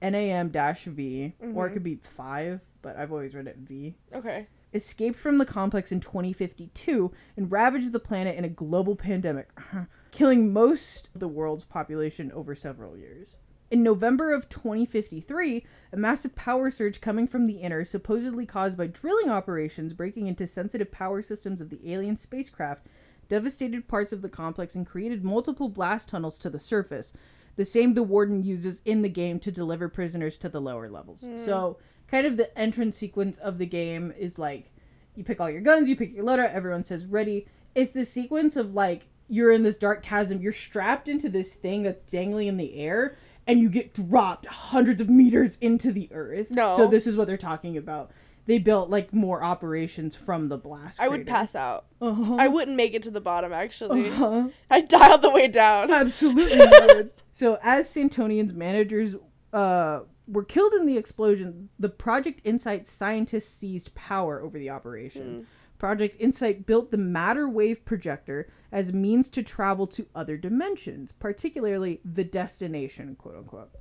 N-A-M-V, 0.00 1.34
or 1.54 1.66
it 1.66 1.70
Mhm. 1.70 1.72
could 1.72 1.82
be 1.82 1.94
5, 1.96 2.60
but 2.82 2.96
I've 2.96 3.12
always 3.12 3.34
read 3.34 3.46
it 3.46 3.58
V, 3.58 3.94
Okay. 4.12 4.48
escaped 4.74 5.18
from 5.18 5.38
the 5.38 5.46
complex 5.46 5.92
in 5.92 6.00
2052 6.00 7.12
and 7.36 7.50
ravaged 7.50 7.92
the 7.92 8.00
planet 8.00 8.36
in 8.36 8.44
a 8.44 8.48
global 8.48 8.96
pandemic, 8.96 9.48
killing 10.12 10.52
most 10.52 11.08
of 11.14 11.20
the 11.20 11.26
world's 11.26 11.64
population 11.64 12.30
over 12.30 12.54
several 12.54 12.96
years. 12.96 13.36
In 13.70 13.82
November 13.82 14.34
of 14.34 14.50
2053, 14.50 15.64
a 15.92 15.96
massive 15.96 16.34
power 16.36 16.70
surge 16.70 17.00
coming 17.00 17.26
from 17.26 17.46
the 17.46 17.62
inner, 17.62 17.86
supposedly 17.86 18.44
caused 18.44 18.76
by 18.76 18.86
drilling 18.86 19.30
operations 19.30 19.94
breaking 19.94 20.26
into 20.26 20.46
sensitive 20.46 20.92
power 20.92 21.22
systems 21.22 21.62
of 21.62 21.70
the 21.70 21.80
alien 21.90 22.18
spacecraft, 22.18 22.86
devastated 23.30 23.88
parts 23.88 24.12
of 24.12 24.20
the 24.20 24.28
complex 24.28 24.74
and 24.74 24.86
created 24.86 25.24
multiple 25.24 25.70
blast 25.70 26.10
tunnels 26.10 26.36
to 26.38 26.50
the 26.50 26.60
surface, 26.60 27.14
the 27.56 27.64
same 27.64 27.94
the 27.94 28.02
warden 28.02 28.42
uses 28.42 28.82
in 28.84 29.00
the 29.00 29.08
game 29.08 29.40
to 29.40 29.50
deliver 29.50 29.88
prisoners 29.88 30.36
to 30.36 30.50
the 30.50 30.60
lower 30.60 30.90
levels. 30.90 31.22
Hmm. 31.22 31.38
So, 31.38 31.78
kind 32.08 32.26
of 32.26 32.36
the 32.36 32.56
entrance 32.58 32.98
sequence 32.98 33.38
of 33.38 33.56
the 33.56 33.64
game 33.64 34.12
is 34.18 34.38
like 34.38 34.70
you 35.14 35.24
pick 35.24 35.40
all 35.40 35.48
your 35.50 35.62
guns, 35.62 35.88
you 35.88 35.96
pick 35.96 36.12
your 36.12 36.26
loadout, 36.26 36.52
everyone 36.52 36.84
says 36.84 37.06
ready. 37.06 37.46
It's 37.74 37.92
the 37.92 38.04
sequence 38.04 38.56
of 38.56 38.74
like 38.74 39.06
you're 39.32 39.50
in 39.50 39.62
this 39.62 39.78
dark 39.78 40.02
chasm, 40.02 40.42
you're 40.42 40.52
strapped 40.52 41.08
into 41.08 41.30
this 41.30 41.54
thing 41.54 41.84
that's 41.84 42.04
dangling 42.04 42.48
in 42.48 42.58
the 42.58 42.76
air, 42.76 43.16
and 43.46 43.58
you 43.58 43.70
get 43.70 43.94
dropped 43.94 44.44
hundreds 44.44 45.00
of 45.00 45.08
meters 45.08 45.56
into 45.62 45.90
the 45.90 46.10
earth. 46.12 46.50
No. 46.50 46.76
So 46.76 46.86
this 46.86 47.06
is 47.06 47.16
what 47.16 47.26
they're 47.26 47.38
talking 47.38 47.78
about. 47.78 48.10
They 48.44 48.58
built 48.58 48.90
like 48.90 49.14
more 49.14 49.42
operations 49.42 50.14
from 50.14 50.50
the 50.50 50.58
blast. 50.58 51.00
I 51.00 51.08
would 51.08 51.26
pass 51.26 51.54
out. 51.54 51.86
Uh-huh. 52.00 52.36
I 52.38 52.48
wouldn't 52.48 52.76
make 52.76 52.92
it 52.92 53.02
to 53.04 53.10
the 53.10 53.20
bottom 53.22 53.54
actually. 53.54 54.10
Uh-huh. 54.10 54.48
I'd 54.70 54.88
die 54.88 55.12
all 55.12 55.18
the 55.18 55.30
way 55.30 55.48
down. 55.48 55.90
Absolutely. 55.94 57.08
So 57.32 57.58
as 57.62 57.88
Santonian's 57.88 58.52
managers 58.52 59.14
uh, 59.54 60.00
were 60.26 60.44
killed 60.44 60.74
in 60.74 60.84
the 60.86 60.98
explosion, 60.98 61.70
the 61.78 61.88
Project 61.88 62.42
Insight 62.44 62.86
scientists 62.86 63.48
seized 63.48 63.94
power 63.94 64.42
over 64.42 64.58
the 64.58 64.68
operation. 64.68 65.46
Project 65.82 66.14
Insight 66.20 66.64
built 66.64 66.92
the 66.92 66.96
matter 66.96 67.48
wave 67.48 67.84
projector 67.84 68.48
as 68.70 68.90
a 68.90 68.92
means 68.92 69.28
to 69.30 69.42
travel 69.42 69.88
to 69.88 70.06
other 70.14 70.36
dimensions, 70.36 71.10
particularly 71.10 72.00
the 72.04 72.22
destination, 72.22 73.16
quote 73.16 73.34
unquote. 73.36 73.72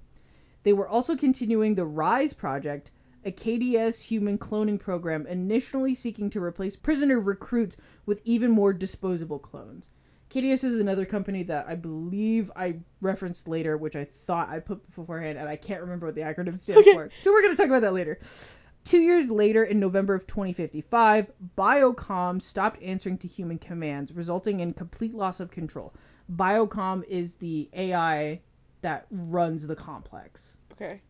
They 0.64 0.74
were 0.74 0.88
also 0.88 1.16
continuing 1.16 1.76
the 1.76 1.86
RISE 1.86 2.34
project, 2.34 2.90
a 3.24 3.32
KDS 3.32 4.06
human 4.06 4.40
cloning 4.40 4.80
program 4.80 5.28
initially 5.28 5.94
seeking 5.94 6.32
to 6.32 6.42
replace 6.42 6.76
prisoner 6.76 7.20
recruits 7.20 7.78
with 8.08 8.20
even 8.24 8.50
more 8.50 8.74
disposable 8.74 9.38
clones. 9.38 9.90
KDS 10.32 10.64
is 10.64 10.80
another 10.80 11.06
company 11.06 11.44
that 11.44 11.68
I 11.68 11.76
believe 11.76 12.50
I 12.56 12.78
referenced 13.00 13.48
later, 13.48 13.78
which 13.78 13.96
I 13.96 14.06
thought 14.06 14.50
I 14.50 14.60
put 14.60 14.88
beforehand, 14.96 15.38
and 15.38 15.48
I 15.48 15.56
can't 15.56 15.82
remember 15.82 16.08
what 16.08 16.16
the 16.16 16.22
acronym 16.22 16.60
stands 16.60 16.82
Okay. 16.82 16.94
for. 16.94 17.12
So 17.20 17.32
we're 17.32 17.44
going 17.44 17.54
to 17.54 17.58
talk 17.58 17.68
about 17.70 17.84
that 17.84 17.94
later. 17.94 18.20
Two 18.84 19.00
years 19.00 19.30
later, 19.30 19.64
in 19.64 19.80
November 19.80 20.16
of 20.16 20.26
2055, 20.28 21.32
Biocom 21.58 22.42
stopped 22.42 22.82
answering 22.82 23.18
to 23.20 23.28
human 23.28 23.58
commands, 23.60 24.12
resulting 24.12 24.60
in 24.60 24.74
complete 24.74 25.14
loss 25.14 25.40
of 25.40 25.52
control. 25.52 25.94
Biocom 26.32 27.04
is 27.08 27.36
the 27.36 27.70
AI 27.74 28.42
that 28.82 29.06
runs 29.12 29.68
the 29.68 29.76
complex. 29.76 30.58
Okay. 30.74 31.02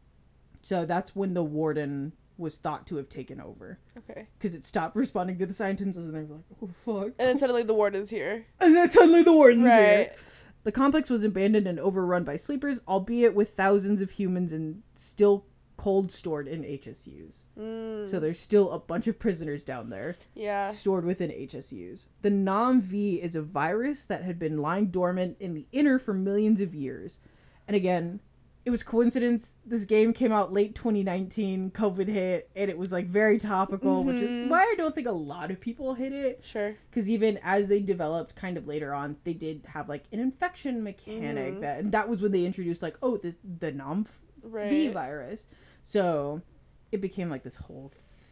So 0.62 0.86
that's 0.86 1.16
when 1.16 1.34
the 1.34 1.44
warden 1.44 2.12
was 2.38 2.56
thought 2.56 2.88
to 2.88 2.96
have 2.98 3.08
taken 3.08 3.40
over 3.40 3.80
Okay. 3.98 4.28
because 4.38 4.56
it 4.56 4.64
stopped 4.66 4.96
responding 4.96 5.38
to 5.38 5.46
the 5.46 5.54
scientists, 5.54 5.96
and 5.96 6.14
they 6.14 6.24
were 6.24 6.36
like, 6.38 6.46
"Oh 6.62 6.70
fuck!" 6.84 7.14
And 7.20 7.28
then 7.30 7.38
suddenly 7.38 7.64
the 7.64 7.74
warden's 7.74 8.10
here. 8.10 8.46
And 8.60 8.76
then 8.76 8.90
suddenly 8.90 9.24
the 9.24 9.32
warden's 9.34 9.64
here. 9.72 9.98
Right. 9.98 10.12
The 10.64 10.72
complex 10.72 11.10
was 11.10 11.24
abandoned 11.24 11.68
and 11.68 11.80
overrun 11.80 12.24
by 12.24 12.36
sleepers, 12.38 12.80
albeit 12.88 13.34
with 13.34 13.56
thousands 13.56 14.02
of 14.02 14.12
humans 14.12 14.52
and 14.52 14.84
still 14.96 15.46
cold 15.82 16.12
stored 16.12 16.48
in 16.48 16.62
HSUs. 16.64 17.44
Mm, 17.60 18.08
So 18.10 18.20
there's 18.20 18.40
still 18.40 18.70
a 18.72 18.78
bunch 18.80 19.08
of 19.08 19.18
prisoners 19.18 19.66
down 19.66 19.90
there 19.90 20.16
yeah. 20.36 20.70
stored 20.70 21.06
within 21.06 21.32
HSUs. 21.32 22.06
The 22.22 22.30
Nom 22.30 22.82
V 22.82 23.16
is 23.22 23.36
a 23.36 23.42
virus 23.42 24.06
that 24.06 24.24
had 24.24 24.38
been 24.38 24.60
lying 24.62 24.88
dormant 24.88 25.38
in 25.40 25.54
the 25.56 25.66
inner 25.72 25.98
for 25.98 26.14
millions 26.14 26.62
of 26.62 26.76
years. 26.76 27.18
And 27.68 27.76
again, 27.76 28.20
it 28.64 28.70
was 28.70 28.84
coincidence 28.84 29.58
this 29.66 29.86
game 29.86 30.14
came 30.14 30.32
out 30.32 30.54
late 30.54 30.76
2019, 30.76 31.72
COVID 31.72 32.08
hit, 32.08 32.52
and 32.56 32.70
it 32.70 32.78
was 32.78 32.92
like 32.92 33.08
very 33.08 33.40
topical, 33.40 34.04
which 34.04 34.18
is 34.22 34.30
Mhm. 34.30 34.50
why 34.50 34.60
I 34.62 34.76
don't 34.78 34.94
think 34.94 35.08
a 35.08 35.12
lot 35.12 35.50
of 35.50 35.60
people 35.60 35.96
hit 35.96 36.14
it 36.14 36.42
Sure. 36.44 36.76
because 36.92 37.10
even 37.10 37.40
as 37.42 37.70
they 37.70 37.80
developed 37.82 38.36
kind 38.36 38.58
of 38.58 38.68
later 38.68 38.94
on 38.94 39.18
they 39.24 39.34
did 39.34 39.64
have 39.70 39.90
like 39.90 40.04
an 40.12 40.20
infection 40.20 40.84
mechanic 40.84 41.56
Mhm. 41.56 41.62
that 41.62 41.80
and 41.80 41.92
that 41.92 42.08
was 42.08 42.22
when 42.22 42.32
they 42.32 42.46
introduced 42.46 42.84
like 42.84 42.98
oh 43.02 43.18
this 43.18 43.38
the 43.60 43.72
nom 43.72 44.04
v 44.04 44.12
Right. 44.48 44.94
virus 44.94 45.48
so 45.84 46.42
it 46.92 47.02
became 47.02 47.30
like 47.30 47.44
this 47.44 47.56
whole 47.56 47.92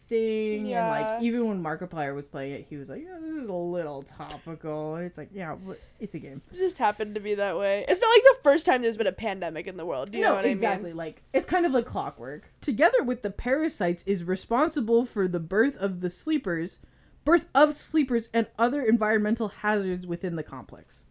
thing 0.10 0.74
and 0.74 0.88
like 0.88 1.22
even 1.22 1.48
when 1.48 1.64
markiplier 1.64 2.16
was 2.16 2.26
playing 2.26 2.54
it 2.54 2.66
he 2.68 2.78
was 2.78 2.90
like 2.90 3.04
yeah 3.04 3.16
this 3.22 3.44
is 3.44 3.48
a 3.48 3.54
little 3.54 4.02
topical 4.02 4.96
and 4.96 5.06
it's 5.06 5.20
like 5.20 5.30
yeah 5.32 5.56
it's 6.00 6.16
a 6.16 6.20
game 6.20 6.42
It 6.52 6.58
just 6.58 6.80
happened 6.80 7.14
to 7.14 7.22
be 7.22 7.36
that 7.36 7.58
way. 7.58 7.86
It's 7.88 8.02
not 8.02 8.10
like 8.10 8.24
the 8.24 8.40
first 8.44 8.66
time 8.66 8.82
there's 8.82 8.98
been 8.98 9.06
a 9.06 9.12
pandemic 9.12 9.68
in 9.68 9.78
the 9.78 9.86
world. 9.86 10.12
Do 10.12 10.18
you 10.18 10.24
know 10.24 10.34
what 10.34 10.46
exactly 10.46 10.94
like 10.94 11.22
it's 11.32 11.46
kind 11.46 11.64
of 11.66 11.74
like 11.74 11.86
clockwork 11.86 12.52
together 12.60 13.04
with 13.04 13.22
the 13.22 13.30
parasites 13.30 14.04
is 14.08 14.24
responsible 14.24 15.06
for 15.06 15.28
the 15.28 15.40
birth 15.40 15.76
of 15.78 16.02
the 16.02 16.10
sleepers 16.10 16.80
birth 17.24 17.46
of 17.54 17.76
sleepers 17.76 18.30
and 18.34 18.48
other 18.58 18.82
environmental 18.82 19.50
hazards 19.50 20.08
within 20.08 20.36
the 20.36 20.44
complex 20.44 21.02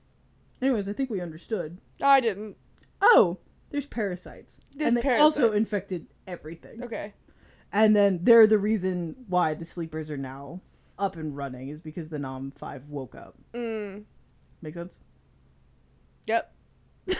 anyways 0.60 0.88
i 0.88 0.92
think 0.92 1.10
we 1.10 1.20
understood 1.20 1.62
I 1.62 1.68
mean? 1.68 1.80
No, 2.00 2.06
I 2.08 2.20
didn't. 2.20 2.56
oh 3.00 3.38
there's 3.70 3.86
parasites 3.86 4.60
There's 4.74 4.94
and 4.94 5.02
they 5.02 5.18
also 5.18 5.52
infected 5.52 6.06
everything 6.28 6.82
Okay. 6.84 7.14
and 7.72 7.96
then 7.96 8.20
they're 8.22 8.46
the 8.46 8.58
reason 8.58 9.16
why 9.28 9.54
the 9.54 9.64
sleepers 9.64 10.08
are 10.10 10.16
now 10.16 10.60
up 10.98 11.16
and 11.16 11.36
running 11.36 11.68
is 11.68 11.80
because 11.80 12.08
the 12.08 12.18
nom 12.18 12.50
5 12.50 12.88
woke 12.90 13.14
up 13.14 13.34
Mm. 13.54 14.04
make 14.62 14.74
sense 14.74 14.96
Yep. 16.26 16.52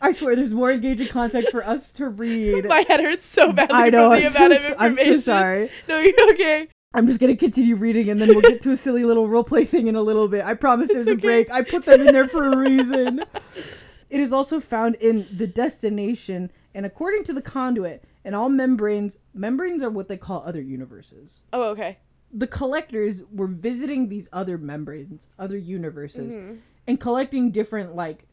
i 0.00 0.10
swear 0.12 0.34
there's 0.34 0.52
more 0.52 0.70
engaging 0.70 1.08
content 1.08 1.46
for 1.50 1.64
us 1.64 1.92
to 1.92 2.08
read 2.08 2.64
My 2.68 2.84
head 2.88 3.00
hurts 3.00 3.24
so 3.24 3.52
badly 3.52 3.76
i 3.76 3.88
know 3.90 4.12
I'm 4.12 4.30
so, 4.30 4.74
I'm 4.78 4.96
so 4.96 5.18
sorry 5.20 5.70
No, 5.88 6.00
you're 6.00 6.30
okay. 6.32 6.68
I'm 6.94 7.06
just 7.06 7.20
gonna 7.20 7.36
continue 7.36 7.76
reading 7.76 8.08
and 8.08 8.20
then 8.20 8.28
we'll 8.28 8.40
get 8.40 8.62
to 8.62 8.70
a 8.72 8.76
silly 8.76 9.04
little 9.04 9.28
roleplay 9.28 9.68
thing 9.68 9.86
in 9.86 9.96
a 9.96 10.00
little 10.00 10.28
bit. 10.28 10.46
I 10.46 10.54
promise 10.54 10.88
there's 10.90 11.08
a 11.08 11.14
break. 11.14 11.50
I 11.50 11.60
put 11.60 11.84
them 11.84 12.00
in 12.00 12.06
there 12.14 12.26
for 12.26 12.50
a 12.50 12.56
reason. 12.56 13.22
It 14.08 14.18
is 14.20 14.32
also 14.32 14.60
found 14.60 14.94
in 14.94 15.26
the 15.30 15.46
destination, 15.46 16.50
and 16.76 16.86
according 16.86 17.24
to 17.24 17.32
the 17.32 17.42
conduit, 17.42 18.04
and 18.24 18.34
all 18.36 18.48
membranes, 18.48 19.16
membranes 19.34 19.82
are 19.82 19.90
what 19.90 20.06
they 20.08 20.16
call 20.16 20.42
other 20.46 20.60
universes. 20.60 21.40
Oh, 21.52 21.70
okay. 21.70 21.98
The 22.32 22.46
collectors 22.46 23.22
were 23.32 23.46
visiting 23.46 24.08
these 24.08 24.28
other 24.32 24.58
membranes, 24.58 25.26
other 25.38 25.56
universes, 25.56 26.34
Mhm. 26.36 26.58
and 26.86 27.00
collecting 27.00 27.50
different 27.50 27.94
like 27.96 28.26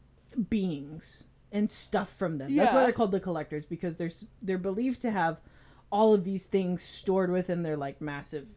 beings 0.50 1.24
and 1.52 1.70
stuff 1.70 2.10
from 2.10 2.38
them. 2.38 2.54
That's 2.54 2.72
why 2.74 2.82
they're 2.82 2.92
called 2.92 3.12
the 3.12 3.20
collectors 3.20 3.66
because 3.66 3.96
they're 3.96 4.10
they're 4.42 4.58
believed 4.58 5.00
to 5.02 5.10
have 5.10 5.40
all 5.90 6.12
of 6.12 6.24
these 6.24 6.46
things 6.46 6.82
stored 6.82 7.30
within 7.30 7.62
their 7.62 7.76
like 7.76 8.00
massive 8.00 8.48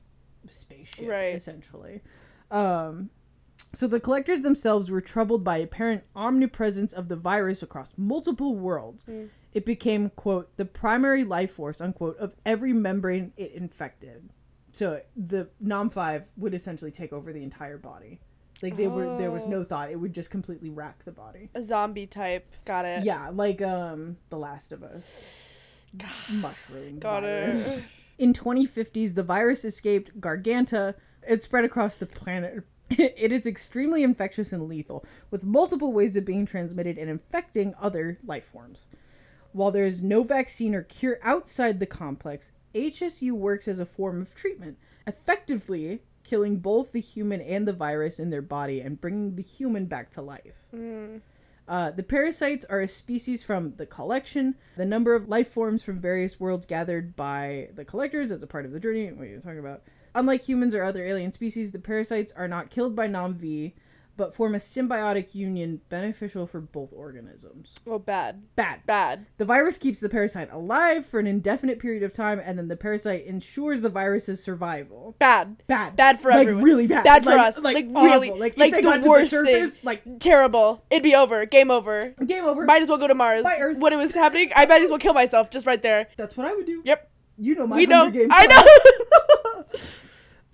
spaceship 0.50 1.08
Right. 1.08 1.36
essentially. 1.36 2.02
Um 2.52 3.10
so 3.74 3.88
the 3.88 4.00
collectors 4.00 4.42
themselves 4.42 4.90
were 4.90 5.02
troubled 5.02 5.44
by 5.44 5.58
apparent 5.58 6.04
omnipresence 6.16 6.94
of 6.94 7.08
the 7.10 7.16
virus 7.16 7.62
across 7.62 7.94
multiple 7.98 8.56
worlds. 8.56 9.04
Mm. 9.06 9.30
It 9.58 9.66
became 9.66 10.12
quote 10.12 10.56
the 10.56 10.66
primary 10.66 11.24
life 11.24 11.54
force 11.54 11.82
unquote 11.82 12.16
of 12.20 12.36
every 12.46 12.74
membrane 12.74 13.34
it 13.38 13.54
infected. 13.54 14.30
So 14.72 15.02
the 15.16 15.50
Nom 15.60 15.90
5 15.90 16.26
would 16.38 16.54
essentially 16.54 16.92
take 16.92 17.12
over 17.12 17.34
the 17.34 17.42
entire 17.42 17.80
body. 17.80 18.20
Like 18.62 18.78
they 18.78 18.86
were 18.86 19.18
there 19.18 19.32
was 19.32 19.48
no 19.48 19.64
thought. 19.64 19.90
It 19.90 19.96
would 19.96 20.14
just 20.14 20.30
completely 20.30 20.70
rack 20.70 21.06
the 21.06 21.12
body. 21.12 21.50
A 21.56 21.64
zombie 21.64 22.06
type. 22.06 22.46
Got 22.66 22.86
it. 22.86 23.04
Yeah, 23.04 23.32
like 23.34 23.64
um 23.64 24.18
The 24.30 24.38
Last 24.38 24.72
of 24.72 24.84
Us. 24.84 25.02
Mushroom 26.30 27.00
Got 27.00 27.24
virus. 27.24 27.80
it. 27.80 27.86
In 28.20 28.34
2050s, 28.34 29.16
the 29.16 29.24
virus 29.24 29.66
escaped 29.66 30.22
Garganta. 30.22 30.94
It 31.28 31.44
spread 31.44 31.66
across 31.66 31.98
the 31.98 32.06
planet. 32.06 32.64
It 32.92 33.32
is 33.32 33.48
extremely 33.48 34.04
infectious 34.04 34.54
and 34.54 34.70
lethal, 34.70 35.04
with 35.32 35.44
multiple 35.44 35.92
ways 35.92 36.16
of 36.16 36.24
being 36.26 36.46
transmitted 36.46 37.00
and 37.00 37.10
infecting 37.10 37.74
other 37.82 38.20
life 38.24 38.46
forms. 38.46 38.86
While 39.58 39.72
there 39.72 39.88
is 39.88 40.04
no 40.04 40.22
vaccine 40.22 40.76
or 40.76 40.84
cure 40.84 41.18
outside 41.24 41.80
the 41.80 41.88
complex, 41.88 42.52
HSU 42.76 43.32
works 43.32 43.68
as 43.68 43.80
a 43.80 43.88
form 43.88 44.22
of 44.22 44.36
treatment, 44.36 44.78
effectively 45.08 46.04
killing 46.24 46.58
both 46.58 46.92
the 46.92 47.02
human 47.02 47.42
and 47.42 47.68
the 47.68 47.74
virus 47.74 48.20
in 48.20 48.30
their 48.30 48.44
body 48.44 48.82
and 48.82 49.02
bringing 49.02 49.36
the 49.36 49.42
human 49.42 49.88
back 49.88 50.12
to 50.12 50.22
life. 50.22 50.54
Mm. 50.76 51.22
Uh, 51.68 51.90
the 51.90 52.04
parasites 52.04 52.66
are 52.66 52.82
a 52.82 52.88
species 52.88 53.44
from 53.44 53.74
the 53.78 53.88
collection. 53.88 54.54
The 54.76 54.86
number 54.86 55.16
of 55.16 55.28
life 55.28 55.52
forms 55.52 55.82
from 55.82 56.00
various 56.00 56.40
worlds 56.40 56.68
gathered 56.68 57.16
by 57.16 57.70
the 57.74 57.84
collectors 57.84 58.32
as 58.32 58.44
a 58.44 58.48
part 58.48 58.68
of 58.68 58.74
the 58.74 58.80
journey. 58.80 59.12
What 59.12 59.24
are 59.24 59.26
you 59.26 59.40
talking 59.40 59.58
about? 59.58 59.82
Unlike 60.14 60.44
humans 60.44 60.76
or 60.76 60.84
other 60.84 61.04
alien 61.04 61.32
species, 61.32 61.72
the 61.72 61.80
parasites 61.80 62.32
are 62.34 62.48
not 62.48 62.70
killed 62.70 62.96
by 62.96 63.08
Nam 63.08 63.34
V, 63.34 63.74
but 64.18 64.36
form 64.36 64.56
a 64.56 64.58
symbiotic 64.58 65.34
union 65.36 65.82
beneficial 65.90 66.48
for 66.48 66.60
both 66.60 66.90
organisms. 66.92 67.76
Oh, 67.86 68.00
bad. 68.00 68.44
Bad. 68.56 68.86
Bad. 68.86 69.28
The 69.38 69.46
virus 69.46 69.78
keeps 69.78 70.00
the 70.00 70.10
parasite 70.10 70.52
alive 70.52 71.06
for 71.06 71.20
an 71.20 71.28
indefinite 71.28 71.80
period 71.80 72.04
of 72.04 72.12
time, 72.14 72.42
and 72.44 72.58
then 72.58 72.68
the 72.68 72.76
parasite 72.76 73.26
ensures 73.26 73.82
the 73.82 73.90
virus's 73.90 74.44
survival. 74.44 75.16
Bad. 75.20 75.64
Bad. 75.68 75.96
Bad 75.96 76.20
for 76.20 76.32
like 76.32 76.42
everyone. 76.48 76.64
really 76.64 76.88
bad. 76.88 77.04
Bad 77.04 77.24
for 77.24 77.30
Like- 77.30 77.48
us. 77.48 77.60
Like, 77.60 77.76
Like, 77.76 77.86
awful. 77.96 78.02
really- 78.04 78.32
Like, 78.32 78.58
like 78.58 78.74
if 78.74 78.84
they 78.84 79.00
the 79.00 79.08
worst 79.10 79.32
the 79.32 79.38
surface, 79.46 79.80
like 79.84 80.02
Terrible. 80.20 80.84
It'd 80.90 81.04
be 81.04 81.16
over. 81.16 81.46
Game 81.46 81.70
over. 81.72 82.14
game 82.26 82.44
over. 82.46 82.66
Might 82.66 82.82
as 82.82 82.90
well 82.90 82.98
go 82.98 83.08
to 83.08 83.16
Mars. 83.16 83.44
Bye, 83.44 83.58
Earth. 83.60 83.78
What 83.78 83.94
it 83.94 83.98
was 83.98 84.14
happening, 84.14 84.52
I 84.56 84.66
might 84.66 84.82
as 84.82 84.90
well 84.90 85.00
kill 85.00 85.14
myself 85.14 85.52
just 85.52 85.66
right 85.68 85.82
there. 85.82 86.08
That's 86.18 86.36
what 86.36 86.48
I 86.48 86.56
would 86.56 86.66
do. 86.66 86.82
Yep. 86.84 87.12
You 87.38 87.54
know 87.54 87.68
my 87.68 87.76
we 87.78 87.86
know. 87.86 88.10
Games 88.10 88.32
I 88.34 88.48
know. 88.48 89.64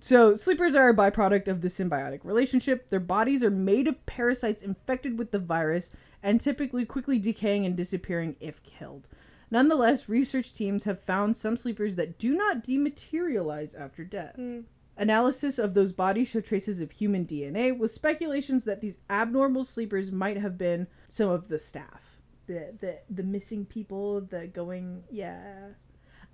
So, 0.04 0.34
sleepers 0.34 0.74
are 0.74 0.90
a 0.90 0.94
byproduct 0.94 1.48
of 1.48 1.62
the 1.62 1.68
symbiotic 1.68 2.20
relationship. 2.24 2.90
Their 2.90 3.00
bodies 3.00 3.42
are 3.42 3.48
made 3.48 3.88
of 3.88 4.04
parasites 4.04 4.62
infected 4.62 5.18
with 5.18 5.30
the 5.30 5.38
virus 5.38 5.90
and 6.22 6.38
typically 6.38 6.84
quickly 6.84 7.18
decaying 7.18 7.64
and 7.64 7.74
disappearing 7.74 8.36
if 8.38 8.62
killed. 8.64 9.08
Nonetheless, 9.50 10.06
research 10.06 10.52
teams 10.52 10.84
have 10.84 11.02
found 11.02 11.38
some 11.38 11.56
sleepers 11.56 11.96
that 11.96 12.18
do 12.18 12.36
not 12.36 12.62
dematerialize 12.62 13.74
after 13.80 14.04
death. 14.04 14.36
Mm. 14.38 14.64
Analysis 14.98 15.58
of 15.58 15.72
those 15.72 15.92
bodies 15.92 16.28
show 16.28 16.42
traces 16.42 16.80
of 16.80 16.90
human 16.90 17.24
DNA, 17.24 17.74
with 17.74 17.90
speculations 17.90 18.64
that 18.64 18.82
these 18.82 18.98
abnormal 19.08 19.64
sleepers 19.64 20.12
might 20.12 20.36
have 20.36 20.58
been 20.58 20.86
some 21.08 21.30
of 21.30 21.48
the 21.48 21.58
staff. 21.58 22.20
The 22.46 22.76
the 22.78 22.98
the 23.08 23.22
missing 23.22 23.64
people, 23.64 24.20
the 24.20 24.48
going 24.48 25.04
yeah. 25.10 25.68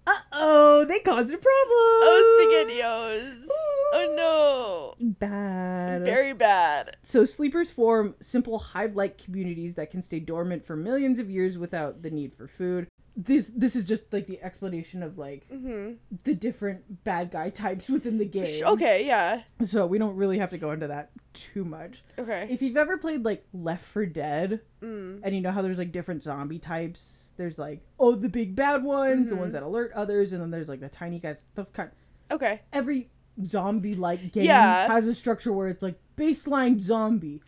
Uh 0.07 0.14
oh, 0.32 0.84
they 0.86 0.98
caused 1.01 1.32
a 1.32 1.38
problem. 1.38 1.46
Oh, 1.48 2.38
spaghettios. 2.40 3.46
Oh 3.92 4.14
no. 4.16 4.94
Bad. 5.18 6.05
Very 6.05 6.32
bad. 6.32 6.96
So 7.03 7.24
sleepers 7.24 7.70
form 7.70 8.14
simple 8.20 8.59
hive-like 8.59 9.18
communities 9.18 9.74
that 9.74 9.90
can 9.90 10.03
stay 10.03 10.20
dormant 10.20 10.64
for 10.64 10.76
millions 10.76 11.18
of 11.18 11.30
years 11.30 11.59
without 11.59 12.03
the 12.03 12.11
need 12.11 12.32
for 12.34 12.46
food. 12.46 12.86
This 13.16 13.50
this 13.54 13.74
is 13.76 13.84
just 13.84 14.12
like 14.12 14.26
the 14.26 14.40
explanation 14.42 15.02
of 15.02 15.18
like 15.18 15.46
Mm-hmm. 15.52 15.94
the 16.24 16.34
different 16.34 17.04
bad 17.04 17.30
guy 17.30 17.50
types 17.50 17.88
within 17.88 18.18
the 18.18 18.24
game. 18.24 18.64
Okay, 18.64 19.04
yeah. 19.06 19.42
So 19.64 19.86
we 19.86 19.98
don't 19.98 20.16
really 20.16 20.38
have 20.38 20.50
to 20.50 20.58
go 20.58 20.70
into 20.70 20.86
that 20.88 21.11
too 21.34 21.64
much. 21.64 22.02
Okay. 22.18 22.46
If 22.50 22.62
you've 22.62 22.76
ever 22.76 22.96
played 22.98 23.24
like 23.24 23.44
Left 23.52 23.84
4 23.84 24.06
Dead, 24.06 24.61
Mm. 24.82 25.20
and 25.22 25.34
you 25.34 25.40
know 25.42 25.50
how 25.50 25.61
there's 25.61 25.76
like 25.78 25.92
different 25.92 26.22
zombie 26.22 26.58
types, 26.58 27.32
there's 27.36 27.58
like 27.58 27.80
oh 27.98 28.14
the 28.14 28.28
big 28.30 28.54
bad 28.56 28.82
ones, 28.84 29.28
the 29.30 29.36
Mhm. 29.36 29.40
ones 29.40 29.52
that 29.54 29.62
alert 29.62 29.92
others, 29.94 30.32
and 30.32 30.40
then 30.40 30.50
there's 30.50 30.68
like 30.68 30.80
the 30.80 30.88
tiny 30.88 31.18
guys. 31.18 31.42
That's 31.54 31.70
kind. 31.70 31.90
Okay. 32.30 32.61
every 32.72 33.11
zombie 33.44 33.94
like 33.96 34.32
game 34.32 34.44
Yeah. 34.44 34.86
has 34.88 35.06
a 35.06 35.14
structure 35.14 35.52
where 35.52 35.68
it's 35.68 35.82
like 35.82 35.98
baseline 36.16 36.80
zombie, 36.80 37.42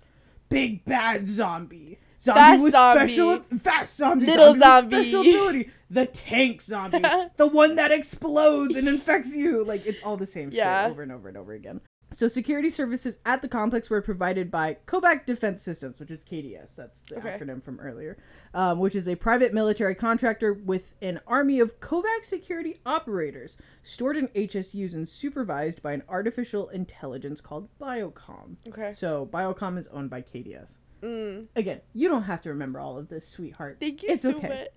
big 0.48 0.84
bad 0.84 1.28
zombie. 1.28 1.98
Zombie 2.22 2.40
Fast 2.40 2.62
with 2.62 2.72
zombie. 2.72 2.98
special 3.00 3.42
fast 3.58 3.96
zombie, 3.96 4.26
Little 4.26 4.54
zombie, 4.54 4.60
zombie. 4.60 4.96
special 5.10 5.20
ability, 5.22 5.70
the 5.90 6.06
tank 6.06 6.62
zombie, 6.62 7.00
the 7.36 7.46
one 7.48 7.74
that 7.76 7.90
explodes 7.90 8.76
and 8.76 8.86
infects 8.86 9.34
you. 9.34 9.64
Like 9.64 9.84
it's 9.86 10.00
all 10.02 10.16
the 10.16 10.26
same 10.26 10.50
Yeah. 10.52 10.84
shit 10.84 10.90
over 10.92 11.02
and 11.02 11.10
over 11.12 11.28
and 11.28 11.36
over 11.36 11.52
again. 11.52 11.80
So 12.12 12.28
security 12.28 12.68
services 12.68 13.16
at 13.24 13.40
the 13.40 13.48
complex 13.48 13.88
were 13.88 14.02
provided 14.02 14.50
by 14.50 14.76
Kovac 14.86 15.24
Defense 15.24 15.62
Systems, 15.62 15.98
which 15.98 16.10
is 16.10 16.22
KDS. 16.22 16.76
That's 16.76 17.00
the 17.00 17.16
Okay. 17.16 17.38
acronym 17.40 17.62
from 17.62 17.80
earlier, 17.80 18.18
um, 18.52 18.78
which 18.80 18.94
is 18.94 19.08
a 19.08 19.14
private 19.16 19.54
military 19.54 19.94
contractor 19.94 20.52
with 20.52 20.92
an 21.00 21.20
army 21.26 21.58
of 21.58 21.80
Kovac 21.80 22.24
security 22.24 22.80
operators 22.84 23.56
stored 23.82 24.18
in 24.18 24.28
HSUs 24.34 24.92
and 24.92 25.08
supervised 25.08 25.82
by 25.82 25.92
an 25.94 26.02
artificial 26.06 26.68
intelligence 26.68 27.40
called 27.40 27.70
Biocom. 27.80 28.56
Okay. 28.68 28.92
So 28.92 29.26
Biocom 29.32 29.78
is 29.78 29.88
owned 29.88 30.10
by 30.10 30.20
KDS. 30.20 30.76
Mm. 31.03 31.46
Again, 31.57 31.80
you 31.94 32.09
don't 32.09 32.24
have 32.24 32.42
to 32.42 32.50
remember 32.50 32.78
all 32.80 32.98
of 32.98 33.09
this, 33.09 33.26
sweetheart. 33.26 33.78
Thank 33.80 34.03
you 34.03 34.11
It's 34.11 34.22
so 34.22 34.34
okay. 34.36 34.48
much. 34.48 34.68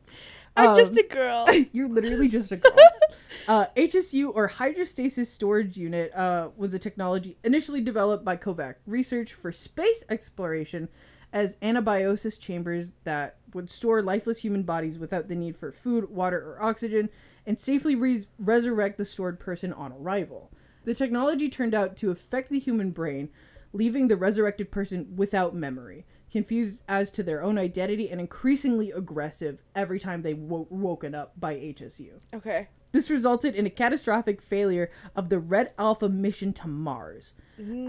I'm 0.57 0.75
just 0.75 0.93
Um, 0.93 0.97
a 0.99 1.03
girl. 1.03 1.45
You're 1.73 1.89
literally 1.89 2.27
just 2.29 2.51
a 2.51 2.57
girl. 2.57 2.71
uh, 3.47 3.65
HSU 3.75 4.31
or 4.33 4.49
Hydrostasis 4.49 5.27
Storage 5.27 5.77
Unit 5.77 6.13
uh, 6.15 6.49
was 6.55 6.73
a 6.73 6.79
technology 6.79 7.37
initially 7.43 7.81
developed 7.81 8.23
by 8.23 8.37
Kovac 8.37 8.75
Research 8.87 9.33
for 9.33 9.51
space 9.51 10.03
exploration 10.09 10.87
as 11.33 11.57
anabiosis 11.61 12.37
chambers 12.37 12.93
that 13.03 13.37
would 13.53 13.69
store 13.69 14.01
lifeless 14.01 14.39
human 14.39 14.63
bodies 14.63 14.97
without 14.97 15.27
the 15.27 15.35
need 15.35 15.57
for 15.57 15.71
food, 15.73 16.09
water, 16.09 16.37
or 16.39 16.63
oxygen 16.63 17.09
and 17.45 17.59
safely 17.59 17.93
res- 17.93 18.27
resurrect 18.39 18.97
the 18.97 19.03
stored 19.05 19.39
person 19.39 19.73
on 19.73 19.91
arrival. 19.91 20.49
The 20.85 20.93
technology 20.93 21.49
turned 21.49 21.75
out 21.75 21.97
to 21.97 22.11
affect 22.11 22.49
the 22.49 22.59
human 22.59 22.91
brain, 22.91 23.29
leaving 23.73 24.07
the 24.07 24.15
resurrected 24.15 24.71
person 24.71 25.15
without 25.17 25.53
memory, 25.53 26.05
confused 26.39 26.81
as 26.89 27.11
to 27.11 27.23
their 27.23 27.41
own 27.41 27.57
identity 27.57 28.09
and 28.09 28.19
increasingly 28.19 28.91
aggressive 28.91 29.59
every 29.73 29.97
time 29.99 30.21
they 30.21 30.33
wo- 30.33 30.67
woken 30.69 31.15
up 31.15 31.31
by 31.39 31.53
HSU. 31.55 32.19
okay. 32.33 32.67
This 32.91 33.09
resulted 33.09 33.55
in 33.55 33.65
a 33.65 33.69
catastrophic 33.69 34.41
failure 34.41 34.89
of 35.17 35.27
the 35.29 35.37
Red 35.39 35.73
Alpha 35.77 36.07
mission 36.09 36.53
to 36.53 36.67
Mars. 36.67 37.33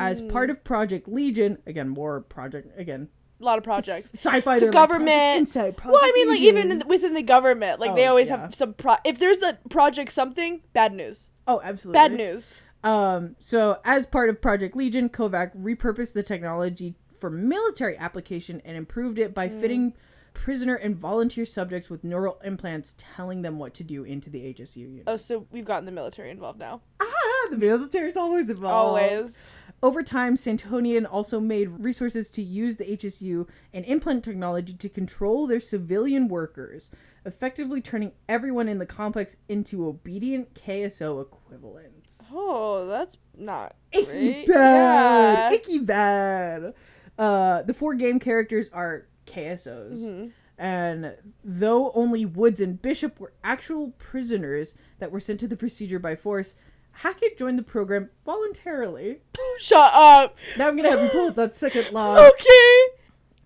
As 0.01 0.21
Mm. 0.23 0.29
part 0.33 0.51
of 0.51 0.63
Project 0.65 1.07
Legion, 1.09 1.59
again, 1.67 1.89
more 1.89 2.21
project, 2.23 2.77
again, 2.79 3.09
A 3.41 3.45
lot 3.45 3.59
of 3.59 3.63
projects. 3.65 4.11
sci-fi, 4.15 4.41
So 4.41 4.61
they're 4.61 4.69
like, 4.69 4.73
government- 4.73 5.53
Project 5.53 5.85
Well, 5.85 5.99
I 6.01 6.13
mean, 6.15 6.29
like 6.29 6.41
even 6.41 6.71
in 6.73 6.79
the, 6.81 6.87
within 6.87 7.15
the 7.15 7.23
government, 7.23 7.79
like 7.81 7.95
they 7.97 8.07
Oh, 8.07 8.11
always 8.11 8.29
yeah. 8.31 8.39
have 8.43 8.55
some 8.55 8.75
pro. 8.75 8.95
If 9.05 9.19
there's 9.21 9.43
a 9.43 9.59
project 9.71 10.13
something, 10.13 10.63
bad 10.73 10.93
news. 10.93 11.31
oh, 11.49 11.61
absolutely. 11.63 11.99
Bad 11.99 12.13
news. 12.13 12.55
Um, 12.83 13.37
so 13.41 13.79
as 13.85 14.07
part 14.07 14.29
of 14.29 14.41
Project 14.41 14.77
Legion, 14.77 15.09
Kovac 15.09 15.57
repurposed 15.57 16.15
the 16.15 16.23
technology 16.23 16.95
for 17.17 17.31
military 17.31 17.97
application 17.97 18.61
and 18.65 18.77
improved 18.77 19.19
it 19.19 19.31
Mm. 19.31 19.35
by 19.35 19.49
fitting 19.49 19.95
prisoner 20.35 20.75
and 20.75 20.95
volunteer 20.95 21.47
subjects 21.47 21.89
with 21.89 22.05
neural 22.05 22.39
implants 22.45 22.95
telling 22.99 23.41
them 23.43 23.59
what 23.59 23.73
to 23.75 23.83
do 23.83 24.05
into 24.05 24.29
the 24.29 24.45
HSU 24.45 24.81
unit. 24.83 25.05
Oh, 25.07 25.17
so 25.17 25.47
we've 25.51 25.65
gotten 25.65 25.87
the 25.87 25.93
military 25.93 26.31
involved 26.31 26.59
now. 26.59 26.83
Ah, 27.01 27.49
the 27.51 27.57
military's 27.57 28.19
always 28.19 28.51
involved. 28.51 29.01
Always. 29.03 29.43
Over 29.83 30.03
time, 30.03 30.37
Santonian 30.37 31.07
also 31.11 31.39
made 31.41 31.69
resources 31.83 32.31
to 32.31 32.43
use 32.43 32.77
the 32.77 32.91
HSU 32.91 33.47
and 33.73 33.85
implant 33.87 34.25
technology 34.25 34.75
to 34.75 34.89
control 34.89 35.47
their 35.47 35.61
civilian 35.61 36.29
workers, 36.29 36.91
effectively 37.25 37.81
turning 37.81 38.13
everyone 38.29 38.69
in 38.69 38.79
the 38.79 38.87
complex 38.87 39.37
into 39.49 39.87
obedient 39.87 40.55
KSO 40.55 41.21
equivalents. 41.23 42.19
Oh, 42.33 42.87
that's 42.87 43.17
not 43.37 43.77
Icky 43.93 44.45
bad! 44.47 45.53
Yeah. 45.53 45.57
Icky 45.57 45.79
bad! 45.79 46.75
Uh, 47.19 47.63
the 47.63 47.75
four 47.75 47.95
game 47.95 48.19
characters 48.19 48.69
are 48.73 49.07
KSOs. 49.27 50.01
Mhm. 50.07 50.33
And 50.59 51.17
though 51.45 51.91
only 51.93 52.25
Woods 52.25 52.61
and 52.61 52.81
Bishop 52.81 53.21
were 53.21 53.33
actual 53.45 53.91
prisoners 53.99 54.75
that 54.99 55.11
were 55.11 55.21
sent 55.21 55.41
to 55.41 55.49
the 55.49 55.57
procedure 55.57 55.99
by 55.99 56.17
force, 56.17 56.55
Hackett 56.93 57.37
joined 57.39 57.59
the 57.59 57.63
program 57.63 58.09
voluntarily. 58.25 59.21
Shut 59.59 59.93
up. 59.95 60.37
Now 60.57 60.69
I'm 60.69 60.77
gonna 60.77 60.91
have 60.91 61.03
you 61.03 61.11
pull 61.11 61.29
up 61.29 61.35
that 61.35 61.55
second 61.55 61.91
log. 61.93 62.19
Okay. 62.19 62.87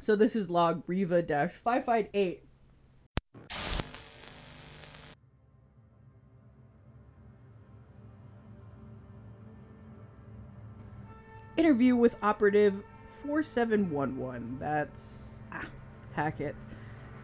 So 0.00 0.14
this 0.16 0.34
is 0.36 0.48
log 0.48 0.82
Riva 0.86 1.20
dash 1.22 1.52
five 1.52 1.84
five 1.84 2.08
eight. 2.14 2.44
Interview 11.56 11.94
with 11.96 12.14
operative 12.22 12.82
four 13.24 13.42
seven 13.42 13.90
one 13.90 14.16
one. 14.16 14.56
That's 14.60 15.38
ah, 15.52 15.66
Hackett. 16.12 16.54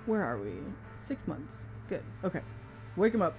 Where 0.07 0.22
are 0.22 0.38
we? 0.38 0.53
Six 0.94 1.26
months. 1.26 1.57
Good. 1.88 2.03
Okay. 2.24 2.40
Wake 2.97 3.14
him 3.14 3.22
up. 3.22 3.36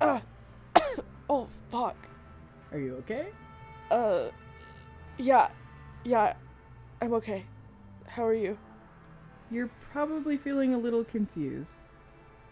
Uh, 0.00 0.20
oh 1.30 1.48
fuck. 1.70 1.96
Are 2.72 2.78
you 2.78 2.96
okay? 2.96 3.28
Uh, 3.90 4.30
yeah, 5.18 5.48
yeah, 6.04 6.34
I'm 7.00 7.12
okay. 7.14 7.44
How 8.06 8.24
are 8.24 8.34
you? 8.34 8.58
You're 9.50 9.70
probably 9.92 10.36
feeling 10.36 10.74
a 10.74 10.78
little 10.78 11.04
confused. 11.04 11.70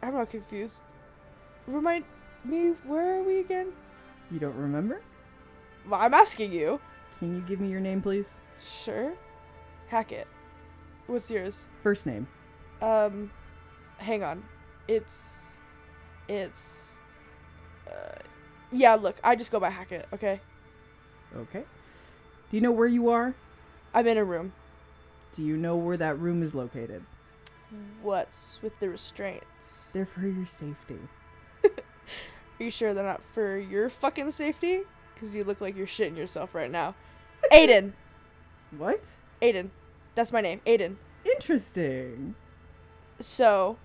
I'm 0.03 0.15
not 0.15 0.31
confused. 0.31 0.81
Remind 1.67 2.05
me, 2.45 2.75
where 2.85 3.19
are 3.19 3.23
we 3.23 3.39
again? 3.41 3.73
You 4.31 4.39
don't 4.39 4.57
remember? 4.57 5.03
Well, 5.89 6.01
I'm 6.01 6.15
asking 6.15 6.53
you. 6.53 6.81
Can 7.19 7.35
you 7.35 7.41
give 7.43 7.61
me 7.61 7.69
your 7.69 7.81
name, 7.81 8.03
please? 8.03 8.35
Sure. 8.61 9.13
Hackett. 9.89 10.27
What's 11.07 11.31
yours? 11.31 11.65
First 11.83 12.07
name. 12.07 12.27
Um, 12.81 13.31
hang 13.99 14.23
on. 14.23 14.45
It's, 14.89 15.55
it's, 16.29 16.97
uh, 17.87 18.19
yeah. 18.71 18.95
Look, 18.95 19.17
I 19.23 19.37
just 19.37 19.53
go 19.53 19.61
by 19.61 19.71
Hackett. 19.71 20.09
Okay. 20.13 20.41
Okay. 21.37 21.65
Do 22.51 22.57
you 22.57 22.61
know 22.61 22.73
where 22.73 22.89
you 22.89 23.09
are? 23.09 23.35
I'm 23.95 24.07
in 24.07 24.19
a 24.19 24.25
room. 24.25 24.53
Do 25.33 25.43
you 25.43 25.57
know 25.57 25.77
where 25.77 25.97
that 25.97 26.19
room 26.19 26.43
is 26.43 26.55
located? 26.55 27.05
What's 28.03 28.59
with 28.63 28.79
the 28.81 28.89
restraints? 28.89 29.87
They're 29.93 30.07
for 30.07 30.27
your 30.27 30.47
safety. 30.47 30.99
Are 32.63 32.65
you 32.65 32.71
sure 32.71 32.95
they're 32.95 33.03
not 33.03 33.25
for 33.25 33.59
your 33.59 33.89
fucking 33.89 34.31
safety? 34.31 34.83
Because 35.13 35.35
you 35.35 35.43
look 35.43 35.61
like 35.61 35.77
you're 35.77 35.85
shitting 35.85 36.17
yourself 36.17 36.55
right 36.55 36.71
now. 36.71 36.95
Aiden. 37.53 37.95
What? 38.71 39.01
Aiden. 39.43 39.71
That's 40.15 40.31
my 40.31 40.41
name. 40.41 40.61
Aiden. 40.65 40.95
Interesting. 41.25 42.37
So, 43.19 43.79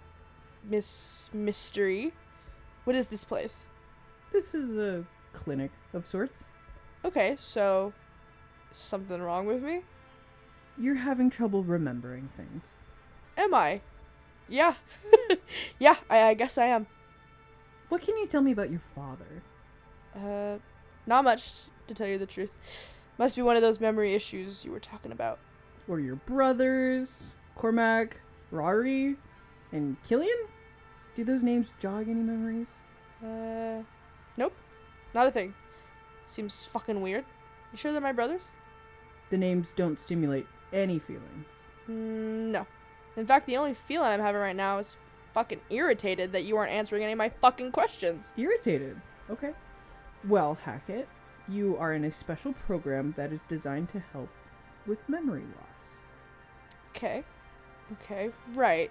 Miss 0.64 1.32
Mystery, 1.34 2.14
what 2.84 2.96
is 2.96 3.08
this 3.08 3.24
place? 3.24 3.64
This 4.32 4.54
is 4.54 4.78
a 4.78 5.06
clinic 5.34 5.72
of 5.92 6.06
sorts. 6.06 6.44
Okay, 7.04 7.36
so 7.40 7.94
something 8.72 9.20
wrong 9.20 9.48
with 9.48 9.64
me? 9.64 9.86
You're 10.78 10.98
having 10.98 11.32
trouble 11.32 11.64
remembering 11.64 12.30
things. 12.38 12.66
Am 13.36 13.56
I? 13.56 13.82
Yeah. 14.48 14.76
yeah, 15.80 15.96
I, 16.12 16.22
I 16.22 16.34
guess 16.36 16.60
I 16.60 16.68
am. 16.68 16.86
What 17.90 18.02
can 18.02 18.18
you 18.18 18.28
tell 18.28 18.42
me 18.42 18.52
about 18.52 18.70
your 18.70 18.82
father? 18.94 19.44
Uh, 20.16 20.58
not 21.06 21.24
much, 21.24 21.64
to 21.88 21.94
tell 21.94 22.08
you 22.08 22.18
the 22.18 22.26
truth. 22.26 22.52
Must 23.18 23.36
be 23.36 23.42
one 23.42 23.56
of 23.56 23.62
those 23.62 23.80
memory 23.80 24.14
issues 24.14 24.66
you 24.66 24.72
were 24.72 24.80
talking 24.80 25.12
about. 25.12 25.40
Or 25.88 26.00
your 26.00 26.16
brothers? 26.16 27.34
Cormac, 27.56 28.18
Rory, 28.52 29.16
and 29.72 29.98
Killian? 30.08 30.38
Do 31.16 31.24
those 31.24 31.44
names 31.44 31.68
jog 31.80 32.08
any 32.10 32.22
memories? 32.22 32.68
Uh, 33.24 33.84
nope. 34.36 34.54
Not 35.14 35.28
a 35.28 35.32
thing. 35.32 35.54
Seems 36.26 36.64
fucking 36.64 37.02
weird. 37.02 37.26
You 37.72 37.78
sure 37.78 37.92
they're 37.92 38.02
my 38.02 38.12
brothers? 38.12 38.44
The 39.30 39.38
names 39.38 39.74
don't 39.76 40.00
stimulate 40.00 40.46
any 40.72 41.00
feelings. 41.00 41.48
Mm, 41.90 42.52
no. 42.52 42.68
In 43.16 43.26
fact, 43.26 43.48
the 43.48 43.58
only 43.58 43.74
feeling 43.74 44.10
I'm 44.10 44.20
having 44.20 44.42
right 44.42 44.56
now 44.56 44.78
is 44.78 44.96
fucking 45.38 45.62
irritated 45.70 46.32
that 46.32 46.46
you 46.46 46.58
aren't 46.58 46.72
answering 46.72 47.04
any 47.04 47.12
of 47.12 47.18
my 47.20 47.30
fucking 47.30 47.72
questions. 47.72 48.34
Irritated. 48.38 49.00
Okay. 49.30 49.52
Well, 50.28 50.58
Hackett, 50.64 51.08
you 51.48 51.78
are 51.78 51.94
in 51.94 52.06
a 52.06 52.12
special 52.12 52.54
program 52.54 53.14
that 53.18 53.32
is 53.32 53.42
designed 53.48 53.90
to 53.90 54.00
help 54.00 54.30
with 54.88 54.98
memory 55.08 55.44
loss. 55.44 56.00
Okay. 56.90 57.24
Okay, 57.92 58.32
right. 58.56 58.90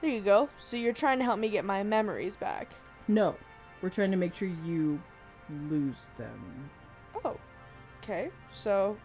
There 0.00 0.10
you 0.10 0.20
go. 0.20 0.48
So 0.56 0.76
you're 0.76 0.92
trying 0.92 1.18
to 1.20 1.24
help 1.24 1.38
me 1.38 1.48
get 1.48 1.64
my 1.64 1.84
memories 1.84 2.34
back. 2.34 2.72
No, 3.06 3.36
we're 3.80 3.88
trying 3.88 4.10
to 4.10 4.16
make 4.16 4.34
sure 4.34 4.48
you 4.64 5.00
lose 5.70 6.10
them. 6.18 6.70
Oh. 7.24 7.36
Okay. 8.02 8.30
So, 8.52 8.96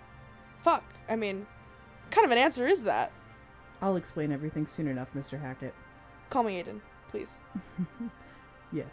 fuck. 0.58 0.84
I 1.08 1.16
mean, 1.18 1.46
what 2.02 2.12
kind 2.12 2.26
of 2.26 2.32
an 2.32 2.40
answer 2.40 2.66
is 2.66 2.82
that? 2.82 3.12
I'll 3.80 3.96
explain 3.96 4.32
everything 4.32 4.66
soon 4.66 4.88
enough, 4.88 5.10
Mr. 5.16 5.40
Hackett. 5.40 5.76
Call 6.34 6.42
me 6.42 6.62
Aiden, 6.64 6.82
please. 7.10 7.38
Yes. 8.72 8.90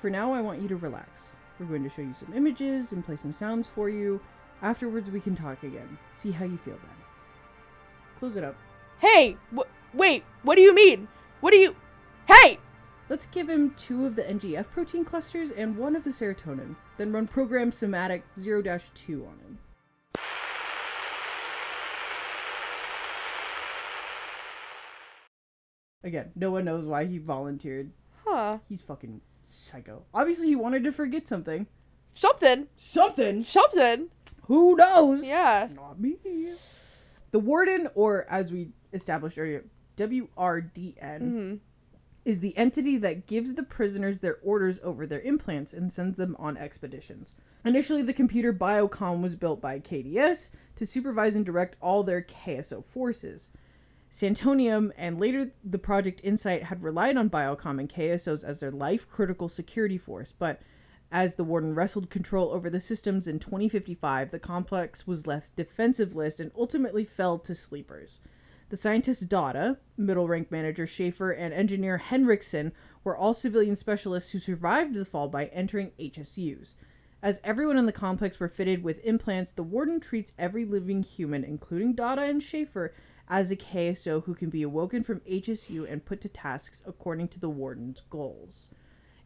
For 0.00 0.08
now, 0.08 0.32
I 0.32 0.40
want 0.40 0.62
you 0.62 0.68
to 0.68 0.76
relax. 0.76 1.30
We're 1.58 1.66
going 1.66 1.82
to 1.82 1.88
show 1.88 2.02
you 2.02 2.14
some 2.14 2.32
images 2.32 2.92
and 2.92 3.04
play 3.04 3.16
some 3.16 3.32
sounds 3.32 3.66
for 3.66 3.90
you. 3.90 4.20
Afterwards, 4.62 5.10
we 5.10 5.18
can 5.18 5.34
talk 5.34 5.64
again. 5.64 5.98
See 6.14 6.30
how 6.30 6.44
you 6.44 6.56
feel 6.56 6.76
then. 6.76 6.96
Close 8.20 8.36
it 8.36 8.44
up. 8.44 8.54
Hey! 9.00 9.36
Wh- 9.52 9.66
wait, 9.92 10.22
what 10.44 10.54
do 10.54 10.62
you 10.62 10.72
mean? 10.72 11.08
What 11.40 11.50
do 11.50 11.56
you. 11.56 11.74
Hey! 12.28 12.60
Let's 13.08 13.26
give 13.26 13.48
him 13.48 13.74
two 13.76 14.06
of 14.06 14.14
the 14.14 14.22
NGF 14.22 14.70
protein 14.70 15.04
clusters 15.04 15.50
and 15.50 15.76
one 15.76 15.96
of 15.96 16.04
the 16.04 16.10
serotonin. 16.10 16.76
Then 16.98 17.10
run 17.10 17.26
program 17.26 17.72
somatic 17.72 18.22
0 18.38 18.62
2 18.62 18.68
on 19.26 19.40
him. 19.40 19.58
Again, 26.08 26.32
no 26.34 26.50
one 26.50 26.64
knows 26.64 26.86
why 26.86 27.04
he 27.04 27.18
volunteered. 27.18 27.90
Huh. 28.24 28.58
He's 28.66 28.80
fucking 28.80 29.20
psycho. 29.44 30.04
Obviously, 30.14 30.46
he 30.46 30.56
wanted 30.56 30.82
to 30.84 30.90
forget 30.90 31.28
something. 31.28 31.66
Something. 32.14 32.68
Something? 32.74 33.44
Something. 33.44 34.08
Who 34.46 34.74
knows? 34.74 35.22
Yeah. 35.22 35.68
Not 35.74 36.00
me. 36.00 36.16
The 37.30 37.38
warden, 37.38 37.88
or 37.94 38.26
as 38.30 38.50
we 38.50 38.70
established 38.94 39.38
earlier, 39.38 39.66
WRDN, 39.98 41.20
hmm 41.20 41.54
is 42.24 42.40
the 42.40 42.56
entity 42.58 42.98
that 42.98 43.26
gives 43.26 43.54
the 43.54 43.62
prisoners 43.62 44.20
their 44.20 44.36
orders 44.42 44.78
over 44.82 45.06
their 45.06 45.22
implants 45.22 45.72
and 45.72 45.90
sends 45.90 46.18
them 46.18 46.36
on 46.38 46.58
expeditions. 46.58 47.32
Initially, 47.64 48.02
the 48.02 48.12
computer 48.12 48.52
Biocom 48.52 49.22
was 49.22 49.34
built 49.34 49.62
by 49.62 49.80
KDS 49.80 50.50
to 50.76 50.84
supervise 50.84 51.34
and 51.34 51.46
direct 51.46 51.76
all 51.80 52.02
their 52.02 52.20
KSO 52.20 52.84
forces. 52.84 53.48
Santonian 54.12 54.92
and 54.96 55.20
later 55.20 55.52
the 55.62 55.78
Project 55.78 56.20
Insight 56.24 56.64
had 56.64 56.82
relied 56.82 57.16
on 57.16 57.30
Biocom 57.30 57.78
and 57.78 57.88
KSOs 57.88 58.42
as 58.44 58.60
their 58.60 58.70
life 58.70 59.08
critical 59.08 59.48
security 59.48 59.98
force, 59.98 60.32
but 60.38 60.60
as 61.10 61.36
the 61.36 61.44
Warden 61.44 61.74
wrestled 61.74 62.10
control 62.10 62.50
over 62.50 62.68
the 62.68 62.80
systems 62.80 63.26
in 63.26 63.38
2055, 63.38 64.30
the 64.30 64.38
complex 64.38 65.06
was 65.06 65.26
left 65.26 65.56
defensiveless 65.56 66.38
and 66.38 66.50
ultimately 66.56 67.04
fell 67.04 67.38
to 67.38 67.54
sleepers. 67.54 68.18
The 68.68 68.76
scientist 68.76 69.28
Dauda, 69.28 69.78
middle 69.96 70.28
rank 70.28 70.50
manager 70.50 70.86
Schaefer, 70.86 71.30
and 71.30 71.54
engineer 71.54 71.96
Henriksen 71.96 72.72
were 73.02 73.16
all 73.16 73.32
civilian 73.32 73.76
specialists 73.76 74.32
who 74.32 74.38
survived 74.38 74.92
the 74.92 75.06
fall 75.06 75.28
by 75.28 75.46
entering 75.46 75.92
HSUs. 75.98 76.74
As 77.22 77.40
everyone 77.42 77.78
in 77.78 77.86
the 77.86 77.92
complex 77.92 78.38
were 78.38 78.48
fitted 78.48 78.84
with 78.84 79.04
implants, 79.04 79.52
the 79.52 79.62
warden 79.62 80.00
treats 80.00 80.32
every 80.38 80.66
living 80.66 81.02
human, 81.02 81.42
including 81.42 81.94
Dauda 81.94 82.28
and 82.28 82.42
Schaefer, 82.42 82.92
as 83.28 83.50
a 83.50 83.56
KSO 83.56 84.24
who 84.24 84.34
can 84.34 84.50
be 84.50 84.62
awoken 84.62 85.02
from 85.02 85.20
HSU 85.20 85.90
and 85.90 86.04
put 86.04 86.20
to 86.22 86.28
tasks 86.28 86.82
according 86.86 87.28
to 87.28 87.40
the 87.40 87.50
warden's 87.50 88.00
goals. 88.10 88.68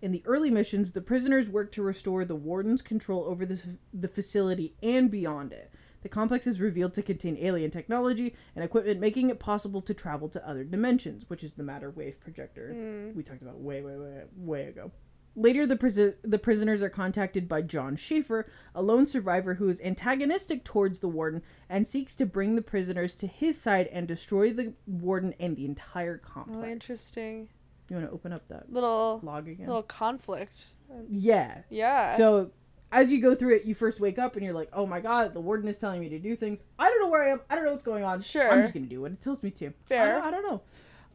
In 0.00 0.10
the 0.10 0.22
early 0.26 0.50
missions, 0.50 0.92
the 0.92 1.00
prisoners 1.00 1.48
worked 1.48 1.74
to 1.74 1.82
restore 1.82 2.24
the 2.24 2.34
warden's 2.34 2.82
control 2.82 3.24
over 3.24 3.46
the, 3.46 3.60
the 3.94 4.08
facility 4.08 4.74
and 4.82 5.10
beyond 5.10 5.52
it. 5.52 5.72
The 6.02 6.08
complex 6.08 6.48
is 6.48 6.58
revealed 6.58 6.94
to 6.94 7.02
contain 7.02 7.36
alien 7.40 7.70
technology 7.70 8.34
and 8.56 8.64
equipment, 8.64 8.98
making 8.98 9.30
it 9.30 9.38
possible 9.38 9.80
to 9.82 9.94
travel 9.94 10.28
to 10.30 10.48
other 10.48 10.64
dimensions, 10.64 11.24
which 11.28 11.44
is 11.44 11.52
the 11.52 11.62
matter 11.62 11.90
wave 11.90 12.18
projector 12.20 12.72
Mm. 12.74 13.14
we 13.14 13.22
talked 13.22 13.42
about 13.42 13.60
way, 13.60 13.82
way, 13.82 13.96
way, 13.96 14.22
way 14.36 14.64
ago. 14.66 14.90
Later, 15.34 15.66
the, 15.66 16.16
the 16.22 16.38
prisoners 16.38 16.82
are 16.82 16.90
contacted 16.90 17.48
by 17.48 17.62
John 17.62 17.96
Schaefer, 17.96 18.46
a 18.74 18.82
lone 18.82 19.06
survivor 19.06 19.54
who 19.54 19.68
is 19.68 19.80
antagonistic 19.80 20.62
towards 20.64 20.98
the 20.98 21.08
warden 21.08 21.42
and 21.70 21.88
seeks 21.88 22.14
to 22.16 22.26
bring 22.26 22.54
the 22.54 22.60
prisoners 22.62 23.16
to 23.16 23.26
his 23.26 23.58
side 23.60 23.86
and 23.88 24.06
destroy 24.06 24.52
the 24.52 24.74
warden 24.86 25.34
and 25.40 25.56
the 25.56 25.64
entire 25.64 26.18
complex. 26.18 26.66
Oh, 26.68 26.70
interesting. 26.70 27.48
You 27.88 27.96
want 27.96 28.08
to 28.08 28.14
open 28.14 28.32
up 28.32 28.46
that 28.48 28.70
Little 28.72 29.20
log 29.22 29.48
again? 29.48 29.66
little 29.66 29.82
conflict. 29.82 30.66
Yeah. 31.08 31.62
Yeah. 31.70 32.14
So 32.16 32.50
as 32.90 33.10
you 33.10 33.20
go 33.20 33.34
through 33.34 33.56
it, 33.56 33.64
you 33.64 33.74
first 33.74 34.00
wake 34.00 34.18
up 34.18 34.36
and 34.36 34.44
you're 34.44 34.54
like, 34.54 34.68
"Oh 34.72 34.86
my 34.86 35.00
god, 35.00 35.32
the 35.32 35.40
warden 35.40 35.66
is 35.68 35.78
telling 35.78 36.00
me 36.00 36.08
to 36.10 36.18
do 36.18 36.36
things. 36.36 36.62
I 36.78 36.88
don't 36.90 37.00
know 37.00 37.08
where 37.08 37.24
I 37.24 37.30
am. 37.30 37.40
I 37.48 37.54
don't 37.54 37.64
know 37.64 37.70
what's 37.72 37.82
going 37.82 38.04
on. 38.04 38.20
Sure. 38.20 38.50
I'm 38.50 38.62
just 38.62 38.74
gonna 38.74 38.86
do 38.86 39.00
what 39.00 39.12
it 39.12 39.22
tells 39.22 39.42
me 39.42 39.50
to. 39.52 39.68
I 39.68 39.72
Fair. 39.86 40.14
don't, 40.16 40.24
I 40.24 40.30
don't 40.30 40.42
know." 40.42 40.60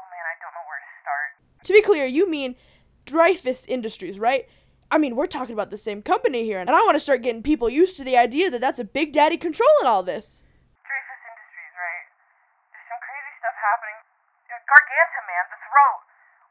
Oh 0.01 0.09
man, 0.09 0.24
I 0.24 0.34
don't 0.40 0.53
know 0.57 0.64
where 0.64 0.80
to 0.80 0.90
start. 1.05 1.28
To 1.64 1.72
be 1.72 1.84
clear, 1.84 2.05
you 2.05 2.28
mean 2.28 2.57
Dreyfus 3.05 3.65
Industries, 3.67 4.19
right? 4.19 4.49
I 4.91 4.99
mean, 4.99 5.17
we're 5.17 5.27
talking 5.27 5.53
about 5.53 5.71
the 5.71 5.79
same 5.79 6.03
company 6.03 6.45
here, 6.45 6.61
and 6.61 6.71
I 6.71 6.81
want 6.85 6.95
to 6.95 7.01
start 7.01 7.23
getting 7.23 7.43
people 7.43 7.69
used 7.69 7.97
to 7.99 8.05
the 8.05 8.17
idea 8.17 8.51
that 8.51 8.61
that's 8.61 8.79
a 8.79 8.85
big 8.85 9.13
daddy 9.13 9.37
controlling 9.37 9.87
all 9.87 10.03
this. 10.03 10.41
Dreyfus 10.85 11.21
Industries, 11.25 11.75
right? 11.75 12.05
There's 12.71 12.89
some 12.89 13.03
crazy 13.03 13.33
stuff 13.41 13.57
happening. 13.59 13.99
Garganta, 14.65 15.21
man, 15.29 15.45
the 15.53 15.61
throat. 15.61 16.01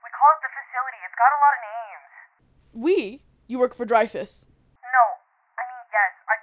We 0.05 0.09
call 0.13 0.29
it 0.37 0.41
the 0.43 0.51
facility. 0.53 0.99
It's 1.07 1.17
got 1.17 1.31
a 1.33 1.39
lot 1.39 1.53
of 1.55 1.61
names. 1.63 2.09
We? 2.73 2.97
You 3.47 3.57
work 3.57 3.73
for 3.73 3.85
Dreyfus. 3.89 4.45
No, 4.83 5.03
I 5.57 5.63
mean 5.65 5.83
yes. 5.89 6.13
I 6.29 6.35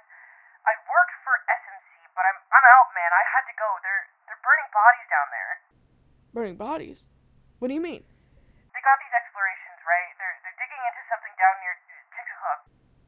I 0.67 0.73
worked 0.85 1.15
for 1.23 1.33
SMC, 1.47 1.89
but 2.13 2.23
I'm 2.27 2.39
I'm 2.49 2.65
out, 2.75 2.89
man. 2.93 3.11
I 3.11 3.23
had 3.29 3.43
to 3.47 3.55
go. 3.55 3.69
They're 3.81 4.05
they're 4.27 4.43
burning 4.43 4.69
bodies 4.73 5.07
down 5.09 5.27
there. 5.31 5.53
Burning 6.35 6.57
bodies? 6.59 7.07
What 7.59 7.69
do 7.69 7.75
you 7.77 7.83
mean? 7.83 8.03
They 8.71 8.81
got 8.83 8.97
these 8.99 9.15
explorations, 9.15 9.79
right? 9.85 10.09
They're 10.19 10.37
they're 10.43 10.59
digging 10.59 10.81
into 10.81 11.01
something 11.07 11.33
down 11.39 11.55
near 11.63 11.75
Chicxulub. 12.13 12.59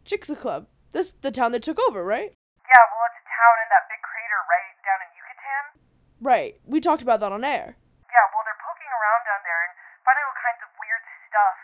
Chicxa 0.06 0.36
Club. 0.38 0.68
That's 0.92 1.12
the 1.24 1.32
town 1.34 1.52
that 1.56 1.64
took 1.64 1.80
over, 1.88 2.04
right? 2.06 2.32
Yeah, 2.34 2.84
well, 2.94 3.04
it's 3.10 3.20
a 3.20 3.28
town 3.28 3.56
in 3.64 3.68
that 3.74 3.86
big 3.90 4.02
crater 4.04 4.40
right 4.46 4.74
down 4.86 5.00
in 5.04 5.10
Yucatan. 5.18 5.64
Right. 6.22 6.54
We 6.68 6.80
talked 6.80 7.02
about 7.02 7.20
that 7.24 7.34
on 7.34 7.44
air. 7.44 7.76
Yeah, 8.12 8.26
well, 8.32 8.44
they're 8.46 8.62
poking 8.62 8.92
around 8.94 9.22
down 9.26 9.42
there 9.42 9.62
and 9.68 9.74
finding 10.06 10.26
all 10.28 10.38
kinds 10.38 10.62
of 10.62 10.70
weird 10.78 11.04
stuff. 11.28 11.56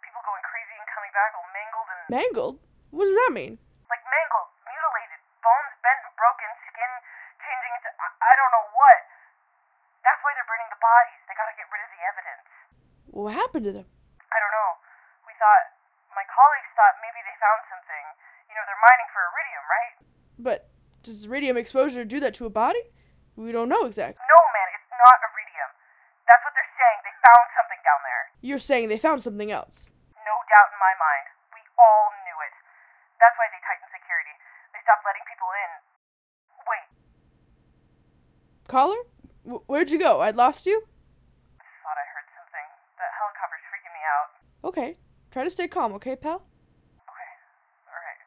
People 0.00 0.24
going 0.24 0.40
crazy 0.46 0.74
and 0.78 0.88
coming 0.88 1.12
back 1.12 1.30
all 1.36 1.48
mangled 1.52 1.88
and 1.92 2.00
Mangled? 2.08 2.56
What 2.90 3.04
does 3.06 3.18
that 3.28 3.32
mean? 3.36 3.60
like 3.88 4.04
mangled, 4.04 4.52
mutilated, 4.68 5.20
bones 5.40 5.72
bent 5.80 6.00
and 6.04 6.12
broken, 6.12 6.48
skin 6.68 6.92
changing 7.40 7.72
into 7.72 7.88
I, 7.96 8.08
I 8.20 8.32
don't 8.36 8.52
know 8.52 8.66
what. 8.76 8.98
That's 10.04 10.20
why 10.20 10.32
they're 10.36 10.48
burning 10.48 10.68
the 10.68 10.80
bodies. 10.80 11.20
They 11.24 11.32
gotta 11.36 11.56
get 11.56 11.68
rid 11.72 11.80
of 11.84 11.90
the 11.92 12.02
evidence. 12.04 12.44
What 13.16 13.32
happened 13.32 13.64
to 13.68 13.72
them? 13.72 13.88
I 14.28 14.36
don't 14.40 14.52
know. 14.52 14.70
We 15.24 15.32
thought 15.40 15.64
my 16.12 16.24
colleagues 16.28 16.68
thought 16.76 17.00
maybe 17.00 17.20
they 17.24 17.36
found 17.40 17.60
something. 17.72 18.04
You 18.52 18.54
know, 18.60 18.64
they're 18.68 18.84
mining 18.92 19.08
for 19.12 19.20
iridium, 19.24 19.64
right? 19.68 19.94
But 20.38 20.70
does 21.02 21.26
radium 21.26 21.56
exposure 21.56 22.04
do 22.04 22.20
that 22.20 22.34
to 22.38 22.46
a 22.46 22.50
body? 22.50 22.80
We 23.34 23.50
don't 23.50 23.68
know 23.68 23.84
exactly. 23.86 24.22
No, 24.22 24.40
man, 24.54 24.68
it's 24.74 24.90
not 24.94 25.18
iridium. 25.30 25.70
That's 26.26 26.42
what 26.46 26.54
they're 26.54 26.74
saying. 26.78 26.98
They 27.02 27.14
found 27.22 27.46
something 27.58 27.80
down 27.82 28.00
there. 28.06 28.22
You're 28.42 28.62
saying 28.62 28.88
they 28.88 28.98
found 29.02 29.18
something 29.22 29.50
else. 29.50 29.90
No 30.14 30.34
doubt 30.46 30.70
in 30.74 30.78
my 30.78 30.94
mind. 30.98 31.26
We 31.54 31.62
all 31.78 32.06
knew 32.22 32.38
it. 32.42 32.54
That's 33.18 33.34
why 33.38 33.50
they 33.50 33.62
tightened 33.66 33.90
security. 33.90 34.34
They 34.74 34.80
stopped 34.86 35.02
letting 35.06 35.26
people 35.26 35.50
in. 35.50 35.70
Wait, 36.66 36.86
Caller? 38.70 39.02
W- 39.42 39.64
where'd 39.66 39.90
you 39.90 39.98
go? 39.98 40.20
I'd 40.20 40.36
lost 40.38 40.66
you? 40.66 40.82
I 41.58 41.66
thought 41.82 41.98
I 41.98 42.06
heard 42.14 42.28
something. 42.36 42.66
That 42.98 43.10
helicopter's 43.16 43.64
freaking 43.70 43.94
me 43.94 44.02
out. 44.06 44.30
Okay. 44.70 44.90
Try 45.30 45.44
to 45.44 45.50
stay 45.50 45.68
calm, 45.68 45.92
okay, 45.94 46.16
pal? 46.16 46.42
Okay, 47.04 47.30
alright. 47.86 48.20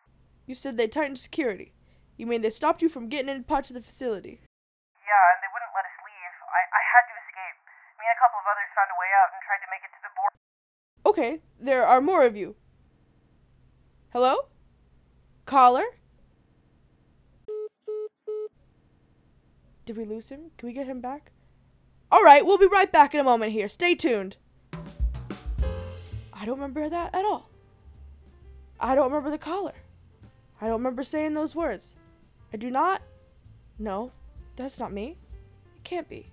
You 0.45 0.55
said 0.55 0.77
they 0.77 0.87
tightened 0.87 1.19
security. 1.19 1.73
You 2.21 2.27
mean 2.27 2.43
they 2.43 2.51
stopped 2.51 2.83
you 2.83 2.87
from 2.87 3.09
getting 3.09 3.29
into 3.29 3.41
parts 3.41 3.71
of 3.71 3.73
the 3.73 3.81
facility? 3.81 4.45
Yeah, 4.93 5.23
and 5.33 5.41
they 5.41 5.49
wouldn't 5.51 5.73
let 5.73 5.85
us 5.89 5.97
leave. 6.05 6.33
I, 6.53 6.61
I 6.69 6.81
had 6.93 7.01
to 7.09 7.15
escape. 7.17 7.57
Me 7.97 8.05
and 8.05 8.13
a 8.13 8.21
couple 8.21 8.37
of 8.37 8.45
others 8.45 8.69
found 8.77 8.93
a 8.93 8.97
way 9.01 9.09
out 9.17 9.33
and 9.33 9.41
tried 9.41 9.57
to 9.65 9.69
make 9.73 9.81
it 9.81 9.89
to 9.89 10.01
the 10.05 10.13
border. 10.13 10.37
Okay, 11.03 11.41
there 11.59 11.83
are 11.83 11.99
more 11.99 12.23
of 12.23 12.35
you. 12.35 12.55
Hello? 14.13 14.49
Caller? 15.47 15.85
Did 19.87 19.97
we 19.97 20.05
lose 20.05 20.29
him? 20.29 20.51
Can 20.59 20.67
we 20.67 20.73
get 20.73 20.85
him 20.85 21.01
back? 21.01 21.31
Alright, 22.13 22.45
we'll 22.45 22.59
be 22.59 22.67
right 22.67 22.91
back 22.91 23.15
in 23.15 23.19
a 23.19 23.23
moment 23.23 23.51
here. 23.51 23.67
Stay 23.67 23.95
tuned. 23.95 24.37
I 26.31 26.45
don't 26.45 26.59
remember 26.59 26.87
that 26.87 27.15
at 27.15 27.25
all. 27.25 27.49
I 28.79 28.93
don't 28.93 29.05
remember 29.11 29.31
the 29.31 29.39
caller. 29.39 29.73
I 30.61 30.67
don't 30.67 30.77
remember 30.77 31.03
saying 31.03 31.33
those 31.33 31.55
words. 31.55 31.95
I 32.53 32.57
do 32.57 32.69
not. 32.69 33.01
No, 33.79 34.11
that's 34.55 34.79
not 34.79 34.93
me. 34.93 35.17
It 35.77 35.83
can't 35.83 36.09
be. 36.09 36.31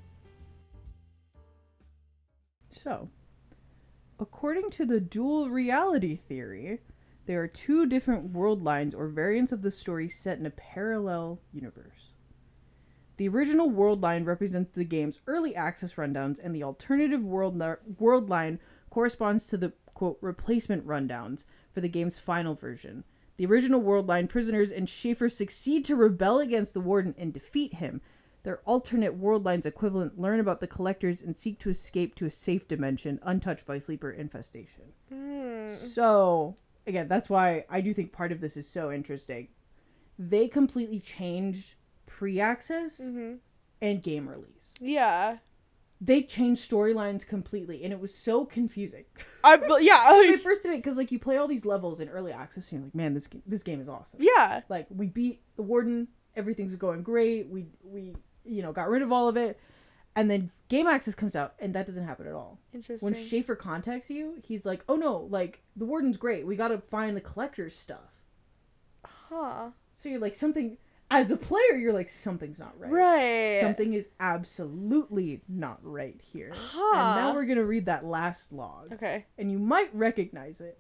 So, 2.70 3.08
according 4.20 4.70
to 4.70 4.84
the 4.84 5.00
dual 5.00 5.48
reality 5.50 6.16
theory, 6.28 6.80
there 7.26 7.42
are 7.42 7.48
two 7.48 7.86
different 7.86 8.32
world 8.32 8.62
lines 8.62 8.94
or 8.94 9.08
variants 9.08 9.52
of 9.52 9.62
the 9.62 9.70
story 9.70 10.08
set 10.08 10.38
in 10.38 10.46
a 10.46 10.50
parallel 10.50 11.40
universe. 11.52 12.12
The 13.18 13.28
original 13.28 13.68
world 13.68 14.00
line 14.00 14.24
represents 14.24 14.70
the 14.72 14.84
game's 14.84 15.18
early 15.26 15.54
access 15.54 15.94
rundowns, 15.94 16.38
and 16.42 16.54
the 16.54 16.62
alternative 16.62 17.24
world, 17.24 17.56
nar- 17.56 17.80
world 17.98 18.30
line 18.30 18.60
corresponds 18.90 19.48
to 19.48 19.56
the 19.56 19.72
quote 19.92 20.18
replacement 20.20 20.86
rundowns 20.86 21.44
for 21.72 21.80
the 21.80 21.88
game's 21.88 22.18
final 22.18 22.54
version. 22.54 23.04
The 23.38 23.46
original 23.46 23.80
world 23.80 24.08
line 24.08 24.26
prisoners 24.26 24.72
and 24.72 24.88
Schaefer 24.88 25.28
succeed 25.28 25.84
to 25.84 25.96
rebel 25.96 26.40
against 26.40 26.74
the 26.74 26.80
warden 26.80 27.14
and 27.16 27.32
defeat 27.32 27.74
him. 27.74 28.00
Their 28.42 28.58
alternate 28.64 29.14
world 29.14 29.44
lines 29.44 29.64
equivalent 29.64 30.20
learn 30.20 30.40
about 30.40 30.58
the 30.58 30.66
collectors 30.66 31.22
and 31.22 31.36
seek 31.36 31.58
to 31.60 31.70
escape 31.70 32.16
to 32.16 32.26
a 32.26 32.30
safe 32.30 32.66
dimension 32.66 33.20
untouched 33.22 33.64
by 33.64 33.78
sleeper 33.78 34.10
infestation. 34.10 34.92
Hmm. 35.08 35.72
So, 35.72 36.56
again, 36.84 37.06
that's 37.06 37.30
why 37.30 37.64
I 37.70 37.80
do 37.80 37.94
think 37.94 38.10
part 38.12 38.32
of 38.32 38.40
this 38.40 38.56
is 38.56 38.68
so 38.68 38.90
interesting. 38.90 39.48
They 40.18 40.48
completely 40.48 40.98
changed 40.98 41.74
pre 42.06 42.40
access 42.40 43.00
mm-hmm. 43.00 43.34
and 43.80 44.02
game 44.02 44.28
release. 44.28 44.74
Yeah. 44.80 45.36
They 46.00 46.22
changed 46.22 46.68
storylines 46.70 47.26
completely, 47.26 47.82
and 47.82 47.92
it 47.92 47.98
was 47.98 48.14
so 48.14 48.44
confusing. 48.44 49.04
I, 49.44 49.54
yeah. 49.80 50.12
when 50.12 50.30
I 50.30 50.36
I, 50.38 50.42
first 50.42 50.62
did 50.62 50.72
it, 50.72 50.76
because 50.76 50.96
like 50.96 51.10
you 51.10 51.18
play 51.18 51.36
all 51.36 51.48
these 51.48 51.66
levels 51.66 52.00
in 52.00 52.08
early 52.08 52.32
access, 52.32 52.70
and 52.70 52.78
you're 52.80 52.86
like, 52.86 52.94
man, 52.94 53.14
this 53.14 53.28
this 53.46 53.62
game 53.62 53.80
is 53.80 53.88
awesome. 53.88 54.20
yeah. 54.22 54.62
Like 54.68 54.86
we 54.90 55.06
beat 55.06 55.40
the 55.56 55.62
warden, 55.62 56.08
everything's 56.36 56.76
going 56.76 57.02
great. 57.02 57.48
We 57.48 57.66
we 57.82 58.14
you 58.44 58.62
know 58.62 58.72
got 58.72 58.88
rid 58.88 59.02
of 59.02 59.10
all 59.10 59.28
of 59.28 59.36
it, 59.36 59.58
and 60.14 60.30
then 60.30 60.50
game 60.68 60.86
access 60.86 61.14
comes 61.14 61.34
out, 61.34 61.54
and 61.58 61.74
that 61.74 61.86
doesn't 61.86 62.04
happen 62.04 62.26
at 62.28 62.34
all. 62.34 62.58
Interesting. 62.72 63.04
When 63.04 63.14
Schaefer 63.14 63.56
contacts 63.56 64.08
you, 64.08 64.34
he's 64.44 64.64
like, 64.64 64.84
"Oh 64.88 64.96
no, 64.96 65.26
like 65.30 65.62
the 65.74 65.84
warden's 65.84 66.16
great. 66.16 66.46
We 66.46 66.54
got 66.54 66.68
to 66.68 66.78
find 66.78 67.16
the 67.16 67.20
collector's 67.20 67.74
stuff." 67.74 68.18
huh. 69.28 69.70
So 69.92 70.08
you're 70.08 70.20
like 70.20 70.34
something 70.34 70.78
as 71.10 71.30
a 71.30 71.36
player, 71.36 71.76
you're 71.76 71.92
like 71.92 72.08
something's 72.08 72.58
not 72.58 72.78
right. 72.78 72.90
Right. 72.90 73.60
Something 73.60 73.94
is 73.94 74.10
absolutely 74.20 75.40
not 75.48 75.78
right 75.82 76.20
here. 76.32 76.52
Huh. 76.54 76.96
And 76.96 77.16
now 77.16 77.34
we're 77.34 77.46
gonna 77.46 77.64
read 77.64 77.86
that 77.86 78.04
last 78.04 78.52
log, 78.52 78.92
Okay. 78.92 79.26
and 79.38 79.50
you 79.50 79.58
might 79.58 79.94
recognize 79.94 80.60
it. 80.60 80.78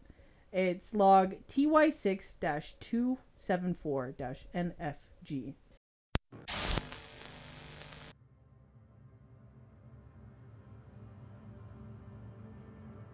It's 0.52 0.94
log 0.94 1.34
TY6 1.48 2.74
two 2.80 3.18
seven 3.36 3.74
four 3.74 4.14
NFG. 4.54 5.54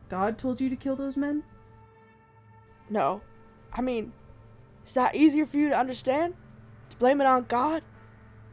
God 0.08 0.38
told 0.38 0.60
you 0.60 0.68
to 0.68 0.76
kill 0.76 0.94
those 0.96 1.16
men? 1.16 1.42
No. 2.90 3.22
I 3.72 3.80
mean, 3.80 4.12
is 4.86 4.94
that 4.94 5.14
easier 5.16 5.46
for 5.46 5.56
you 5.56 5.70
to 5.70 5.76
understand? 5.76 6.34
To 6.94 6.98
blame 6.98 7.20
it 7.20 7.26
on 7.26 7.46
God? 7.48 7.82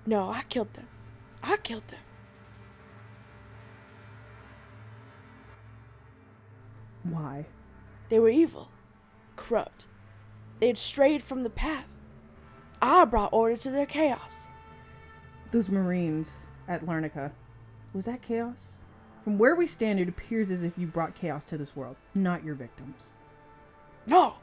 No, 0.08 0.32
I 0.32 0.42
killed 0.50 0.74
them. 0.74 0.88
I 1.44 1.58
killed 1.58 1.88
them. 1.90 2.00
Why? 7.04 7.46
They 8.10 8.18
were 8.18 8.30
evil, 8.30 8.70
corrupt. 9.36 9.86
They 10.60 10.68
had 10.68 10.80
strayed 10.80 11.22
from 11.22 11.44
the 11.44 11.52
path. 11.52 11.86
I 12.82 13.06
brought 13.06 13.32
order 13.32 13.58
to 13.58 13.70
their 13.70 13.86
chaos. 13.86 14.48
Those 15.52 15.70
Marines 15.70 16.32
at 16.68 16.84
Larnaca, 16.84 17.32
was 17.94 18.06
that 18.06 18.24
chaos? 18.24 18.74
From 19.24 19.38
where 19.38 19.56
we 19.56 19.68
stand, 19.68 20.00
it 20.00 20.10
appears 20.10 20.50
as 20.50 20.64
if 20.64 20.80
you 20.80 20.88
brought 20.88 21.14
chaos 21.14 21.46
to 21.46 21.58
this 21.60 21.76
world, 21.76 21.96
not 22.16 22.44
your 22.44 22.56
victims. 22.56 23.12
No! 24.08 24.36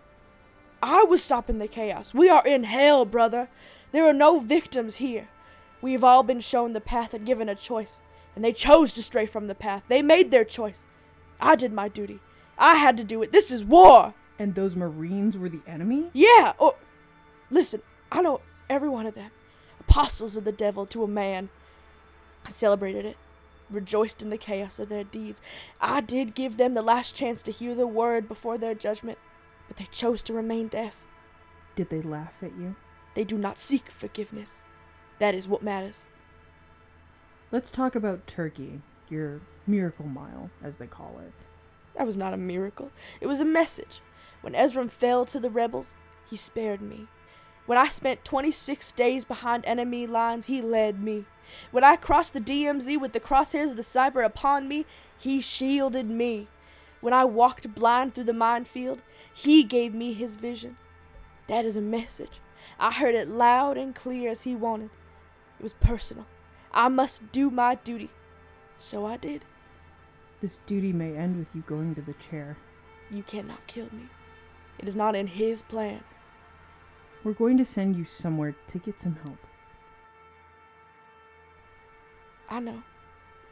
I 0.81 1.03
was 1.03 1.21
stopping 1.21 1.59
the 1.59 1.67
chaos. 1.67 2.15
We 2.15 2.29
are 2.29 2.47
in 2.47 2.63
hell, 2.63 3.05
brother. 3.05 3.49
There 3.93 4.07
are 4.07 4.13
no 4.13 4.41
victims 4.41 4.97
here. 4.97 5.29
We 5.81 5.93
have 5.93 6.05
all 6.05 6.23
been 6.23 6.41
shown 6.41 6.73
the 6.73 6.81
path 6.81 7.15
and 7.15 7.25
given 7.25 7.49
a 7.49 7.55
choice, 7.55 8.03
and 8.35 8.45
they 8.45 8.53
chose 8.53 8.93
to 8.95 9.03
stray 9.03 9.27
from 9.27 9.47
the 9.47 9.55
path. 9.55 9.85
They 9.89 10.03
made 10.03 10.31
their 10.31 10.45
choice. 10.45 10.87
I 11.41 11.55
did 11.55 11.73
my 11.73 11.89
duty. 11.89 12.21
I 12.59 12.75
had 12.75 12.97
to 12.97 13.05
do 13.05 13.23
it. 13.23 13.33
This 13.33 13.51
is 13.51 13.65
war. 13.65 14.15
And 14.39 14.55
those 14.55 14.75
Marines 14.77 15.37
were 15.37 15.49
the 15.49 15.63
enemy? 15.67 16.11
Yeah. 16.13 16.53
Or 16.59 16.75
listen, 17.51 17.83
I 18.11 18.23
know 18.23 18.41
every 18.69 18.89
one 18.89 19.07
of 19.07 19.15
them. 19.15 19.31
Apostles 19.81 20.37
of 20.37 20.45
the 20.45 20.53
devil 20.53 20.85
to 20.87 21.05
a 21.05 21.09
man. 21.09 21.49
I 22.45 22.51
celebrated 22.51 23.05
it, 23.05 23.17
rejoiced 23.71 24.23
in 24.23 24.31
the 24.31 24.39
chaos 24.39 24.79
of 24.79 24.89
their 24.89 25.05
deeds. 25.05 25.41
I 25.81 26.01
did 26.01 26.35
give 26.35 26.57
them 26.57 26.75
the 26.75 26.83
last 26.83 27.15
chance 27.15 27.43
to 27.43 27.53
hear 27.53 27.75
the 27.75 27.87
word 27.87 28.29
before 28.29 28.59
their 28.59 28.75
judgment, 28.75 29.19
but 29.67 29.77
they 29.77 29.89
chose 29.91 30.23
to 30.25 30.33
remain 30.33 30.69
deaf. 30.69 30.97
Did 31.77 31.91
they 31.91 32.03
laugh 32.03 32.35
at 32.43 32.57
you? 32.57 32.77
They 33.19 33.25
do 33.25 33.37
not 33.37 33.59
seek 33.59 33.91
forgiveness. 33.91 34.63
That 35.19 35.35
is 35.35 35.49
what 35.49 35.61
matters. 35.61 36.05
Let's 37.51 37.73
talk 37.73 37.97
about 37.97 38.29
Turkey, 38.29 38.81
your 39.09 39.41
miracle 39.67 40.07
mile, 40.07 40.51
as 40.63 40.77
they 40.77 40.87
call 40.87 41.19
it. 41.27 41.33
That 41.97 42.07
was 42.07 42.17
not 42.17 42.33
a 42.33 42.37
miracle. 42.37 42.93
It 43.21 43.27
was 43.27 43.41
a 43.41 43.45
message. 43.45 44.03
When 44.41 44.55
Ezra 44.55 44.89
fell 44.89 45.25
to 45.25 45.41
the 45.41 45.51
rebels, 45.51 45.97
he 46.31 46.37
spared 46.37 46.81
me. 46.81 47.09
When 47.67 47.77
I 47.77 47.89
spent 47.89 48.25
26 48.25 48.93
days 48.93 49.25
behind 49.25 49.65
enemy 49.65 50.07
lines, 50.07 50.45
he 50.47 50.63
led 50.63 51.03
me. 51.03 51.25
When 51.73 51.83
I 51.83 51.97
crossed 51.97 52.35
the 52.35 52.41
DMZ 52.41 53.01
with 53.01 53.15
the 53.15 53.19
crosshairs 53.19 53.71
of 53.71 53.77
the 53.77 53.83
cyber 53.83 54.25
upon 54.25 54.69
me, 54.69 54.87
he 55.19 55.41
shielded 55.41 56.09
me. 56.09 56.47
When 57.01 57.13
I 57.13 57.25
walked 57.25 57.75
blind 57.75 58.15
through 58.15 58.31
the 58.31 58.33
minefield, 58.33 59.03
he 59.35 59.65
gave 59.65 59.93
me 59.93 60.13
his 60.13 60.37
vision. 60.37 60.77
That 61.49 61.65
is 61.65 61.77
a 61.77 61.81
message. 61.81 62.41
I 62.79 62.93
heard 62.93 63.15
it 63.15 63.29
loud 63.29 63.77
and 63.77 63.95
clear 63.95 64.31
as 64.31 64.43
he 64.43 64.55
wanted. 64.55 64.91
It 65.59 65.63
was 65.63 65.73
personal. 65.75 66.27
I 66.73 66.89
must 66.89 67.33
do 67.33 67.51
my 67.51 67.77
duty. 67.77 68.11
So 68.79 69.07
I 69.07 69.17
did. 69.17 69.45
This 70.41 70.61
duty 70.67 70.93
may 70.93 71.17
end 71.17 71.37
with 71.37 71.49
you 71.55 71.63
going 71.67 71.95
to 71.97 72.03
the 72.03 72.15
chair. 72.15 72.57
You 73.11 73.23
cannot 73.23 73.67
kill 73.67 73.87
me. 73.87 74.09
It 74.79 74.87
is 74.87 74.95
not 74.95 75.17
in 75.17 75.27
his 75.27 75.63
plan. 75.63 76.05
We're 77.25 77.33
going 77.33 77.59
to 77.59 77.65
send 77.65 77.97
you 77.97 78.05
somewhere 78.05 78.55
to 78.69 78.79
get 78.79 79.01
some 79.01 79.17
help. 79.25 79.39
I 82.49 82.61
know. 82.61 82.83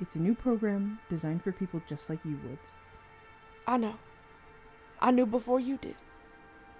It's 0.01 0.15
a 0.15 0.19
new 0.19 0.35
program 0.35 1.01
designed 1.11 1.43
for 1.43 1.53
people 1.53 1.83
just 1.89 2.09
like 2.09 2.21
you, 2.25 2.39
Woods. 2.45 2.69
I 3.67 3.77
know. 3.77 3.97
I 5.01 5.11
knew 5.11 5.27
before 5.27 5.59
you 5.59 5.79
did. 5.79 5.97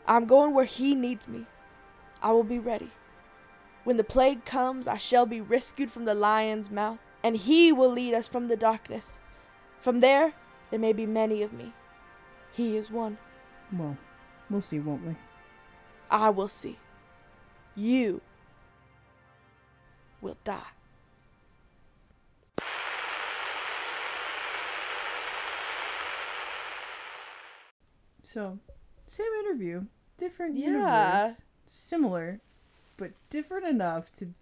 I'm 0.07 0.27
going 0.27 0.55
where 0.55 0.65
he 0.65 0.95
needs 0.95 1.27
me. 1.27 1.47
I 2.27 2.33
will 2.33 2.43
be 2.43 2.59
ready. 2.59 2.91
When 3.85 3.99
the 3.99 4.03
plague 4.03 4.45
comes, 4.45 4.89
I 4.89 4.97
shall 4.97 5.27
be 5.27 5.41
rescued 5.41 5.93
from 5.93 6.07
the 6.07 6.15
lion's 6.15 6.73
mouth, 6.73 6.99
and 7.23 7.37
he 7.37 7.71
will 7.73 7.93
lead 7.93 8.15
us 8.15 8.27
from 8.27 8.49
the 8.49 8.57
darkness. 8.57 9.21
From 9.81 10.01
there, 10.01 10.35
there 10.71 10.81
may 10.81 10.93
be 10.93 11.07
many 11.07 11.45
of 11.45 11.53
me. 11.53 11.73
He 12.53 12.77
is 12.77 12.91
one. 12.91 13.19
Well, 13.73 13.97
we'll 14.51 14.61
see, 14.61 14.81
won't 14.81 15.07
we? 15.07 15.15
I 16.11 16.31
will 16.31 16.49
see. 16.49 16.81
You 17.77 18.23
will 20.21 20.37
die. 20.43 20.73
So, 28.25 28.59
same 29.07 29.33
interview, 29.45 29.87
different 30.19 30.57
Yeah. 30.57 30.67
universe, 30.67 31.43
similar, 31.69 32.41
but 32.97 33.13
different 33.31 33.67
enough 33.67 34.13
to 34.15 34.33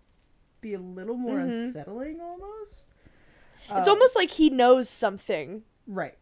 be 0.61 0.75
a 0.75 0.79
little 0.79 1.16
more 1.16 1.39
Mhm. 1.39 1.51
unsettling 1.66 2.20
almost. 2.20 2.87
It's 3.70 3.89
Uh, 3.89 3.91
almost 3.91 4.14
like 4.16 4.31
he 4.33 4.51
knows 4.51 4.89
something. 4.89 5.64
right. 5.87 6.16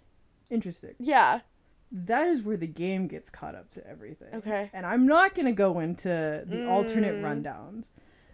Interesting. 0.50 0.94
Yeah. 0.98 1.40
That 1.90 2.26
is 2.28 2.42
where 2.42 2.56
the 2.56 2.66
game 2.66 3.06
gets 3.06 3.30
caught 3.30 3.54
up 3.54 3.70
to 3.70 3.86
everything. 3.86 4.34
Okay. 4.34 4.70
And 4.72 4.84
I'm 4.86 5.06
not 5.06 5.34
going 5.34 5.46
to 5.46 5.52
go 5.52 5.78
into 5.80 6.42
the 6.46 6.68
alternate 6.68 7.14
Mm. 7.16 7.42
rundowns. 7.44 7.88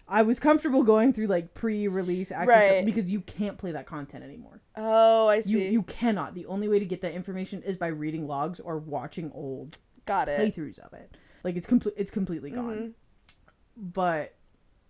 I 0.09 0.23
was 0.23 0.41
comfortable 0.41 0.83
going 0.85 1.13
through 1.13 1.27
like 1.27 1.55
pre-release 1.55 2.33
access 2.33 2.49
Right. 2.71 2.85
because 2.85 3.11
you 3.11 3.21
can't 3.21 3.59
play 3.59 3.73
that 3.73 3.85
content 3.87 4.25
anymore. 4.25 4.61
Oh, 4.77 5.27
I 5.27 5.37
You 5.37 5.43
see. 5.43 5.69
you 5.69 5.83
cannot. 5.83 6.35
The 6.35 6.47
only 6.47 6.67
way 6.69 6.79
to 6.79 6.87
get 6.87 7.03
that 7.03 7.13
information 7.13 7.63
is 7.63 7.77
by 7.77 7.89
reading 7.89 8.27
logs 8.27 8.59
or 8.59 8.79
watching 8.79 9.31
old 9.33 9.79
Got 10.07 10.29
it. 10.29 10.41
playthroughs 10.41 10.79
of 10.79 10.93
it. 10.95 11.15
Like 11.45 11.57
it's 11.57 11.67
complete 11.67 11.95
it's 11.97 12.11
completely 12.11 12.51
gone. 12.51 12.77
Mhm. 12.77 12.93
But 13.77 14.35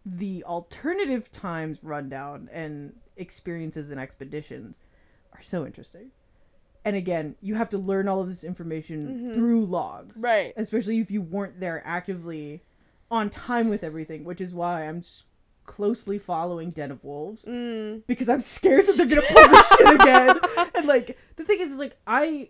the 0.07 0.44
alternative 0.44 1.30
times 1.30 1.80
rundown 1.82 2.49
and 2.53 2.94
experiences 3.16 3.90
and 3.90 4.01
expeditions 4.01 4.78
are 5.34 5.42
so 5.42 5.66
interesting. 5.66 6.11
And 6.84 6.96
again, 6.96 7.34
you 7.42 7.57
have 7.57 7.68
to 7.70 7.78
learn 7.78 8.09
all 8.09 8.20
of 8.20 8.28
this 8.28 8.42
information 8.44 9.30
Mhm. 9.30 9.34
through 9.34 9.66
logs. 9.66 10.16
Right. 10.20 10.55
Especially 10.57 11.01
if 11.01 11.11
you 11.11 11.20
weren't 11.20 11.61
there 11.61 11.82
actively 11.84 12.62
on 13.11 13.28
time 13.28 13.68
with 13.68 13.82
everything, 13.84 14.24
which 14.24 14.40
is 14.40 14.55
why 14.55 14.86
I'm 14.86 14.99
s- 14.99 15.24
closely 15.66 16.16
following 16.18 16.70
Den 16.70 16.90
of 16.90 17.05
Wolves 17.05 17.44
Mm. 17.44 18.03
because 18.07 18.28
I'm 18.30 18.40
scared 18.40 18.86
that 18.86 18.96
they're 18.96 19.05
gonna 19.07 19.20
pull 19.28 19.49
this 19.49 19.68
shit 19.76 19.94
again. 20.01 20.38
And 20.74 20.86
like 20.86 21.18
the 21.36 21.44
thing 21.44 21.61
is, 21.61 21.72
is 21.72 21.78
like 21.78 21.96
I 22.07 22.49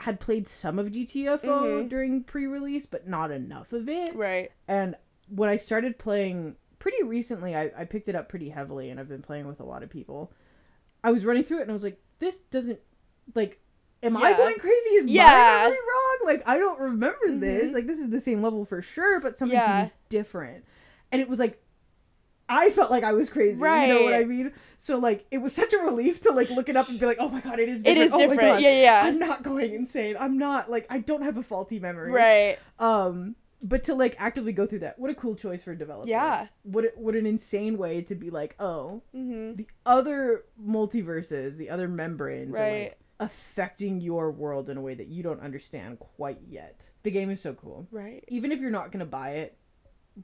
had 0.00 0.20
played 0.20 0.46
some 0.48 0.78
of 0.78 0.90
GTFO 0.92 1.44
Mhm. 1.84 1.88
during 1.88 2.24
pre-release, 2.24 2.86
but 2.86 3.06
not 3.08 3.30
enough 3.30 3.72
of 3.72 3.88
it. 3.88 4.14
Right. 4.14 4.50
And 4.68 4.96
when 5.28 5.48
I 5.48 5.56
started 5.56 5.98
playing 5.98 6.56
pretty 6.78 7.02
recently, 7.02 7.54
I, 7.54 7.70
I 7.76 7.84
picked 7.84 8.08
it 8.08 8.14
up 8.14 8.28
pretty 8.28 8.48
heavily, 8.50 8.90
and 8.90 8.98
I've 8.98 9.08
been 9.08 9.22
playing 9.22 9.46
with 9.46 9.60
a 9.60 9.64
lot 9.64 9.82
of 9.82 9.90
people. 9.90 10.32
I 11.04 11.10
was 11.12 11.24
running 11.24 11.44
through 11.44 11.58
it, 11.58 11.62
and 11.62 11.70
I 11.70 11.74
was 11.74 11.84
like, 11.84 12.00
this 12.18 12.38
doesn't 12.38 12.80
like. 13.34 13.60
Am 14.02 14.16
I 14.16 14.32
going 14.32 14.56
crazy? 14.58 14.90
Is 14.96 15.06
Yeah. 15.06 15.26
my 15.26 15.62
memory 15.64 15.76
wrong? 15.78 16.18
Like 16.24 16.42
I 16.48 16.56
don't 16.58 16.80
remember 16.80 17.18
this. 17.38 17.70
Mhm. 17.70 17.74
Like 17.74 17.86
this 17.86 17.98
is 17.98 18.08
the 18.08 18.20
same 18.20 18.42
level 18.42 18.64
for 18.64 18.80
sure, 18.80 19.20
but 19.20 19.36
something 19.36 19.58
Yeah. 19.58 19.86
seems 19.86 19.98
different. 20.08 20.64
And 21.12 21.20
it 21.20 21.28
was 21.28 21.38
like 21.38 21.62
I 22.50 22.68
felt 22.70 22.90
like 22.90 23.04
I 23.04 23.12
was 23.12 23.30
crazy. 23.30 23.56
You 23.58 23.64
know 23.64 24.02
what 24.02 24.14
I 24.14 24.24
mean? 24.24 24.52
So 24.78 24.98
like 24.98 25.24
it 25.30 25.38
was 25.38 25.54
such 25.54 25.72
a 25.72 25.78
relief 25.78 26.20
to 26.22 26.32
like 26.32 26.50
look 26.50 26.68
it 26.68 26.76
up 26.76 26.88
and 26.88 26.98
be 26.98 27.06
like, 27.06 27.18
oh 27.20 27.28
my 27.28 27.40
god, 27.40 27.58
it 27.60 27.68
is. 27.68 27.82
It 27.82 27.94
Different. 27.94 28.06
is 28.06 28.12
Oh 28.12 28.16
my 28.18 28.22
different. 28.26 28.40
God. 28.56 28.62
Yeah, 28.62 28.82
yeah. 28.82 29.00
I'm 29.04 29.18
not 29.18 29.42
going 29.42 29.72
insane. 29.72 30.16
I'm 30.18 30.36
not 30.36 30.70
like 30.70 30.86
I 30.90 30.98
don't 30.98 31.22
have 31.22 31.36
a 31.36 31.42
faulty 31.42 31.78
memory. 31.78 32.10
Right. 32.12 32.58
Um, 32.78 33.36
but 33.62 33.84
to 33.84 33.94
like 33.94 34.16
actively 34.18 34.52
go 34.52 34.66
through 34.66 34.78
that, 34.80 34.98
what 34.98 35.10
a 35.10 35.14
cool 35.14 35.34
choice 35.36 35.62
for 35.62 35.72
a 35.72 35.78
developer. 35.78 36.08
Yeah. 36.08 36.46
What 36.62 36.84
a, 36.86 36.92
what 36.96 37.14
an 37.14 37.26
insane 37.26 37.76
way 37.78 38.00
to 38.02 38.14
be 38.14 38.30
like, 38.30 38.56
oh, 38.58 39.02
Mhm. 39.14 39.56
the 39.56 39.66
other 39.86 40.44
multiverses, 40.60 41.56
the 41.56 41.70
other 41.70 41.86
membranes 41.88 42.58
are 42.58 42.70
like 42.70 42.98
affecting 43.20 44.00
your 44.00 44.30
world 44.30 44.70
in 44.70 44.76
a 44.78 44.80
way 44.80 44.94
that 44.94 45.08
you 45.08 45.22
don't 45.22 45.40
understand 45.42 45.98
quite 45.98 46.38
yet. 46.48 46.86
The 47.02 47.10
game 47.10 47.28
is 47.30 47.40
so 47.40 47.52
cool. 47.52 47.86
Right. 47.90 48.24
Even 48.28 48.50
if 48.50 48.60
you're 48.60 48.70
not 48.70 48.90
gonna 48.92 49.04
buy 49.04 49.32
it, 49.32 49.58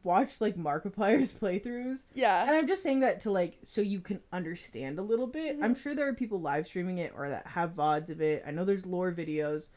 watch 0.03 0.41
like 0.41 0.57
Markiplier's 0.57 1.33
playthroughs. 1.41 2.05
Yeah. 2.15 2.43
And 2.43 2.51
I'm 2.51 2.67
just 2.67 2.83
saying 2.83 3.01
that 3.01 3.21
to 3.21 3.31
like 3.31 3.59
so 3.63 3.81
you 3.81 4.01
can 4.01 4.21
understand 4.33 4.99
a 4.99 5.03
little 5.03 5.27
bit. 5.27 5.59
Mhm. 5.59 5.65
I'm 5.65 5.75
sure 5.75 5.95
there 5.95 6.09
are 6.09 6.15
people 6.15 6.41
live 6.41 6.67
streaming 6.67 6.99
it 6.99 7.13
or 7.17 7.29
that 7.29 7.47
have 7.49 7.75
VODs 7.75 8.11
of 8.11 8.21
it. 8.21 8.43
I 8.47 8.51
know 8.51 8.65
there's 8.65 8.87
lore 8.87 9.13
videos, 9.13 9.69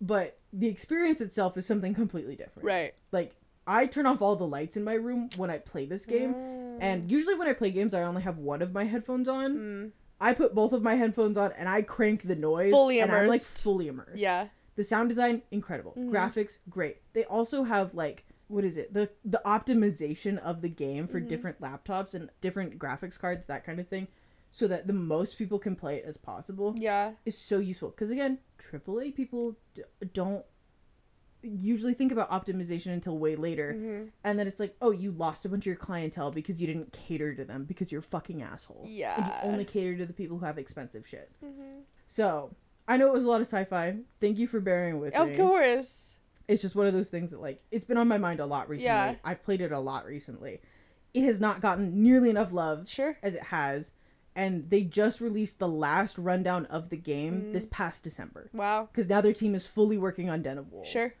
but 0.00 0.38
the 0.52 0.68
experience 0.68 1.20
itself 1.20 1.56
is 1.56 1.66
something 1.66 1.94
completely 1.94 2.36
different. 2.36 2.64
Right. 2.66 2.94
Like 3.10 3.34
I 3.66 3.86
turn 3.86 4.06
off 4.06 4.22
all 4.22 4.36
the 4.36 4.46
lights 4.46 4.76
in 4.76 4.84
my 4.84 4.94
room 4.94 5.30
when 5.36 5.50
I 5.50 5.58
play 5.58 5.86
this 5.86 6.04
game. 6.06 6.34
And 6.80 7.10
usually 7.10 7.34
when 7.34 7.48
I 7.48 7.52
play 7.52 7.70
games 7.70 7.94
I 7.94 8.02
only 8.02 8.22
have 8.22 8.38
one 8.38 8.62
of 8.62 8.72
my 8.72 8.84
headphones 8.84 9.28
on. 9.28 9.56
Mm. 9.56 9.90
I 10.20 10.34
put 10.34 10.54
both 10.54 10.72
of 10.72 10.82
my 10.82 10.94
headphones 10.94 11.36
on 11.36 11.52
and 11.52 11.68
I 11.68 11.82
crank 11.82 12.22
the 12.22 12.36
noise. 12.36 12.70
Fully 12.72 13.00
and 13.00 13.10
I'm 13.10 13.28
like 13.28 13.40
fully 13.42 13.88
immersed. 13.88 14.16
Yeah. 14.18 14.48
The 14.74 14.84
sound 14.84 15.10
design, 15.10 15.42
incredible. 15.50 15.94
Mhm. 15.98 16.10
Graphics, 16.10 16.58
great. 16.70 16.98
They 17.12 17.24
also 17.24 17.64
have 17.64 17.92
like 17.94 18.24
what 18.52 18.64
is 18.64 18.76
it? 18.76 18.92
The 18.92 19.10
the 19.24 19.40
optimization 19.46 20.38
of 20.38 20.60
the 20.60 20.68
game 20.68 21.06
for 21.08 21.20
Mhm. 21.20 21.28
different 21.28 21.60
laptops 21.60 22.14
and 22.14 22.30
different 22.40 22.78
graphics 22.78 23.18
cards, 23.18 23.46
that 23.46 23.64
kind 23.64 23.80
of 23.80 23.88
thing, 23.88 24.08
so 24.50 24.68
that 24.68 24.86
the 24.86 24.92
most 24.92 25.38
people 25.38 25.58
can 25.58 25.74
play 25.74 25.96
it 25.96 26.04
as 26.04 26.16
possible 26.16 26.74
Yeah. 26.78 27.12
is 27.24 27.36
so 27.38 27.58
useful. 27.58 27.90
Because 27.90 28.10
again, 28.10 28.38
AAA 28.58 29.10
people 29.10 29.56
d- 29.74 29.82
don't 30.12 30.44
usually 31.42 31.94
think 31.94 32.12
about 32.12 32.30
optimization 32.30 32.92
until 32.92 33.18
way 33.18 33.34
later, 33.34 33.74
Mhm. 33.74 34.10
and 34.22 34.38
then 34.38 34.46
it's 34.46 34.60
like, 34.60 34.76
oh, 34.80 34.92
you 34.92 35.10
lost 35.10 35.44
a 35.44 35.48
bunch 35.48 35.62
of 35.64 35.66
your 35.66 35.76
clientele 35.76 36.30
because 36.30 36.60
you 36.60 36.68
didn't 36.68 36.92
cater 36.92 37.34
to 37.34 37.44
them 37.44 37.64
because 37.64 37.90
you're 37.90 37.98
a 37.98 38.02
fucking 38.02 38.42
asshole. 38.42 38.82
and 38.84 38.92
Yeah. 38.92 39.44
you 39.44 39.50
only 39.50 39.64
cater 39.64 39.96
to 39.96 40.06
the 40.06 40.12
people 40.12 40.38
who 40.38 40.44
have 40.44 40.56
expensive 40.58 41.04
shit. 41.06 41.32
Mhm. 41.42 41.82
So 42.06 42.54
I 42.86 42.96
know 42.96 43.08
it 43.08 43.12
was 43.12 43.24
a 43.24 43.28
lot 43.28 43.40
of 43.40 43.46
sci-fi. 43.48 43.96
Thank 44.20 44.38
you 44.38 44.46
for 44.46 44.60
bearing 44.60 45.00
with 45.00 45.14
me. 45.14 45.18
Of 45.18 45.36
course. 45.36 46.11
It's 46.52 46.62
just 46.62 46.74
one 46.76 46.86
of 46.86 46.92
those 46.92 47.10
things 47.10 47.30
that 47.30 47.40
like 47.40 47.62
it's 47.70 47.84
been 47.84 47.96
on 47.98 48.08
my 48.08 48.18
mind 48.18 48.40
a 48.40 48.46
lot 48.46 48.68
recently. 48.68 48.86
Yeah. 48.86 49.14
I've 49.24 49.42
played 49.42 49.60
it 49.60 49.72
a 49.72 49.80
lot 49.80 50.04
recently. 50.06 50.60
It 51.14 51.24
has 51.24 51.40
not 51.40 51.60
gotten 51.60 52.02
nearly 52.02 52.30
enough 52.30 52.52
love 52.52 52.88
Sure. 52.88 53.18
as 53.22 53.34
it 53.34 53.42
has, 53.44 53.92
and 54.34 54.70
they 54.70 54.82
just 54.82 55.20
released 55.20 55.58
the 55.58 55.68
last 55.68 56.16
rundown 56.18 56.66
of 56.66 56.88
the 56.88 56.96
game 56.96 57.42
Mm. 57.42 57.52
this 57.52 57.66
past 57.70 58.02
December 58.02 58.48
Wow. 58.54 58.88
because 58.90 59.08
now 59.08 59.20
their 59.20 59.32
team 59.34 59.54
is 59.54 59.66
fully 59.66 59.98
working 59.98 60.30
on 60.30 60.42
Den 60.42 60.58
of 60.58 60.72
Wolves. 60.72 60.88
Sure. 60.88 61.14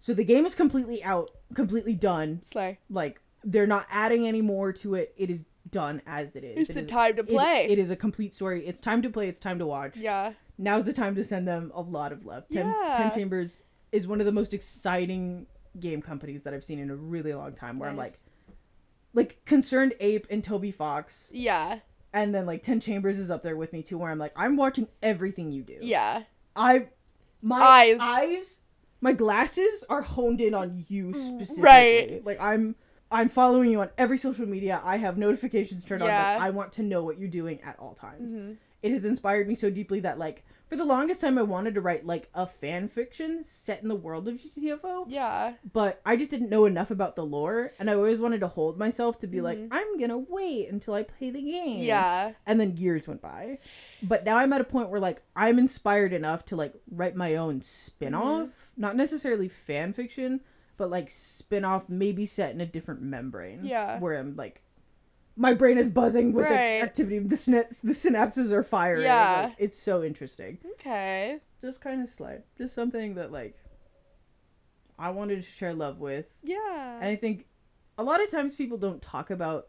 So 0.00 0.12
the 0.14 0.24
game 0.24 0.44
is 0.46 0.54
completely 0.54 1.02
out, 1.02 1.30
completely 1.54 1.94
done. 1.94 2.40
Slay. 2.50 2.78
Like 2.90 3.20
they're 3.44 3.66
not 3.66 3.86
adding 3.90 4.26
any 4.26 4.42
more 4.42 4.72
to 4.74 4.94
it. 4.96 5.14
It 5.16 5.30
is 5.30 5.44
done 5.70 6.02
as 6.06 6.34
it 6.36 6.44
is. 6.44 6.56
It's 6.58 6.70
It 6.70 6.74
the 6.74 6.80
is- 6.80 6.86
time 6.86 7.14
to 7.16 7.22
it- 7.22 7.28
play. 7.28 7.66
it 7.68 7.78
is 7.78 7.90
a 7.90 7.96
complete 7.96 8.32
story. 8.34 8.66
It's 8.66 8.80
time 8.80 9.02
to 9.02 9.10
play. 9.10 9.28
It's 9.28 9.40
time 9.40 9.58
to 9.60 9.66
watch 9.66 9.96
Yeah. 9.96 10.32
now's 10.58 10.86
the 10.86 10.92
time 10.92 11.14
to 11.14 11.24
send 11.24 11.46
them 11.48 11.70
a 11.74 11.80
lot 11.80 12.12
of 12.12 12.24
love. 12.26 12.44
Ten, 12.50 12.66
Yeah. 12.66 12.94
Ten 12.96 13.10
Chambers 13.12 13.62
is 13.92 14.06
one 14.06 14.20
of 14.20 14.26
the 14.26 14.32
most 14.32 14.52
exciting 14.54 15.46
game 15.78 16.02
companies 16.02 16.42
that 16.44 16.54
I've 16.54 16.64
seen 16.64 16.78
in 16.78 16.90
a 16.90 16.96
really 16.96 17.32
long 17.34 17.52
time. 17.54 17.78
Where 17.78 17.88
I'm 17.88 17.96
like, 17.96 18.18
like 19.14 19.38
ConcernedApe 19.46 20.26
and 20.30 20.42
Toby 20.44 20.70
Fox, 20.70 21.30
Yeah. 21.32 21.80
and 22.12 22.34
then 22.34 22.46
like 22.46 22.62
Ten 22.62 22.80
Chambers 22.80 23.18
is 23.18 23.30
up 23.30 23.42
there 23.42 23.56
with 23.56 23.72
me 23.72 23.82
too. 23.82 23.98
Where 23.98 24.10
I'm 24.10 24.18
like, 24.18 24.32
I'm 24.36 24.56
watching 24.56 24.88
everything 25.02 25.52
you 25.52 25.62
do. 25.62 25.78
Yeah. 25.80 26.24
I, 26.56 26.86
my 27.40 27.60
Eyes. 27.60 27.98
eyes, 28.00 28.58
my 29.00 29.12
glasses 29.12 29.84
are 29.88 30.02
honed 30.02 30.40
in 30.40 30.54
on 30.54 30.84
you 30.88 31.12
specifically. 31.14 31.62
Mm, 31.62 31.64
right. 31.64 32.24
Like 32.26 32.40
I'm. 32.40 32.74
I'm 33.10 33.30
following 33.30 33.70
you 33.70 33.80
on 33.80 33.88
every 33.96 34.18
social 34.18 34.44
media. 34.44 34.82
I 34.84 34.98
have 34.98 35.16
notifications 35.16 35.82
turned 35.82 36.02
on. 36.02 36.10
Yeah. 36.10 36.32
Like, 36.34 36.42
I 36.42 36.50
want 36.50 36.72
to 36.74 36.82
know 36.82 37.02
what 37.02 37.18
you're 37.18 37.26
doing 37.30 37.58
at 37.62 37.78
all 37.78 37.94
times 37.94 38.30
hmm 38.32 38.52
it 38.80 38.92
has 38.92 39.04
inspired 39.04 39.48
me 39.48 39.56
so 39.56 39.70
deeply 39.70 39.98
that 40.00 40.18
like 40.20 40.44
for 40.68 40.76
the 40.76 40.84
longest 40.84 41.20
time 41.20 41.38
I 41.38 41.42
wanted 41.42 41.74
to 41.74 41.80
write 41.80 42.04
like 42.06 42.28
a 42.34 42.46
fan 42.46 42.88
fiction 42.88 43.42
set 43.44 43.82
in 43.82 43.88
the 43.88 43.94
world 43.94 44.28
of 44.28 44.36
GTFO, 44.36 45.06
Yeah. 45.08 45.54
but 45.72 46.00
I 46.04 46.16
just 46.16 46.30
didn't 46.30 46.50
know 46.50 46.66
enough 46.66 46.90
about 46.90 47.16
the 47.16 47.24
lore, 47.24 47.72
and 47.78 47.88
I 47.90 47.94
always 47.94 48.20
wanted 48.20 48.40
to 48.40 48.48
hold 48.48 48.78
myself 48.78 49.18
to 49.20 49.26
be 49.26 49.40
like, 49.40 49.58
Mhm. 49.58 49.68
I'm 49.70 49.98
gonna 49.98 50.18
wait 50.18 50.68
until 50.68 50.94
I 50.94 51.02
play 51.04 51.30
the 51.30 51.42
game. 51.42 51.80
Yeah. 51.84 52.32
And 52.46 52.60
then 52.60 52.76
years 52.76 53.08
went 53.08 53.22
by. 53.22 53.58
But 54.02 54.24
now 54.24 54.36
I'm 54.36 54.52
at 54.52 54.60
a 54.60 54.64
point 54.64 54.90
where 54.90 55.00
like 55.00 55.22
I'm 55.34 55.58
inspired 55.58 56.12
enough 56.12 56.44
to 56.46 56.56
like 56.56 56.74
write 56.90 57.16
my 57.16 57.34
own 57.36 57.62
spin-off, 57.62 58.48
Mm-hmm. 58.48 58.80
not 58.80 58.96
necessarily 58.96 59.48
fan 59.48 59.92
fiction, 59.92 60.40
but 60.76 60.90
like 60.90 61.10
spin-off 61.10 61.88
maybe 61.88 62.24
set 62.26 62.54
in 62.54 62.60
a 62.60 62.66
different 62.66 63.02
membrane. 63.02 63.64
Yeah. 63.64 63.98
Where 63.98 64.14
I'm 64.18 64.36
like 64.36 64.62
my 65.40 65.54
brain 65.54 65.78
is 65.78 65.88
buzzing 65.88 66.32
with 66.32 66.44
Right. 66.46 66.50
the 66.80 66.82
activity. 66.82 67.20
The, 67.20 67.36
syna- 67.36 67.80
the 67.80 67.92
synapses 67.92 68.50
are 68.50 68.62
firing. 68.64 69.02
Yeah. 69.04 69.42
Like, 69.44 69.54
it's 69.58 69.78
so 69.80 70.02
interesting. 70.02 70.58
Okay. 70.74 71.38
Just 71.60 71.80
kind 71.80 72.02
of 72.02 72.08
slight. 72.10 72.44
Just 72.58 72.74
something 72.74 73.14
that 73.14 73.30
like 73.32 73.56
I 74.98 75.10
wanted 75.10 75.36
to 75.36 75.42
share 75.48 75.72
love 75.74 75.98
with. 76.00 76.34
Yeah. 76.42 76.96
And 76.96 77.04
I 77.04 77.14
think 77.16 77.46
a 77.96 78.02
lot 78.02 78.22
of 78.22 78.30
times 78.30 78.54
people 78.54 78.78
don't 78.78 79.00
talk 79.00 79.30
about 79.30 79.68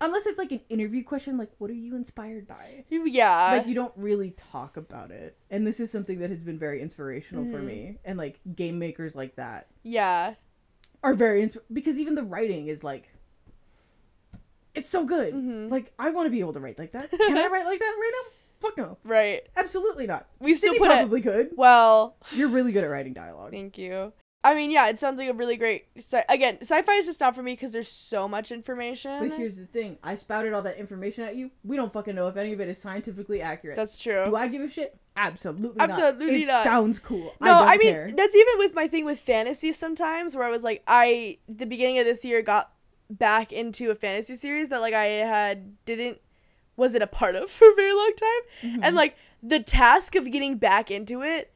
unless 0.00 0.26
it's 0.26 0.38
like 0.38 0.50
an 0.50 0.60
interview 0.68 1.04
question 1.04 1.38
like 1.38 1.50
what 1.58 1.70
are 1.70 1.74
you 1.74 1.94
inspired 1.96 2.46
by? 2.46 2.84
Yeah. 2.90 3.52
like 3.52 3.66
you 3.66 3.74
don't 3.74 3.92
really 3.96 4.30
talk 4.32 4.76
about 4.76 5.10
it. 5.10 5.38
And 5.50 5.66
this 5.66 5.80
is 5.80 5.90
something 5.90 6.18
that 6.20 6.30
has 6.30 6.42
been 6.42 6.58
very 6.58 6.82
inspirational 6.82 7.44
for 7.50 7.60
Mhm. 7.60 7.64
me 7.66 7.98
and 8.04 8.18
like 8.18 8.38
game 8.54 8.78
makers 8.78 9.14
like 9.16 9.36
that 9.36 9.68
yeah. 9.82 10.34
are 11.02 11.14
very 11.14 11.42
ins- 11.42 11.56
because 11.72 11.98
even 11.98 12.14
the 12.16 12.22
writing 12.24 12.66
is 12.68 12.82
like 12.84 13.08
it's 14.74 14.88
so 14.88 15.04
good. 15.04 15.34
Mhm. 15.34 15.70
Like 15.70 15.92
I 15.98 16.10
want 16.10 16.26
to 16.26 16.30
be 16.30 16.40
able 16.40 16.52
to 16.54 16.60
write 16.60 16.78
like 16.78 16.92
that. 16.92 17.10
Can 17.10 17.38
I 17.38 17.46
write 17.48 17.66
like 17.66 17.78
that 17.80 17.96
right 17.98 18.12
now? 18.24 18.30
Fuck 18.60 18.78
no. 18.78 18.98
Right. 19.04 19.42
Absolutely 19.56 20.06
not. 20.06 20.26
We 20.38 20.54
still 20.54 20.74
put 20.78 20.90
it- 20.90 20.94
probably 20.94 21.20
could. 21.20 21.50
Well, 21.56 22.16
You're 22.32 22.48
really 22.48 22.72
good 22.72 22.84
at 22.84 22.90
writing 22.90 23.12
dialogue. 23.12 23.50
thank 23.50 23.76
you. 23.76 24.12
I 24.44 24.54
mean, 24.56 24.72
yeah, 24.72 24.88
it 24.88 24.98
sounds 24.98 25.18
like 25.18 25.28
a 25.28 25.32
really 25.34 25.56
great. 25.56 25.84
Sci- 25.96 26.24
again, 26.28 26.58
sci-fi 26.62 26.94
is 26.94 27.06
just 27.06 27.20
not 27.20 27.36
for 27.36 27.44
me 27.44 27.52
because 27.52 27.72
there's 27.72 27.86
so 27.88 28.26
much 28.26 28.50
information. 28.50 29.28
But 29.28 29.38
here's 29.38 29.56
the 29.56 29.66
thing: 29.66 29.98
I 30.02 30.16
spouted 30.16 30.52
all 30.52 30.62
that 30.62 30.78
information 30.78 31.22
at 31.22 31.36
you. 31.36 31.52
We 31.62 31.76
don't 31.76 31.92
fucking 31.92 32.16
know 32.16 32.26
if 32.26 32.36
any 32.36 32.52
of 32.52 32.60
it 32.60 32.68
is 32.68 32.78
scientifically 32.78 33.40
accurate. 33.40 33.76
That's 33.76 33.96
true. 34.00 34.24
Do 34.24 34.34
I 34.34 34.48
give 34.48 34.62
a 34.62 34.68
shit? 34.68 34.98
Absolutely, 35.16 35.76
not. 35.78 35.90
Absolutely 35.90 36.26
not. 36.26 36.34
It 36.42 36.46
not. 36.48 36.64
sounds 36.64 36.98
cool. 36.98 37.32
No, 37.40 37.52
I, 37.52 37.58
don't 37.60 37.68
I, 37.68 37.76
mean 37.76 37.92
care. 37.94 38.12
that's 38.16 38.34
even 38.34 38.54
with 38.58 38.74
my 38.74 38.88
thing 38.88 39.04
with 39.04 39.20
fantasy 39.20 39.72
sometimes 39.72 40.34
where 40.34 40.44
I 40.44 40.50
was 40.50 40.64
like 40.64 40.82
I 40.88 41.38
the 41.48 41.66
beginning 41.66 42.00
of 42.00 42.04
this 42.04 42.24
year 42.24 42.42
got 42.42 42.72
back 43.18 43.52
into 43.52 43.90
a 43.90 43.94
fantasy 43.94 44.36
series 44.36 44.68
that 44.70 44.80
like 44.80 44.94
I 44.94 45.04
had 45.06 45.84
didn't 45.84 46.18
wasn't 46.76 47.02
a 47.02 47.06
part 47.06 47.36
of 47.36 47.50
for 47.56 47.70
a 47.70 47.74
very 47.74 47.92
long 47.92 48.12
time. 48.16 48.70
Mm-hmm. 48.70 48.80
And 48.84 48.96
like 48.96 49.16
the 49.42 49.60
task 49.60 50.14
of 50.14 50.30
getting 50.30 50.56
back 50.56 50.90
into 50.90 51.22
it 51.22 51.52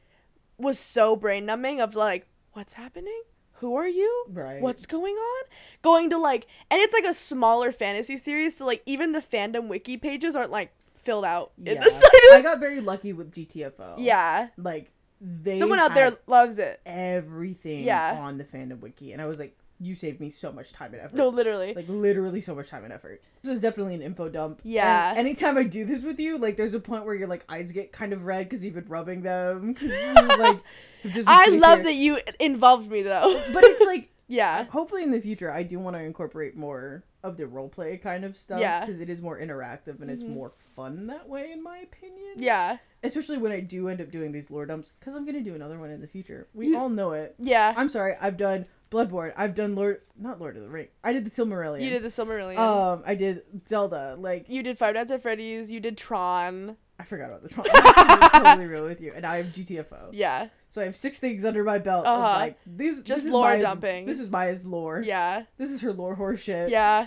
was 0.57 0.77
so 0.79 1.15
brain 1.15 1.45
numbing 1.45 1.79
of 1.81 1.95
like 1.95 2.27
what's 2.53 2.73
happening? 2.73 3.21
Who 3.59 3.75
are 3.75 3.87
you? 3.87 4.25
Right. 4.29 4.61
What's 4.61 4.85
going 4.85 5.15
on? 5.15 5.43
Going 5.81 6.09
to 6.11 6.17
like 6.17 6.47
and 6.69 6.79
it's 6.79 6.93
like 6.93 7.05
a 7.05 7.13
smaller 7.13 7.71
fantasy 7.71 8.17
series 8.17 8.57
so 8.57 8.65
like 8.65 8.83
even 8.85 9.11
the 9.13 9.19
fandom 9.21 9.67
wiki 9.67 9.97
pages 9.97 10.35
aren't 10.35 10.51
like 10.51 10.71
filled 10.95 11.25
out 11.25 11.51
in 11.57 11.65
Yeah. 11.81 11.89
I 12.33 12.41
got 12.43 12.59
very 12.59 12.81
lucky 12.81 13.13
with 13.13 13.31
GTFO. 13.33 13.95
yeah. 13.97 14.49
Like 14.57 14.91
they 15.19 15.57
Someone 15.57 15.79
out 15.79 15.95
there 15.95 16.15
loves 16.27 16.59
it. 16.59 16.79
everything 16.85 17.83
Yeah. 17.85 18.17
on 18.19 18.37
the 18.37 18.43
fandom 18.43 18.81
wiki, 18.81 19.13
and 19.13 19.19
I 19.21 19.25
was 19.25 19.39
like, 19.39 19.57
you 19.79 19.93
saved 19.95 20.19
me 20.19 20.29
so 20.31 20.51
much 20.51 20.73
time 20.73 20.93
and 20.93 21.01
effort. 21.03 21.15
No, 21.15 21.29
literally. 21.29 21.73
Like 21.73 21.85
literally 21.87 22.41
so 22.41 22.55
much 22.55 22.69
time 22.69 22.83
and 22.83 22.91
effort. 22.91 23.21
This 23.43 23.49
was 23.51 23.61
definitely 23.61 23.93
an 23.95 24.01
info 24.01 24.27
dump. 24.29 24.59
Yeah. 24.63 25.09
And 25.11 25.19
anytime 25.19 25.57
I 25.57 25.63
do 25.63 25.85
this 25.85 26.03
with 26.03 26.19
you, 26.19 26.37
like 26.37 26.57
there's 26.57 26.73
a 26.73 26.79
point 26.79 27.05
where 27.05 27.13
your 27.15 27.27
like 27.27 27.45
eyes 27.47 27.71
get 27.71 27.91
kind 27.91 28.11
of 28.13 28.25
red 28.25 28.45
because 28.49 28.63
you've 28.63 28.73
been 28.75 28.87
rubbing 28.87 29.21
them. 29.21 29.75
like, 30.39 30.59
just 31.05 31.27
I 31.27 31.49
love 31.49 31.79
here. 31.79 31.83
that 31.85 31.93
you 31.95 32.19
involved 32.39 32.89
me 32.89 33.01
though. 33.03 33.43
But 33.53 33.63
it's 33.63 33.85
like 33.85 34.09
yeah. 34.27 34.65
hopefully 34.65 35.03
in 35.03 35.11
the 35.11 35.21
future 35.21 35.51
I 35.51 35.63
do 35.63 35.79
want 35.79 35.95
to 35.95 36.01
incorporate 36.01 36.55
more 36.55 37.03
of 37.23 37.37
the 37.37 37.43
roleplay 37.43 38.01
kind 38.01 38.23
of 38.25 38.37
stuff 38.37 38.59
Yeah. 38.59 38.85
because 38.85 38.99
it 38.99 39.09
is 39.09 39.21
more 39.21 39.39
interactive 39.39 40.01
and 40.01 40.09
it's 40.09 40.23
Mhm. 40.23 40.29
more 40.29 40.53
fun 40.75 41.07
that 41.07 41.27
way 41.29 41.51
in 41.51 41.61
my 41.61 41.79
opinion. 41.79 42.33
Yeah. 42.37 42.77
Especially 43.03 43.37
when 43.37 43.51
I 43.51 43.59
do 43.59 43.89
end 43.89 44.01
up 44.01 44.11
doing 44.11 44.31
these 44.31 44.49
lore 44.49 44.65
dumps 44.65 44.91
because 44.99 45.15
I'm 45.15 45.25
gonna 45.25 45.41
do 45.41 45.53
another 45.55 45.77
one 45.79 45.89
in 45.91 46.01
the 46.01 46.07
future. 46.07 46.47
We 46.53 46.75
all 46.75 46.89
know 46.89 47.11
it. 47.11 47.35
Yeah. 47.37 47.73
I'm 47.77 47.89
sorry. 47.89 48.15
I've 48.19 48.37
done 48.37 48.65
Bloodborne. 48.89 49.33
I've 49.35 49.55
done 49.55 49.75
Lord, 49.75 50.01
not 50.17 50.39
Lord 50.39 50.55
of 50.57 50.63
the 50.63 50.69
Ring. 50.69 50.87
I 51.03 51.13
did 51.13 51.25
the 51.25 51.29
Silmarillion. 51.31 51.81
you 51.81 51.89
did 51.89 52.03
the 52.03 52.07
Silmarillion. 52.09 52.57
Um, 52.57 53.03
I 53.05 53.15
did 53.15 53.41
Zelda. 53.67 54.15
Like 54.19 54.47
you 54.49 54.63
did 54.63 54.77
Five 54.77 54.95
Nights 54.95 55.11
at 55.11 55.21
Freddy's. 55.21 55.71
You 55.71 55.79
did 55.79 55.97
Tron. 55.97 56.77
I 56.99 57.03
forgot 57.03 57.29
about 57.29 57.43
the 57.43 57.49
Tron. 57.49 57.67
I'm 57.73 58.29
totally 58.43 58.65
real 58.65 58.83
with 58.85 58.99
you. 59.01 59.11
And 59.15 59.23
I 59.25 59.37
have 59.37 59.47
GTFO. 59.47 60.09
Yeah. 60.13 60.47
So 60.69 60.81
I 60.81 60.85
have 60.85 60.95
six 60.97 61.19
things 61.19 61.45
under 61.45 61.63
my 61.63 61.77
belt. 61.77 62.05
Uh-huh. 62.07 62.21
like 62.39 62.57
these. 62.65 63.03
Just 63.03 63.19
this 63.19 63.25
is 63.25 63.31
lore 63.31 63.49
Maya's- 63.49 63.63
dumping. 63.63 64.05
This 64.05 64.19
is 64.19 64.29
Maya's 64.29 64.65
lore. 64.65 65.01
Yeah. 65.05 65.43
This 65.57 65.69
is 65.71 65.81
her 65.81 65.93
lore 65.93 66.15
horse 66.15 66.41
shit. 66.41 66.69
Yeah. 66.69 67.05